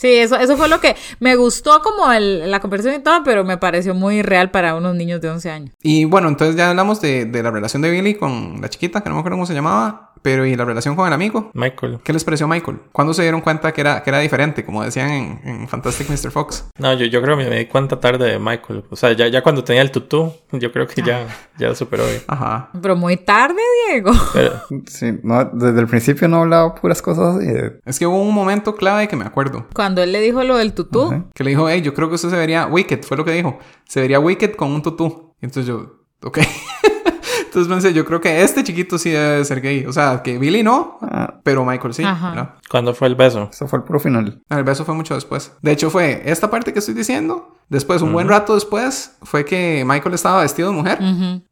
[0.00, 3.44] Sí, eso, eso fue lo que me gustó como el- la conversación y todo, pero
[3.44, 5.74] me pareció muy real para unos niños de 11 años.
[5.82, 9.08] Y bueno, entonces ya hablamos de, de la relación de Billy con la chiquita, que
[9.10, 10.09] no me acuerdo cómo se llamaba.
[10.22, 11.50] Pero ¿y la relación con el amigo?
[11.54, 11.98] Michael.
[12.04, 12.78] ¿Qué les pareció Michael?
[12.92, 14.64] ¿Cuándo se dieron cuenta que era, que era diferente?
[14.64, 16.30] Como decían en, en Fantastic Mr.
[16.30, 16.66] Fox.
[16.78, 18.84] No, yo, yo creo que me di cuenta tarde de Michael.
[18.90, 21.26] O sea, ya, ya cuando tenía el tutú, yo creo que ya,
[21.58, 22.04] ya superó.
[22.26, 22.70] Ajá.
[22.82, 24.10] Pero muy tarde, Diego.
[24.32, 24.52] Pero
[24.86, 27.46] Sí, no, desde el principio no hablaba puras cosas así.
[27.46, 29.66] de- Es que hubo un momento clave que me acuerdo.
[29.74, 31.24] Cuando él le dijo lo del tutú, Ajá.
[31.34, 33.04] Que le dijo, hey, yo creo que usted se vería Wicked.
[33.04, 33.58] Fue lo que dijo.
[33.88, 35.34] Se vería Wicked con un tutú.
[35.40, 36.38] Y entonces yo, ok.
[37.50, 39.84] entonces pensé, yo creo que este chiquito sí debe ser gay.
[39.86, 42.02] O sea, que Billy no, Ah, pero Michael sí.
[42.04, 42.54] ¿verdad?
[42.68, 43.48] ¿cuándo fue el beso?
[43.52, 44.40] eso fue el puro final.
[44.48, 45.52] Ah, El beso fue mucho después.
[45.60, 47.56] De hecho, fue esta parte que estoy diciendo.
[47.68, 50.98] Después, un buen rato después, fue que Michael estaba vestido de mujer.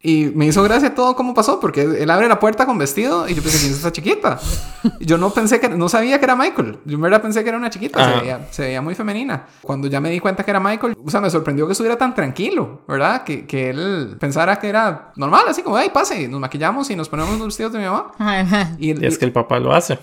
[0.01, 3.35] Y me hizo gracia todo cómo pasó, porque él abre la puerta con vestido y
[3.35, 4.37] yo pensé, ¿quién es esta chiquita?
[4.99, 6.79] Yo no pensé que, no sabía que era Michael.
[6.85, 8.03] Yo en verdad pensé que era una chiquita.
[8.03, 9.45] Se veía, se veía muy femenina.
[9.61, 12.13] Cuando ya me di cuenta que era Michael, o sea, me sorprendió que estuviera tan
[12.13, 13.23] tranquilo, ¿verdad?
[13.23, 17.09] Que, que él pensara que era normal, así como, hey, pase, nos maquillamos y nos
[17.09, 18.11] ponemos los vestidos de mi mamá.
[18.17, 18.75] Ajá.
[18.79, 19.99] Y, Y es que el papá lo hace.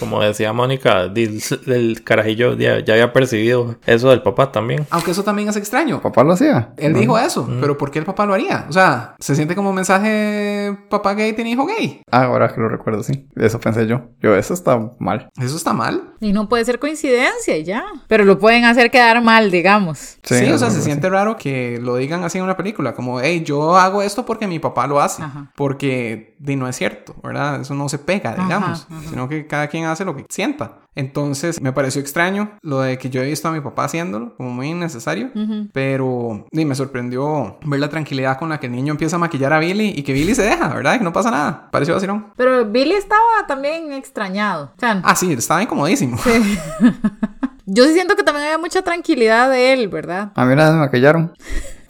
[0.00, 4.86] Como decía Mónica, el, carajillo ya, ya había percibido eso del papá también.
[4.90, 6.00] Aunque eso también es extraño.
[6.00, 6.72] ¿Papá lo hacía?
[6.76, 6.98] Él No.
[7.00, 8.66] dijo eso, pero ¿por qué el papá lo haría?
[8.68, 12.02] O sea, se siente como un mensaje papá gay tiene hijo gay.
[12.10, 13.26] Ah, ahora que lo recuerdo, sí.
[13.36, 14.02] Eso pensé yo.
[14.20, 15.28] Yo, eso está mal.
[15.40, 16.14] Eso está mal.
[16.20, 17.84] Y no puede ser coincidencia ya.
[18.06, 20.18] Pero lo pueden hacer quedar mal, digamos.
[20.22, 20.82] Sí, o sea, se sí.
[20.82, 24.46] siente raro que lo digan así en una película, como, hey, yo hago esto porque
[24.46, 25.50] mi papá lo hace, Ajá.
[25.56, 27.60] porque di, no es cierto, ¿verdad?
[27.60, 29.00] Eso no se pega, Ajá, digamos, ajá.
[29.08, 30.78] sino que cada quien hace lo que sienta.
[30.94, 34.50] Entonces, me pareció extraño lo de que yo he visto a mi papá haciéndolo, como
[34.50, 35.30] muy innecesario,
[35.72, 39.52] pero di, me sorprendió ver la tranquilidad con la que el niño empieza a maquillar
[39.52, 40.98] a Billy y que Billy se deja, ¿verdad?
[40.98, 42.32] Que no pasa nada, pareció vacilón.
[42.36, 44.72] Pero Billy estaba también extrañado.
[44.76, 46.18] O sea, Ah, sí, estaba incomodísimo.
[47.66, 50.32] yo sí siento que también había mucha tranquilidad de él, ¿verdad?
[50.34, 51.32] A mí una vez me maquillaron,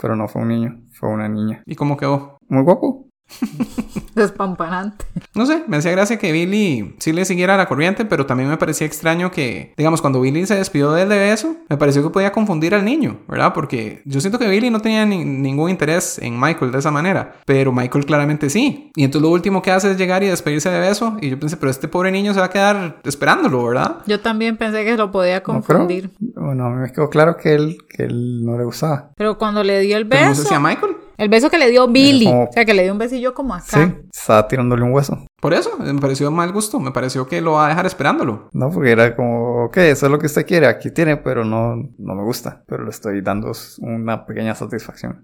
[0.00, 1.62] pero no fue un niño, fue una niña.
[1.66, 2.38] ¿Y cómo quedó?
[2.48, 3.07] Muy guapo.
[4.14, 5.04] Despampanante.
[5.34, 8.56] No sé, me hacía gracia que Billy sí le siguiera la corriente, pero también me
[8.56, 12.10] parecía extraño que, digamos, cuando Billy se despidió de él de beso, me pareció que
[12.10, 13.52] podía confundir al niño, ¿verdad?
[13.54, 17.36] Porque yo siento que Billy no tenía ni- ningún interés en Michael de esa manera,
[17.46, 18.90] pero Michael claramente sí.
[18.96, 21.56] Y entonces lo último que hace es llegar y despedirse de beso, y yo pensé,
[21.56, 23.98] pero este pobre niño se va a quedar esperándolo, ¿verdad?
[24.06, 26.10] Yo también pensé que lo podía No, pero, confundir.
[26.18, 29.10] bueno, a mí me quedó claro que él, que él no le gustaba.
[29.16, 30.42] Pero cuando le dio el Pero no beso.
[30.42, 30.96] sé si a Michael.
[31.18, 32.24] El beso que le dio Billy.
[32.26, 33.64] como- O sea, que le dio un besillo como acá.
[33.66, 35.26] Sí, estaba tirándole un hueso.
[35.40, 38.48] Por eso, me pareció mal gusto, me pareció que lo va a dejar esperándolo.
[38.52, 41.74] No, porque era como, ok, eso es lo que usted quiere, aquí tiene, pero no,
[41.98, 42.62] no me gusta.
[42.66, 45.22] Pero le estoy dando una pequeña satisfacción.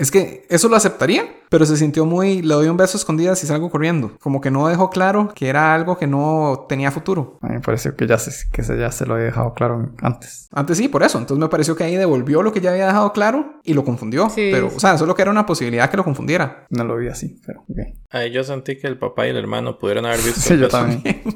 [0.00, 3.44] Es que eso lo aceptaría, pero se sintió muy, le doy un beso a escondidas
[3.44, 4.16] y salgo corriendo.
[4.18, 7.38] Como que no dejó claro que era algo que no tenía futuro.
[7.42, 9.92] A mí me pareció que ya se, que se, ya se lo había dejado claro
[10.00, 10.48] antes.
[10.52, 11.18] Antes sí, por eso.
[11.18, 14.30] Entonces me pareció que ahí devolvió lo que ya había dejado claro y lo confundió.
[14.30, 14.48] Sí.
[14.50, 16.64] Pero, o sea, solo que era una posibilidad que lo confundiera.
[16.70, 17.78] No lo vi así, pero ok.
[18.10, 20.40] Ahí yo sentí que el papá y el hermano pudieron haber visto.
[20.40, 20.78] Sí, el yo beso.
[20.78, 21.22] también.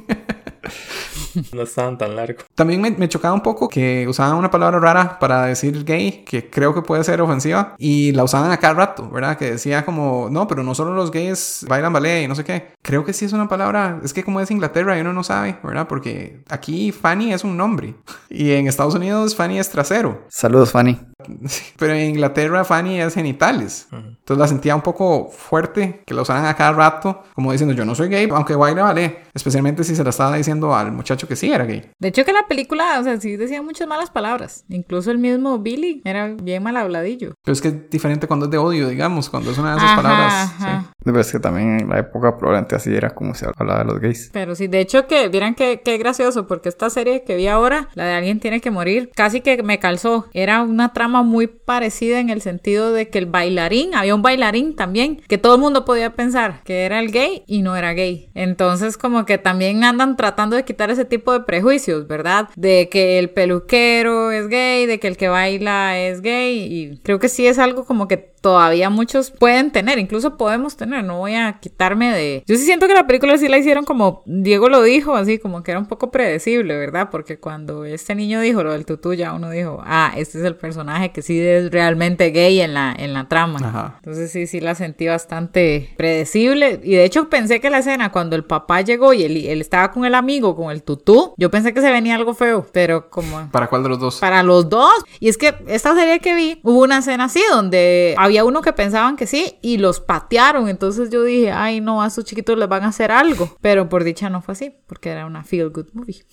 [1.54, 2.44] No estaban tan largos.
[2.54, 6.50] También me, me chocaba un poco que usaban una palabra rara para decir gay, que
[6.50, 9.36] creo que puede ser ofensiva, y la usaban a cada rato, ¿verdad?
[9.36, 12.72] Que decía como, no, pero no solo los gays bailan ballet y no sé qué.
[12.82, 15.58] Creo que sí es una palabra, es que como es Inglaterra y uno no sabe,
[15.62, 15.86] ¿verdad?
[15.88, 17.94] Porque aquí Fanny es un nombre,
[18.30, 20.24] y en Estados Unidos Fanny es trasero.
[20.28, 21.13] Saludos, Fanny.
[21.78, 23.88] Pero en Inglaterra Fanny es genitales.
[23.92, 27.84] Entonces la sentía un poco fuerte que la usaran a cada rato, como diciendo yo
[27.84, 29.24] no soy gay, aunque baile ballet.
[29.34, 31.90] Especialmente si se la estaba diciendo al muchacho que sí era gay.
[31.98, 34.64] De hecho, que la película, o sea, sí decía muchas malas palabras.
[34.68, 37.34] Incluso el mismo Billy era bien mal habladillo.
[37.44, 39.90] Pero es que es diferente cuando es de odio, digamos, cuando es una de esas
[39.90, 40.32] Ajá, palabras.
[40.32, 40.80] ajá.
[40.82, 40.88] sí.
[41.04, 44.00] Pero es que también en la época probablemente así era como se hablaba de los
[44.00, 44.30] gays.
[44.32, 47.88] Pero sí, de hecho que vieran que, qué gracioso, porque esta serie que vi ahora,
[47.94, 50.26] la de Alguien tiene que morir, casi que me calzó.
[50.32, 54.76] Era una trama muy parecida en el sentido de que el bailarín, había un bailarín
[54.76, 58.30] también, que todo el mundo podía pensar que era el gay y no era gay.
[58.34, 62.48] Entonces como que también andan tratando de quitar ese tipo de prejuicios, ¿verdad?
[62.56, 67.18] De que el peluquero es gay, de que el que baila es gay y creo
[67.18, 71.34] que sí es algo como que todavía muchos pueden tener, incluso podemos tener, no voy
[71.34, 72.44] a quitarme de...
[72.46, 75.62] Yo sí siento que la película sí la hicieron como Diego lo dijo, así como
[75.62, 77.08] que era un poco predecible, ¿verdad?
[77.10, 80.56] Porque cuando este niño dijo lo del tutú, ya uno dijo, ah, este es el
[80.56, 83.60] personaje que sí es realmente gay en la, en la trama.
[83.62, 83.94] Ajá.
[84.00, 86.80] Entonces sí, sí la sentí bastante predecible.
[86.84, 89.90] Y de hecho pensé que la escena cuando el papá llegó y él, él estaba
[89.90, 93.48] con el amigo, con el tutú, yo pensé que se venía algo feo, pero como...
[93.50, 94.18] ¿Para cuál de los dos?
[94.18, 94.92] Para los dos.
[95.18, 98.72] Y es que esta serie que vi, hubo una escena así donde había uno que
[98.72, 100.68] pensaban que sí y los patearon.
[100.68, 103.56] Entonces yo dije, ay no, a estos chiquitos les van a hacer algo.
[103.60, 106.24] Pero por dicha no fue así, porque era una feel good movie.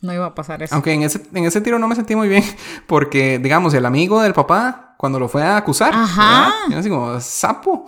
[0.00, 0.74] No iba a pasar eso.
[0.74, 2.44] Aunque en ese, en ese tiro no me sentí muy bien,
[2.86, 6.52] porque, digamos, el amigo del papá, cuando lo fue a acusar, Ajá.
[6.74, 7.84] así como, sapo.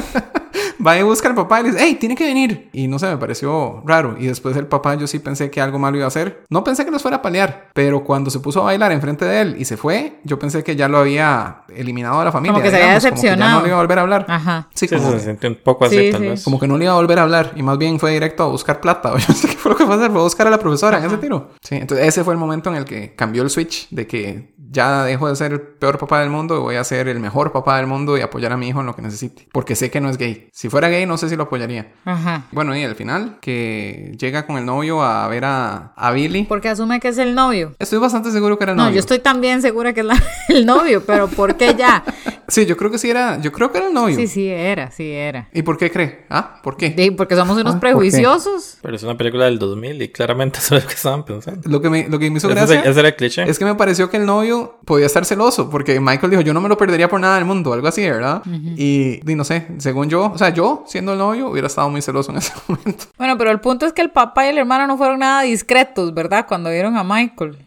[0.86, 2.68] Va y busca al papá y le dice, hey, tiene que venir.
[2.72, 4.16] Y no sé, me pareció raro.
[4.18, 6.44] Y después el papá, yo sí pensé que algo malo iba a hacer.
[6.48, 9.40] No pensé que los fuera a palear, pero cuando se puso a bailar enfrente de
[9.40, 12.52] él y se fue, yo pensé que ya lo había eliminado de la familia.
[12.52, 13.56] Como que se había digamos, Como que ya decepcionado.
[13.58, 14.26] no le iba a volver a hablar.
[14.28, 14.68] Ajá.
[14.74, 16.28] Sí, Sí, como, se siente un poco así, Sí, tal sí.
[16.28, 16.44] vez.
[16.44, 18.46] como que no le iba a volver a hablar y más bien fue directo a
[18.46, 19.12] buscar plata.
[19.16, 20.50] O yo no sé qué fue lo que fue a hacer, fue a buscar a
[20.50, 21.50] la profesora en ese tiro.
[21.62, 25.04] Sí, entonces ese fue el momento en el que cambió el switch de que ya
[25.04, 27.76] dejo de ser el peor papá del mundo y voy a ser el mejor papá
[27.78, 29.48] del mundo y apoyar a mi hijo en lo que necesite.
[29.52, 30.48] Porque sé que no es gay.
[30.52, 31.92] Si fuera gay, no sé si lo apoyaría.
[32.04, 32.44] Ajá.
[32.52, 36.44] Bueno, y al final, que llega con el novio a ver a, a Billy.
[36.44, 37.74] Porque asume que es el novio.
[37.78, 38.94] Estoy bastante seguro que era el No, novio.
[38.96, 42.02] yo estoy también segura que es la- el novio, pero ¿por qué ya?
[42.48, 43.40] Sí, yo creo que sí era.
[43.40, 44.14] Yo creo que era el novio.
[44.14, 45.48] Sí, sí era, sí era.
[45.52, 46.26] ¿Y por qué cree?
[46.30, 46.94] Ah, ¿por qué?
[46.96, 48.78] Sí, porque somos unos Ah, prejuiciosos.
[48.82, 51.68] Pero es una película del 2000 y claramente eso es lo que estaban pensando.
[51.68, 52.76] Lo que me, lo que me hizo Ese, gracia.
[52.80, 53.42] es el- ese era el cliché.
[53.50, 56.60] Es que me pareció que el novio podía estar celoso porque Michael dijo, yo no
[56.60, 58.42] me lo perdería por nada del mundo, algo así, ¿verdad?
[58.46, 62.02] y, y no sé, según yo, o sea, yo siendo el novio hubiera estado muy
[62.02, 63.04] celoso en ese momento.
[63.18, 66.12] Bueno, pero el punto es que el papá y el hermano no fueron nada discretos,
[66.14, 66.46] ¿verdad?
[66.46, 67.56] Cuando vieron a Michael.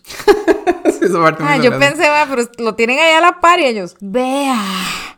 [1.00, 3.66] Sí, esa parte Ah, yo pensé, va, pero lo tienen ahí a la par y
[3.66, 4.60] ellos, vea.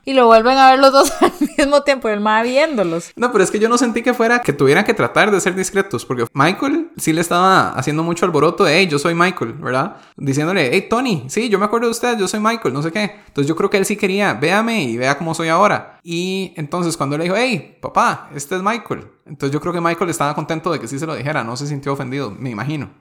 [0.04, 3.12] Y lo vuelven a ver los dos al mismo tiempo, el más viéndolos.
[3.16, 5.56] No, pero es que yo no sentí que fuera que tuvieran que tratar de ser
[5.56, 9.98] discretos, porque Michael sí le estaba haciendo mucho alboroto de, hey, yo soy Michael, ¿verdad?
[10.18, 13.04] Diciéndole, hey, Tony, sí, yo me acuerdo de usted, yo soy Michael, no sé qué.
[13.28, 16.00] Entonces yo creo que él sí quería, véame y vea cómo soy ahora.
[16.04, 19.08] Y entonces cuando le dijo, hey, papá, este es Michael.
[19.26, 21.68] Entonces yo creo que Michael estaba contento de que sí se lo dijera, no se
[21.68, 22.92] sintió ofendido, me imagino.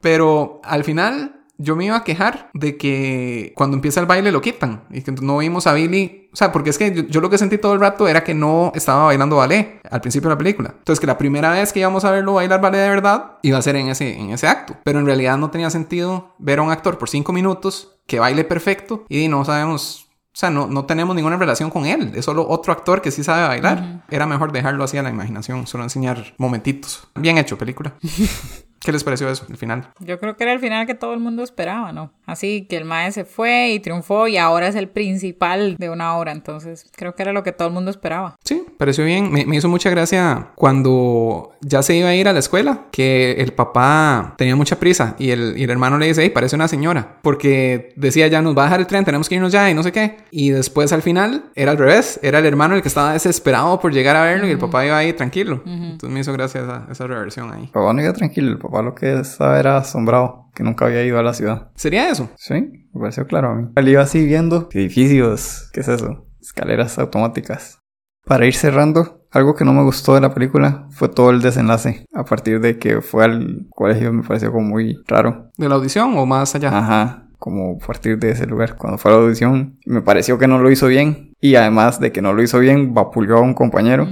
[0.00, 4.40] Pero al final yo me iba a quejar de que cuando empieza el baile lo
[4.40, 6.30] quitan y que no vimos a Billy.
[6.32, 8.32] O sea, porque es que yo, yo lo que sentí todo el rato era que
[8.32, 10.74] no estaba bailando ballet al principio de la película.
[10.78, 13.62] Entonces, que la primera vez que íbamos a verlo bailar ballet de verdad iba a
[13.62, 14.76] ser en ese, en ese acto.
[14.84, 18.44] Pero en realidad no tenía sentido ver a un actor por cinco minutos que baile
[18.44, 20.06] perfecto y no sabemos.
[20.32, 22.12] O sea, no, no tenemos ninguna relación con él.
[22.14, 24.04] Es solo otro actor que sí sabe bailar.
[24.08, 27.08] Era mejor dejarlo así a la imaginación, solo enseñar momentitos.
[27.16, 27.94] Bien hecho, película.
[28.80, 29.88] ¿Qué les pareció eso, el final?
[30.00, 32.12] Yo creo que era el final que todo el mundo esperaba, ¿no?
[32.26, 36.16] Así que el mae se fue y triunfó y ahora es el principal de una
[36.16, 38.36] obra, entonces creo que era lo que todo el mundo esperaba.
[38.44, 39.32] Sí, pareció bien.
[39.32, 43.32] Me, me hizo mucha gracia cuando ya se iba a ir a la escuela, que
[43.38, 46.68] el papá tenía mucha prisa y el, y el hermano le dice, hey, parece una
[46.68, 49.74] señora, porque decía, ya nos va a dejar el tren, tenemos que irnos ya y
[49.74, 50.18] no sé qué.
[50.30, 53.92] Y después al final era al revés, era el hermano el que estaba desesperado por
[53.92, 55.62] llegar a verlo y el papá iba ahí tranquilo.
[55.66, 57.66] Entonces me hizo gracia esa, esa reversión ahí.
[57.72, 61.18] Papá no iba tranquilo, el papá lo que estaba era asombrado, que nunca había ido
[61.18, 61.70] a la ciudad.
[61.74, 62.30] ¿Sería eso?
[62.36, 63.68] Sí, me pareció claro a mí.
[63.74, 66.26] Él iba así viendo edificios, ¿qué es eso?
[66.40, 67.80] Escaleras automáticas.
[68.24, 72.04] Para ir cerrando, algo que no me gustó de la película fue todo el desenlace.
[72.14, 75.50] A partir de que fue al colegio me pareció como muy raro.
[75.56, 76.76] ¿De la audición o más allá?
[76.76, 78.76] Ajá, como a partir de ese lugar.
[78.76, 81.32] Cuando fue a la audición, me pareció que no lo hizo bien.
[81.40, 84.06] Y además de que no lo hizo bien, vapuleó a un compañero.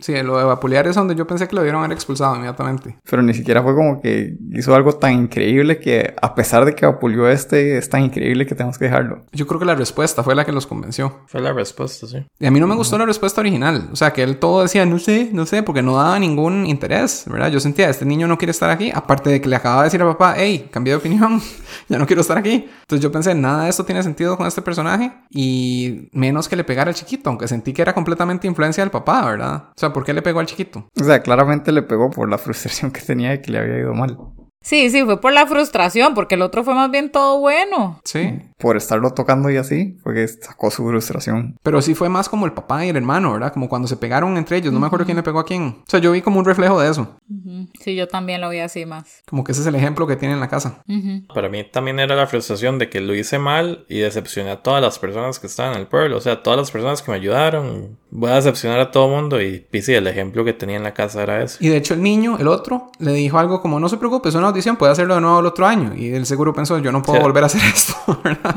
[0.00, 2.98] Sí, lo de vapulear es donde yo pensé que lo dieron haber expulsado inmediatamente.
[3.10, 6.86] Pero ni siquiera fue como que hizo algo tan increíble que, a pesar de que
[6.86, 9.24] vapuleó a este, es tan increíble que tenemos que dejarlo.
[9.32, 11.22] Yo creo que la respuesta fue la que los convenció.
[11.26, 12.24] Fue la respuesta, sí.
[12.38, 13.88] Y a mí no me gustó la respuesta original.
[13.92, 17.24] O sea, que él todo decía, no sé, no sé, porque no daba ningún interés,
[17.26, 17.50] ¿verdad?
[17.50, 18.92] Yo sentía, este niño no quiere estar aquí.
[18.94, 21.42] Aparte de que le acababa de decir al papá, hey, cambié de opinión,
[21.88, 22.68] ya no quiero estar aquí.
[22.82, 25.10] Entonces yo pensé, nada de esto tiene sentido con este personaje.
[25.30, 29.26] Y menos que le pegara al chiquito, aunque sentí que era completamente influencia del papá,
[29.26, 29.64] ¿verdad?
[29.70, 30.88] O sea, ¿por qué le pegó al chiquito?
[31.00, 33.94] O sea, claramente le pegó por la frustración que tenía de que le había ido
[33.94, 34.18] mal.
[34.62, 38.00] Sí, sí, fue por la frustración, porque el otro fue más bien todo bueno.
[38.04, 38.40] Sí.
[38.58, 41.56] Por estarlo tocando y así, fue que sacó su frustración.
[41.62, 43.52] Pero sí fue más como el papá y el hermano, ¿verdad?
[43.52, 44.72] Como cuando se pegaron entre ellos.
[44.72, 45.76] No me acuerdo quién le pegó a quién.
[45.80, 47.16] O sea, yo vi como un reflejo de eso.
[47.30, 47.68] Ujú.
[47.80, 49.22] Sí, yo también lo vi así más.
[49.28, 50.82] Como que ese es el ejemplo que tiene en la casa.
[50.88, 51.32] Ujú.
[51.32, 54.82] Para mí también era la frustración de que lo hice mal y decepcioné a todas
[54.82, 56.16] las personas que estaban en el pueblo.
[56.16, 57.96] O sea, todas las personas que me ayudaron.
[58.10, 60.94] Voy a decepcionar a todo mundo y, y sí, el ejemplo que tenía en la
[60.94, 61.64] casa era ese.
[61.64, 64.34] Y de hecho el niño, el otro, le dijo algo como, no se preocupe, es
[64.34, 65.94] una audición, puede hacerlo de nuevo el otro año.
[65.94, 67.22] Y él seguro pensó, yo no puedo Sí.
[67.22, 67.94] volver a hacer esto,
[68.24, 68.47] ¿verdad?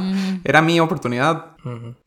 [0.44, 1.56] Era mi oportunidad.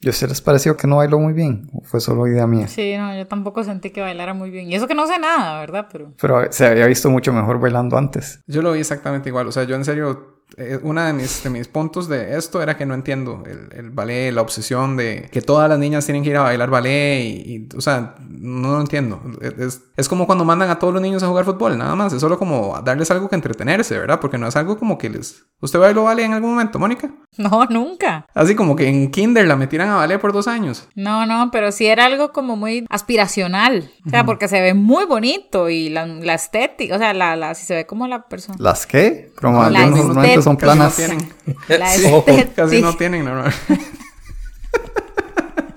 [0.00, 1.70] ¿Y a ustedes les pareció que no bailó muy bien?
[1.72, 2.68] ¿O fue solo idea mía?
[2.68, 4.70] Sí, no, yo tampoco sentí que bailara muy bien.
[4.70, 5.88] Y eso que no sé nada, ¿verdad?
[5.90, 8.40] Pero Pero se había visto mucho mejor bailando antes.
[8.46, 9.46] Yo lo vi exactamente igual.
[9.46, 12.76] O sea, yo en serio, eh, una de mis, de mis puntos de esto era
[12.76, 16.30] que no entiendo el, el ballet, la obsesión de que todas las niñas tienen que
[16.30, 19.20] ir a bailar ballet y, y, o sea, no lo entiendo.
[19.40, 22.12] Es, es como cuando mandan a todos los niños a jugar fútbol, nada más.
[22.12, 24.20] Es solo como darles algo que entretenerse, ¿verdad?
[24.20, 25.44] Porque no es algo como que les...
[25.60, 27.10] ¿Usted bailó ballet en algún momento, Mónica?
[27.36, 28.26] no, nunca.
[28.34, 30.88] Así como que en kinder la metieran a ballet por dos años.
[30.94, 33.90] No, no, pero sí era algo como muy aspiracional.
[34.06, 37.54] O sea, porque se ve muy bonito y la, la estética, o sea, la, la,
[37.54, 38.56] si se ve como la persona.
[38.60, 39.32] ¿Las qué?
[39.42, 40.94] Más La normalmente son planas.
[40.94, 41.32] Casi no tienen.
[41.80, 42.04] La Sí.
[42.06, 42.54] estética.
[42.54, 43.44] Casi no tienen, no, no.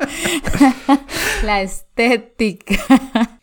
[1.43, 2.75] La estética.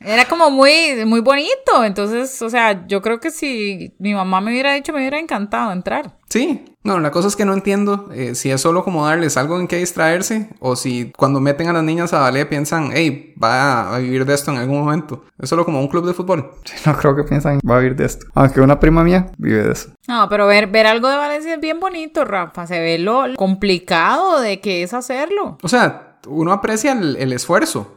[0.01, 1.85] Era como muy, muy bonito.
[1.85, 5.73] Entonces, o sea, yo creo que si mi mamá me hubiera dicho, me hubiera encantado
[5.73, 6.19] entrar.
[6.29, 9.59] Sí, no, la cosa es que no entiendo eh, si es solo como darles algo
[9.61, 13.95] en que distraerse o si cuando meten a las niñas a ballet piensan, hey, va
[13.95, 15.25] a vivir de esto en algún momento.
[15.39, 16.51] Es solo como un club de fútbol.
[16.87, 18.27] No creo que piensan va a vivir de esto.
[18.35, 19.91] Aunque una prima mía vive de eso.
[20.07, 22.67] No, pero ver, ver algo de Valencia es bien bonito, Rafa.
[22.67, 25.57] Se ve lo complicado de que es hacerlo.
[25.63, 27.95] O sea, uno aprecia el, el esfuerzo,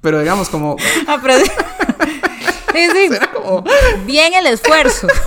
[0.00, 0.76] pero digamos como...
[1.22, 3.08] Pero- sí, sí.
[3.34, 3.64] como
[4.06, 5.06] Bien el esfuerzo.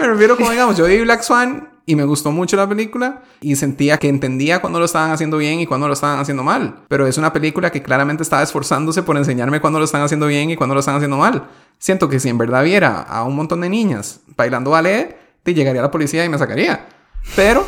[0.00, 3.56] me refiero como, digamos, yo vi Black Swan y me gustó mucho la película y
[3.56, 6.80] sentía que entendía cuando lo estaban haciendo bien y cuando lo estaban haciendo mal.
[6.88, 10.50] Pero es una película que claramente estaba esforzándose por enseñarme cuando lo están haciendo bien
[10.50, 11.46] y cuando lo están haciendo mal.
[11.78, 15.82] Siento que si en verdad viera a un montón de niñas bailando ballet, te llegaría
[15.82, 16.86] la policía y me sacaría.
[17.36, 17.66] Pero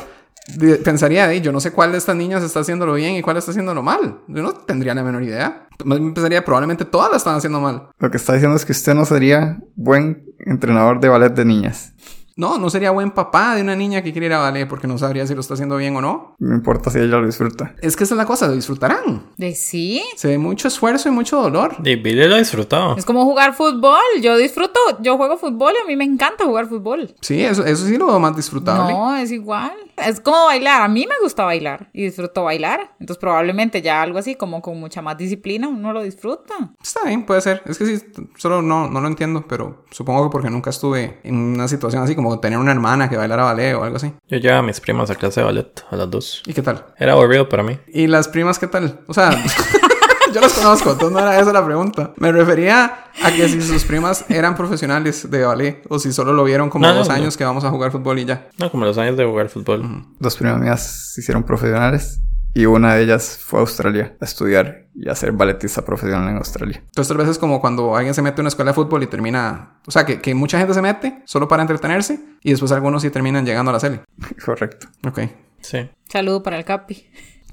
[0.85, 3.51] pensaría, "Ey, yo no sé cuál de estas niñas está haciéndolo bien y cuál está
[3.51, 4.21] haciéndolo mal.
[4.29, 5.69] Yo no tendría la menor idea.
[5.85, 7.89] Más bien pensaría, probablemente todas la están haciendo mal.
[7.99, 11.93] Lo que está diciendo es que usted no sería buen entrenador de ballet de niñas.
[12.39, 14.97] No, no sería buen papá de una niña que quiere ir a ballet porque no
[14.97, 16.37] sabría si lo está haciendo bien o no.
[16.39, 17.75] No importa si ella lo disfruta.
[17.83, 19.25] Es que esa es la cosa, lo disfrutarán.
[19.37, 20.05] De sí.
[20.15, 21.75] Se ve mucho esfuerzo y mucho dolor.
[21.83, 22.97] Y Billy lo ha disfrutado.
[22.97, 23.99] Es como jugar fútbol.
[24.23, 27.13] Yo disfruto, yo juego fútbol y a mí me encanta jugar fútbol.
[27.23, 28.93] Sí, eso, eso sí lo veo más disfrutable.
[28.93, 29.73] No, es igual.
[29.97, 30.83] Es como bailar.
[30.83, 32.95] A mí me gusta bailar y disfruto bailar.
[33.01, 36.55] Entonces probablemente ya algo así como con mucha más disciplina uno lo disfruta.
[36.81, 37.63] Está bien, puede ser.
[37.67, 38.05] Es que sí,
[38.37, 42.15] solo no, no lo entiendo, pero supongo que porque nunca estuve en una situación así
[42.15, 44.13] como tener una hermana que bailara ballet o algo así.
[44.29, 46.43] Yo llevaba a mis primas a clase de ballet, a las dos.
[46.47, 46.85] ¿Y qué tal?
[46.99, 47.79] Era aburrido para mí.
[47.89, 49.01] ¿Y las primas qué tal?
[49.07, 49.31] O sea,
[50.35, 52.13] yo las conozco, entonces no era esa la pregunta.
[52.17, 56.45] Me refería a que si sus primas eran profesionales de ballet o si solo lo
[56.45, 57.15] vieron como No, no, dos no.
[57.15, 58.49] años que vamos a jugar fútbol y ya.
[58.59, 60.05] No, como los años de jugar fútbol.
[60.19, 62.21] Dos primas mías se hicieron profesionales
[62.55, 66.37] y una de ellas fue a Australia a estudiar y a ser balletista profesional en
[66.37, 66.83] Australia.
[66.85, 69.07] Entonces, tal vez es como cuando alguien se mete a una escuela de fútbol y
[69.07, 69.79] termina.
[69.87, 73.11] O sea, que, que mucha gente se mete solo para entretenerse y después algunos sí
[73.11, 74.01] terminan llegando a la serie.
[74.45, 74.89] Correcto.
[75.07, 75.21] Ok.
[75.61, 75.89] Sí.
[76.09, 77.07] Saludo para el Capi.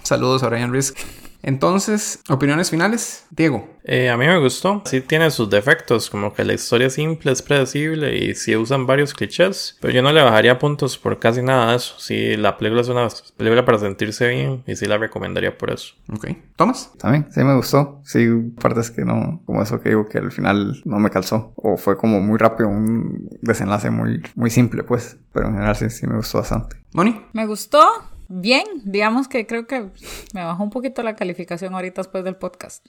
[0.04, 0.98] Saludos a Brian Risk.
[1.46, 3.28] Entonces, opiniones finales.
[3.30, 3.70] Diego.
[3.84, 4.82] Eh, a mí me gustó.
[4.86, 8.88] Sí tiene sus defectos, como que la historia es simple, es predecible y sí usan
[8.88, 9.78] varios clichés.
[9.80, 11.94] Pero yo no le bajaría puntos por casi nada de eso.
[12.00, 13.08] Sí, la película es una
[13.38, 15.94] película para sentirse bien y sí la recomendaría por eso.
[16.12, 16.30] Ok.
[16.56, 16.92] Tomás.
[16.98, 18.02] También, sí me gustó.
[18.06, 18.28] Sí,
[18.60, 21.54] partes que no, como eso que digo que al final no me calzó.
[21.58, 25.18] O fue como muy rápido, un desenlace muy, muy simple, pues.
[25.32, 26.78] Pero en general sí, sí me gustó bastante.
[26.92, 27.22] Moni.
[27.34, 28.15] Me gustó.
[28.28, 29.90] Bien, digamos que creo que
[30.34, 32.86] me bajó un poquito la calificación ahorita después del podcast.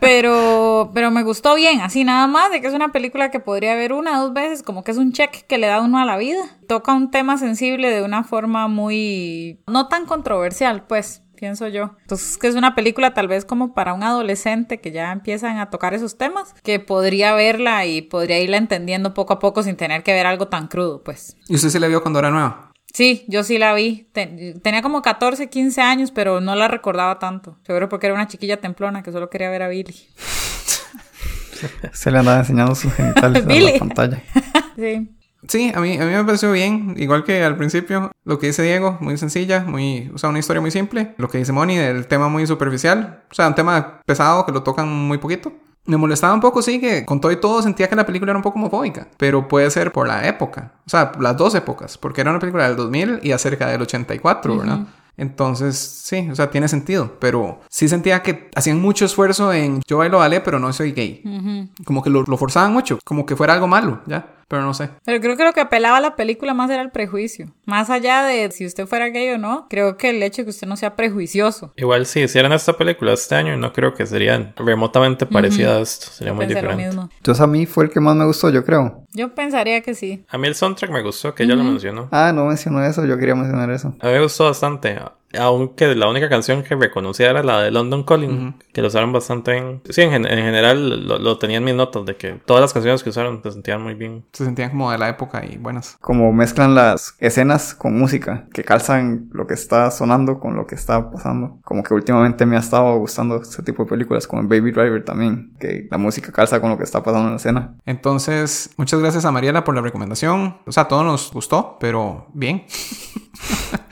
[0.00, 3.76] Pero, pero me gustó bien, así nada más, de que es una película que podría
[3.76, 6.04] ver una o dos veces, como que es un check que le da uno a
[6.04, 6.42] la vida.
[6.66, 11.96] Toca un tema sensible de una forma muy, no tan controversial, pues, pienso yo.
[12.00, 15.70] Entonces, que es una película tal vez como para un adolescente que ya empiezan a
[15.70, 20.02] tocar esos temas, que podría verla y podría irla entendiendo poco a poco sin tener
[20.02, 21.36] que ver algo tan crudo, pues.
[21.48, 22.71] ¿Y usted se la vio cuando era nueva?
[22.92, 24.06] Sí, yo sí la vi.
[24.12, 27.58] Ten- tenía como 14, 15 años, pero no la recordaba tanto.
[27.66, 29.94] Seguro porque era una chiquilla templona que solo quería ver a Billy.
[31.92, 33.72] Se le andaba enseñando sus genitales en Billy.
[33.74, 34.22] la pantalla.
[34.76, 35.10] Sí.
[35.48, 38.62] Sí, a mí, a mí me pareció bien, igual que al principio, lo que dice
[38.62, 41.14] Diego, muy sencilla, muy, o sea, una historia muy simple.
[41.18, 44.62] Lo que dice Moni, el tema muy superficial, o sea, un tema pesado que lo
[44.62, 45.52] tocan muy poquito.
[45.84, 48.38] Me molestaba un poco, sí, que con todo y todo sentía que la película era
[48.38, 52.20] un poco homofóbica, pero puede ser por la época, o sea, las dos épocas, porque
[52.20, 54.80] era una película del 2000 y acerca del 84, ¿verdad?
[55.16, 59.98] Entonces, sí, o sea, tiene sentido, pero sí sentía que hacían mucho esfuerzo en yo
[59.98, 61.68] bailo ballet, pero no soy gay.
[61.84, 64.26] Como que lo, lo forzaban mucho, como que fuera algo malo, ¿ya?
[64.48, 64.90] Pero no sé.
[65.04, 67.52] Pero creo que lo que apelaba a la película más era el prejuicio.
[67.64, 70.50] Más allá de si usted fuera gay o no, creo que el hecho de que
[70.50, 71.72] usted no sea prejuicioso.
[71.76, 76.06] Igual si hicieran esta película este año, no creo que sería remotamente parecida a esto.
[76.10, 76.86] Sería muy Pensé lo diferente.
[76.88, 77.08] mismo.
[77.16, 79.04] Entonces a mí fue el que más me gustó, yo creo.
[79.12, 80.24] Yo pensaría que sí.
[80.28, 82.08] A mí el soundtrack me gustó, que ella lo mencionó.
[82.12, 83.94] Ah, no mencionó eso, yo quería mencionar eso.
[84.00, 84.98] A mí me gustó bastante.
[85.38, 89.52] Aunque la única canción que reconocía era la de London Calling, que lo usaron bastante
[89.52, 89.82] bien.
[89.88, 93.02] Sí, en, en general lo, lo tenía en mis notas de que todas las canciones
[93.02, 94.24] que usaron se sentían muy bien.
[94.32, 95.96] Se sentían como de la época y buenas.
[96.00, 100.74] Como mezclan las escenas con música, que calzan lo que está sonando con lo que
[100.74, 101.58] está pasando.
[101.64, 105.52] Como que últimamente me ha estado gustando este tipo de películas, como Baby Driver también,
[105.58, 107.74] que la música calza con lo que está pasando en la escena.
[107.86, 110.58] Entonces, muchas gracias a Mariela por la recomendación.
[110.66, 112.64] O sea, todo nos gustó, pero bien.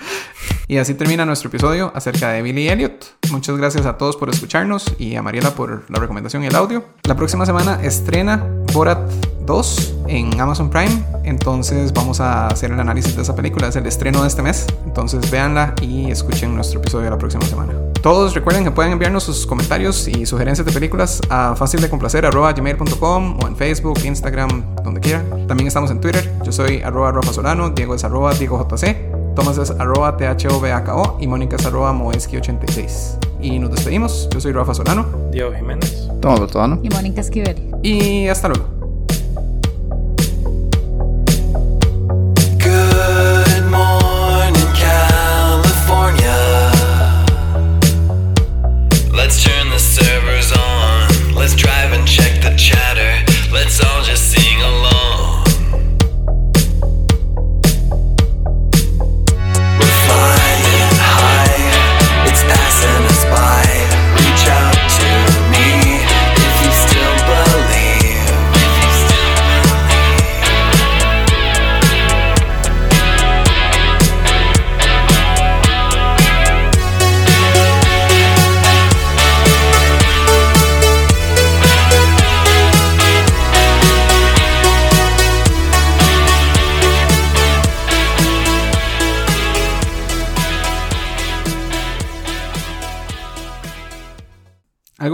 [0.70, 3.04] y así termina nuestro episodio acerca de Billy Elliot.
[3.32, 6.84] Muchas gracias a todos por escucharnos y a Mariela por la recomendación y el audio.
[7.02, 9.00] La próxima semana estrena Borat
[9.46, 11.04] 2 en Amazon Prime.
[11.24, 13.66] Entonces vamos a hacer el análisis de esa película.
[13.66, 14.68] Es el estreno de este mes.
[14.86, 17.74] Entonces véanla y escuchen nuestro episodio la próxima semana.
[18.00, 23.56] Todos recuerden que pueden enviarnos sus comentarios y sugerencias de películas a fácildecomplacer.gmail.com o en
[23.56, 25.24] Facebook, Instagram, donde quiera.
[25.48, 26.32] También estamos en Twitter.
[26.44, 31.26] Yo soy arroba Rafa Solano, Diego es arroba Diego JC, Tomás es arroba THOBAKO y
[31.26, 33.18] Mónica es arroba Moeski86.
[33.40, 34.28] Y nos despedimos.
[34.32, 36.08] Yo soy Rafa Solano Diego Jiménez.
[36.20, 36.78] Toma, Totano.
[36.82, 37.70] Y Mónica Esquivel.
[37.82, 38.79] y hasta luego.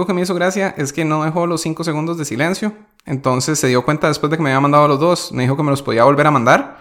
[0.06, 2.72] Algo que me hizo gracia es que no dejó los 5 segundos de silencio.
[3.06, 5.32] Entonces se dio cuenta después de que me había mandado los dos.
[5.32, 6.80] Me dijo que me los podía volver a mandar,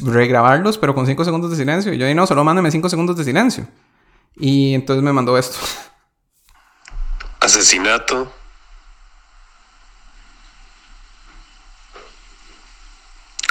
[0.00, 1.92] regrabarlos, pero con 5 segundos de silencio.
[1.92, 3.68] Y yo dije, no, solo mándame 5 segundos de silencio.
[4.36, 5.58] Y entonces me mandó esto.
[7.40, 8.32] Asesinato.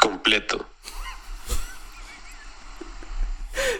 [0.01, 0.65] Completo.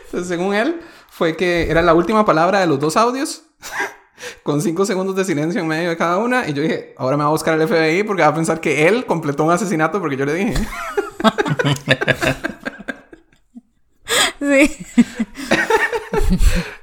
[0.06, 3.42] Entonces, según él, fue que era la última palabra de los dos audios.
[4.44, 6.48] con 5 segundos de silencio en medio de cada una.
[6.48, 8.88] Y yo dije, ahora me va a buscar el FBI porque va a pensar que
[8.88, 10.54] él completó un asesinato porque yo le dije.
[14.42, 14.76] Sí.